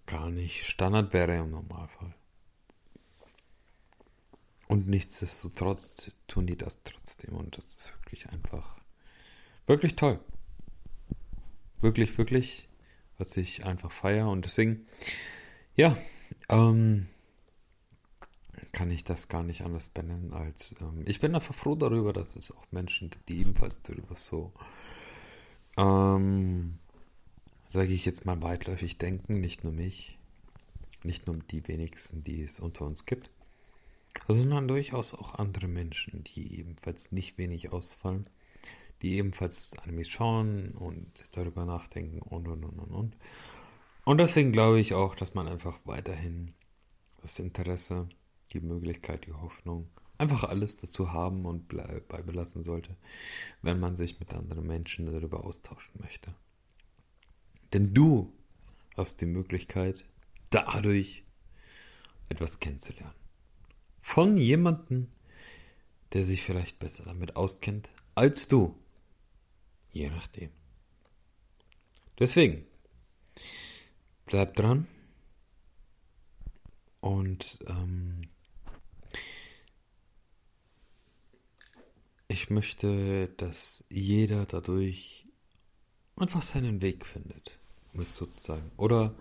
gar 0.06 0.30
nicht 0.30 0.66
Standard 0.66 1.12
wäre 1.12 1.36
im 1.36 1.50
Normalfall. 1.50 2.14
Und 4.66 4.88
nichtsdestotrotz 4.88 6.10
tun 6.26 6.46
die 6.46 6.56
das 6.56 6.82
trotzdem 6.82 7.36
und 7.36 7.56
das 7.56 7.76
ist 7.76 7.92
wirklich 7.94 8.28
einfach, 8.30 8.78
wirklich 9.66 9.96
toll 9.96 10.20
wirklich, 11.80 12.16
wirklich, 12.18 12.68
was 13.18 13.36
ich 13.36 13.64
einfach 13.64 13.92
feiere. 13.92 14.28
Und 14.28 14.44
deswegen, 14.44 14.86
ja, 15.74 15.96
ähm, 16.48 17.08
kann 18.72 18.90
ich 18.90 19.04
das 19.04 19.28
gar 19.28 19.42
nicht 19.42 19.62
anders 19.62 19.88
benennen 19.88 20.32
als 20.32 20.74
ähm, 20.80 21.02
ich 21.06 21.20
bin 21.20 21.34
einfach 21.34 21.54
froh 21.54 21.74
darüber, 21.74 22.12
dass 22.12 22.36
es 22.36 22.50
auch 22.50 22.66
Menschen 22.70 23.10
gibt, 23.10 23.28
die 23.28 23.40
ebenfalls 23.40 23.82
darüber 23.82 24.16
so, 24.16 24.52
ähm, 25.76 26.78
sage 27.70 27.92
ich 27.92 28.04
jetzt 28.04 28.26
mal 28.26 28.40
weitläufig 28.42 28.98
denken, 28.98 29.40
nicht 29.40 29.64
nur 29.64 29.72
mich, 29.72 30.18
nicht 31.02 31.26
nur 31.26 31.36
die 31.36 31.66
wenigsten, 31.68 32.24
die 32.24 32.42
es 32.42 32.60
unter 32.60 32.84
uns 32.84 33.06
gibt, 33.06 33.30
sondern 34.26 34.68
durchaus 34.68 35.14
auch 35.14 35.34
andere 35.34 35.68
Menschen, 35.68 36.24
die 36.24 36.58
ebenfalls 36.58 37.12
nicht 37.12 37.38
wenig 37.38 37.72
ausfallen 37.72 38.28
die 39.02 39.16
ebenfalls 39.16 39.76
Animes 39.78 40.08
schauen 40.08 40.72
und 40.72 41.24
darüber 41.32 41.64
nachdenken 41.64 42.20
und 42.20 42.48
und 42.48 42.64
und 42.64 42.78
und 42.78 42.90
und. 42.90 43.16
Und 44.04 44.18
deswegen 44.18 44.52
glaube 44.52 44.80
ich 44.80 44.94
auch, 44.94 45.14
dass 45.14 45.34
man 45.34 45.48
einfach 45.48 45.78
weiterhin 45.84 46.54
das 47.22 47.38
Interesse, 47.38 48.08
die 48.52 48.60
Möglichkeit, 48.60 49.26
die 49.26 49.32
Hoffnung, 49.32 49.88
einfach 50.16 50.44
alles 50.44 50.76
dazu 50.76 51.12
haben 51.12 51.46
und 51.46 51.68
beibelassen 52.08 52.62
sollte, 52.62 52.96
wenn 53.62 53.78
man 53.78 53.96
sich 53.96 54.18
mit 54.18 54.34
anderen 54.34 54.66
Menschen 54.66 55.06
darüber 55.06 55.44
austauschen 55.44 55.92
möchte. 56.00 56.34
Denn 57.72 57.94
du 57.94 58.32
hast 58.96 59.20
die 59.20 59.26
Möglichkeit, 59.26 60.04
dadurch 60.50 61.24
etwas 62.28 62.60
kennenzulernen. 62.60 63.14
Von 64.00 64.36
jemandem, 64.36 65.08
der 66.12 66.24
sich 66.24 66.42
vielleicht 66.42 66.78
besser 66.78 67.04
damit 67.04 67.36
auskennt 67.36 67.90
als 68.14 68.48
du. 68.48 68.74
Je 69.92 70.10
nachdem. 70.10 70.50
Deswegen, 72.18 72.66
bleibt 74.26 74.58
dran. 74.58 74.86
Und 77.00 77.58
ähm, 77.66 78.28
ich 82.26 82.50
möchte, 82.50 83.28
dass 83.36 83.84
jeder 83.88 84.46
dadurch 84.46 85.26
einfach 86.16 86.42
seinen 86.42 86.82
Weg 86.82 87.06
findet, 87.06 87.58
um 87.92 88.00
es 88.00 88.16
sozusagen. 88.16 88.70
Oder 88.76 89.14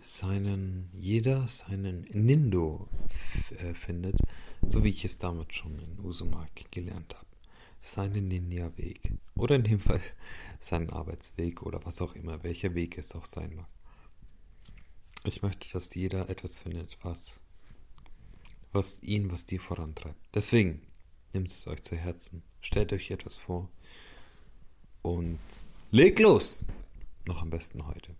seinen, 0.00 0.90
jeder 0.94 1.46
seinen 1.48 2.02
Nindo 2.12 2.88
äh, 3.58 3.74
findet, 3.74 4.16
so 4.62 4.84
wie 4.84 4.90
ich 4.90 5.04
es 5.04 5.18
damals 5.18 5.54
schon 5.54 5.78
in 5.78 6.04
Uzumaki 6.04 6.64
gelernt 6.70 7.14
habe 7.14 7.23
seinen 7.84 8.28
Ninja-Weg. 8.28 9.12
Oder 9.34 9.56
in 9.56 9.64
dem 9.64 9.80
Fall 9.80 10.00
seinen 10.60 10.90
Arbeitsweg 10.90 11.62
oder 11.62 11.84
was 11.84 12.00
auch 12.00 12.14
immer, 12.14 12.42
welcher 12.42 12.74
Weg 12.74 12.96
es 12.96 13.14
auch 13.14 13.26
sein 13.26 13.54
mag. 13.54 13.68
Ich 15.24 15.42
möchte, 15.42 15.70
dass 15.72 15.94
jeder 15.94 16.28
etwas 16.30 16.58
findet, 16.58 16.98
was, 17.02 17.40
was 18.72 19.02
ihn, 19.02 19.30
was 19.30 19.44
dir 19.44 19.60
vorantreibt. 19.60 20.18
Deswegen 20.34 20.82
nehmt 21.32 21.50
es 21.50 21.66
euch 21.66 21.82
zu 21.82 21.96
Herzen, 21.96 22.42
stellt 22.60 22.92
euch 22.92 23.10
etwas 23.10 23.36
vor 23.36 23.68
und 25.02 25.38
legt 25.90 26.20
los. 26.20 26.64
Noch 27.26 27.42
am 27.42 27.50
besten 27.50 27.86
heute. 27.86 28.14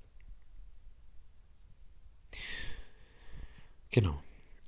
Genau. 3.91 4.23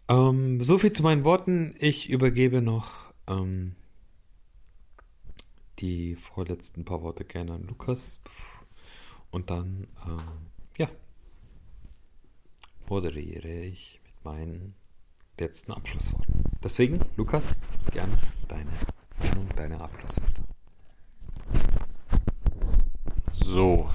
Ähm, 0.08 0.62
so 0.62 0.78
viel 0.78 0.92
zu 0.92 1.02
meinen 1.02 1.24
Worten. 1.24 1.74
Ich 1.78 2.08
übergebe 2.08 2.62
noch 2.62 3.12
ähm, 3.26 3.74
die 5.78 6.16
vorletzten 6.16 6.84
paar 6.84 7.02
Worte 7.02 7.24
gerne 7.24 7.54
an 7.54 7.66
Lukas. 7.66 8.20
Und 9.30 9.50
dann, 9.50 9.86
ähm, 10.06 10.50
ja, 10.78 10.88
moderiere 12.88 13.64
ich 13.64 14.00
mit 14.04 14.24
meinen 14.24 14.74
letzten 15.38 15.72
Abschlussworten. 15.72 16.44
Deswegen, 16.62 17.00
Lukas, 17.16 17.60
gerne 17.92 18.16
deine 18.48 18.70
Meinung, 19.18 19.48
deine 19.56 19.80
Abschlussworte. 19.80 20.42
So, 23.32 23.90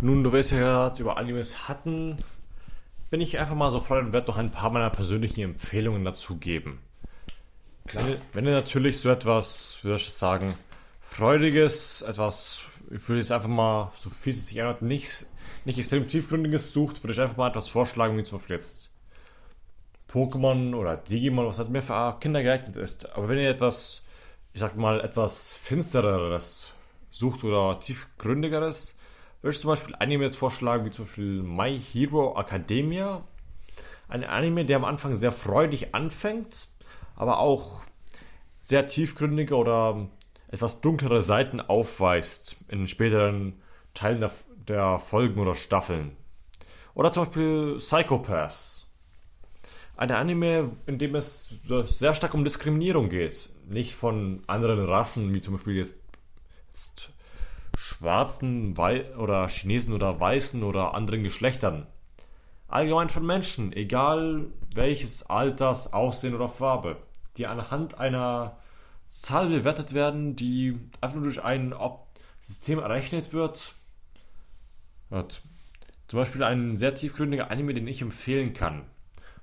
nun, 0.00 0.24
du 0.24 0.32
weißt 0.32 0.52
ja 0.52 0.58
gerade 0.58 1.00
über 1.00 1.16
Animes 1.16 1.68
hatten, 1.68 2.16
bin 3.10 3.20
ich 3.20 3.38
einfach 3.38 3.54
mal 3.54 3.70
so 3.70 3.80
frei 3.80 3.98
und 4.00 4.12
werde 4.12 4.28
noch 4.28 4.36
ein 4.36 4.50
paar 4.50 4.72
meiner 4.72 4.90
persönlichen 4.90 5.42
Empfehlungen 5.42 6.04
dazu 6.04 6.36
geben. 6.36 6.80
Klar. 7.86 8.06
Wenn, 8.06 8.16
wenn 8.32 8.46
ihr 8.46 8.52
natürlich 8.52 8.98
so 8.98 9.08
etwas, 9.08 9.78
würde 9.82 9.96
ich 9.96 10.12
sagen, 10.12 10.52
Freudiges, 11.08 12.02
etwas, 12.02 12.60
ich 12.90 13.08
würde 13.08 13.20
jetzt 13.20 13.32
einfach 13.32 13.48
mal, 13.48 13.90
so 13.98 14.10
viel 14.10 14.34
es 14.34 14.48
sich 14.48 14.58
ändert, 14.58 14.82
nichts, 14.82 15.32
nicht 15.64 15.78
extrem 15.78 16.06
tiefgründiges 16.06 16.74
sucht, 16.74 17.02
würde 17.02 17.14
ich 17.14 17.20
einfach 17.20 17.38
mal 17.38 17.48
etwas 17.48 17.70
vorschlagen, 17.70 18.18
wie 18.18 18.22
zum 18.22 18.38
Beispiel 18.38 18.56
jetzt 18.56 18.90
Pokémon 20.10 20.74
oder 20.74 20.98
Digimon, 20.98 21.46
was 21.46 21.58
halt 21.58 21.70
mehr 21.70 21.80
für 21.80 22.18
Kinder 22.20 22.42
geeignet 22.42 22.76
ist. 22.76 23.10
Aber 23.16 23.30
wenn 23.30 23.38
ihr 23.38 23.48
etwas, 23.48 24.02
ich 24.52 24.60
sag 24.60 24.76
mal, 24.76 25.00
etwas 25.00 25.52
Finstereres 25.52 26.74
sucht 27.10 27.44
oder 27.44 27.80
tiefgründigeres, 27.80 28.94
würde 29.40 29.54
ich 29.54 29.60
zum 29.60 29.70
Beispiel 29.70 29.94
Animes 29.98 30.36
vorschlagen, 30.36 30.84
wie 30.84 30.90
zum 30.90 31.06
Beispiel 31.06 31.42
My 31.42 31.80
Hero 31.80 32.38
Academia. 32.38 33.24
Ein 34.08 34.22
Anime, 34.22 34.66
der 34.66 34.76
am 34.76 34.84
Anfang 34.84 35.16
sehr 35.16 35.32
freudig 35.32 35.94
anfängt, 35.94 36.68
aber 37.14 37.38
auch 37.38 37.80
sehr 38.60 38.86
tiefgründige 38.86 39.56
oder 39.56 40.08
etwas 40.56 40.80
dunklere 40.80 41.22
Seiten 41.22 41.60
aufweist 41.60 42.56
in 42.68 42.88
späteren 42.88 43.60
Teilen 43.94 44.20
der, 44.20 44.32
der 44.66 44.98
Folgen 44.98 45.38
oder 45.38 45.54
Staffeln. 45.54 46.16
Oder 46.94 47.12
zum 47.12 47.24
Beispiel 47.24 47.76
Psychopaths. 47.76 48.86
Ein 49.98 50.10
Anime, 50.10 50.72
in 50.86 50.98
dem 50.98 51.14
es 51.14 51.54
sehr 51.84 52.14
stark 52.14 52.34
um 52.34 52.44
Diskriminierung 52.44 53.08
geht. 53.08 53.50
Nicht 53.68 53.94
von 53.94 54.42
anderen 54.46 54.84
Rassen, 54.84 55.34
wie 55.34 55.40
zum 55.40 55.54
Beispiel 55.54 55.76
jetzt, 55.76 55.96
jetzt 56.68 57.10
Schwarzen 57.76 58.76
Wei 58.78 59.14
oder 59.16 59.48
Chinesen 59.48 59.92
oder 59.92 60.18
Weißen 60.18 60.62
oder 60.62 60.94
anderen 60.94 61.22
Geschlechtern. 61.22 61.86
Allgemein 62.68 63.10
von 63.10 63.24
Menschen, 63.24 63.72
egal 63.74 64.46
welches 64.74 65.28
Alters, 65.28 65.92
Aussehen 65.92 66.34
oder 66.34 66.48
Farbe, 66.48 66.96
die 67.36 67.46
anhand 67.46 68.00
einer 68.00 68.58
Zahl 69.08 69.48
bewertet 69.48 69.94
werden, 69.94 70.36
die 70.36 70.78
einfach 71.00 71.16
nur 71.16 71.24
durch 71.24 71.42
ein 71.42 71.74
System 72.40 72.78
errechnet 72.78 73.32
wird. 73.32 73.74
Hat 75.10 75.42
zum 76.08 76.18
Beispiel 76.18 76.42
ein 76.42 76.76
sehr 76.76 76.94
tiefgründiger 76.94 77.50
Anime, 77.50 77.74
den 77.74 77.88
ich 77.88 78.02
empfehlen 78.02 78.52
kann, 78.52 78.84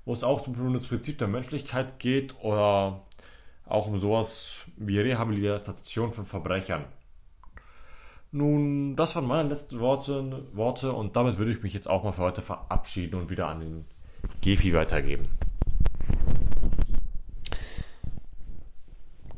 wo 0.04 0.12
es 0.12 0.24
auch 0.24 0.46
um 0.46 0.72
das 0.72 0.86
Prinzip 0.86 1.18
der 1.18 1.28
Menschlichkeit 1.28 1.98
geht 1.98 2.34
oder 2.42 3.02
auch 3.66 3.86
um 3.86 3.98
sowas 3.98 4.60
wie 4.76 4.98
Rehabilitation 4.98 6.12
von 6.12 6.24
Verbrechern. 6.24 6.84
Nun, 8.32 8.96
das 8.96 9.14
waren 9.14 9.26
meine 9.26 9.48
letzten 9.48 9.78
Worte, 9.78 10.44
Worte 10.52 10.92
und 10.92 11.14
damit 11.16 11.38
würde 11.38 11.52
ich 11.52 11.62
mich 11.62 11.72
jetzt 11.72 11.88
auch 11.88 12.02
mal 12.02 12.12
für 12.12 12.22
heute 12.22 12.42
verabschieden 12.42 13.14
und 13.14 13.30
wieder 13.30 13.46
an 13.46 13.60
den 13.60 13.84
Gefi 14.40 14.74
weitergeben. 14.74 15.28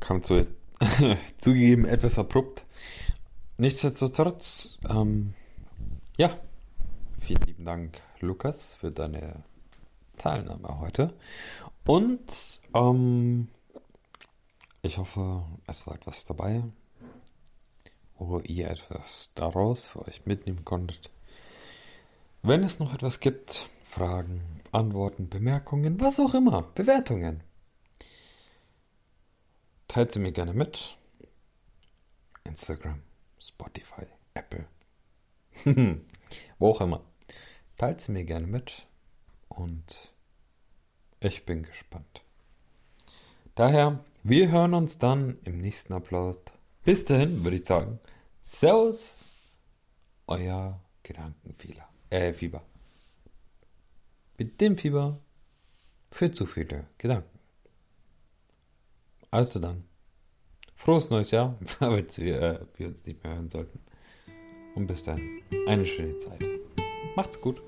Kam 0.06 0.22
zu, 0.22 0.46
zugegeben 1.38 1.84
etwas 1.84 2.16
abrupt. 2.16 2.64
Nichtsdestotrotz, 3.56 4.78
ähm, 4.88 5.34
ja, 6.16 6.38
vielen 7.18 7.42
lieben 7.42 7.64
Dank, 7.64 8.00
Lukas, 8.20 8.74
für 8.74 8.92
deine 8.92 9.42
Teilnahme 10.16 10.78
heute. 10.78 11.12
Und 11.84 12.60
ähm, 12.72 13.48
ich 14.82 14.96
hoffe, 14.98 15.42
es 15.66 15.88
war 15.88 15.96
etwas 15.96 16.24
dabei, 16.24 16.62
wo 18.16 18.38
ihr 18.38 18.70
etwas 18.70 19.32
daraus 19.34 19.88
für 19.88 20.06
euch 20.06 20.24
mitnehmen 20.24 20.64
konntet. 20.64 21.10
Wenn 22.42 22.62
es 22.62 22.78
noch 22.78 22.94
etwas 22.94 23.18
gibt, 23.18 23.68
Fragen, 23.90 24.60
Antworten, 24.70 25.28
Bemerkungen, 25.28 26.00
was 26.00 26.20
auch 26.20 26.34
immer, 26.34 26.62
Bewertungen, 26.76 27.40
teilt 29.88 30.12
sie 30.12 30.18
mir 30.18 30.32
gerne 30.32 30.52
mit. 30.52 30.96
Instagram, 32.44 33.02
Spotify, 33.40 34.06
Apple, 34.34 34.66
wo 36.58 36.70
auch 36.70 36.80
immer. 36.80 37.04
Teilt 37.76 38.00
sie 38.00 38.12
mir 38.12 38.24
gerne 38.24 38.46
mit 38.46 38.86
und 39.48 40.12
ich 41.20 41.44
bin 41.44 41.62
gespannt. 41.62 42.22
Daher, 43.54 44.04
wir 44.22 44.50
hören 44.50 44.74
uns 44.74 44.98
dann 44.98 45.38
im 45.44 45.58
nächsten 45.58 45.92
Upload 45.92 46.38
bis 46.86 47.04
dahin 47.04 47.42
würde 47.42 47.56
ich 47.56 47.66
sagen, 47.66 47.98
Servus, 48.40 49.16
euer 50.28 50.80
Gedankenfehler. 51.02 51.88
Äh, 52.10 52.32
Fieber. 52.32 52.62
Mit 54.38 54.60
dem 54.60 54.76
Fieber 54.76 55.18
für 56.12 56.30
zu 56.30 56.46
viele 56.46 56.86
Gedanken. 56.96 57.35
Also 59.36 59.58
dann, 59.58 59.84
frohes 60.76 61.10
neues 61.10 61.30
Jahr, 61.30 61.58
falls 61.66 62.18
wir, 62.18 62.40
äh, 62.40 62.60
wir 62.76 62.86
uns 62.88 63.06
nicht 63.06 63.22
mehr 63.22 63.34
hören 63.34 63.50
sollten. 63.50 63.80
Und 64.74 64.86
bis 64.86 65.02
dann, 65.02 65.20
eine 65.66 65.84
schöne 65.84 66.16
Zeit. 66.16 66.42
Macht's 67.16 67.38
gut. 67.38 67.60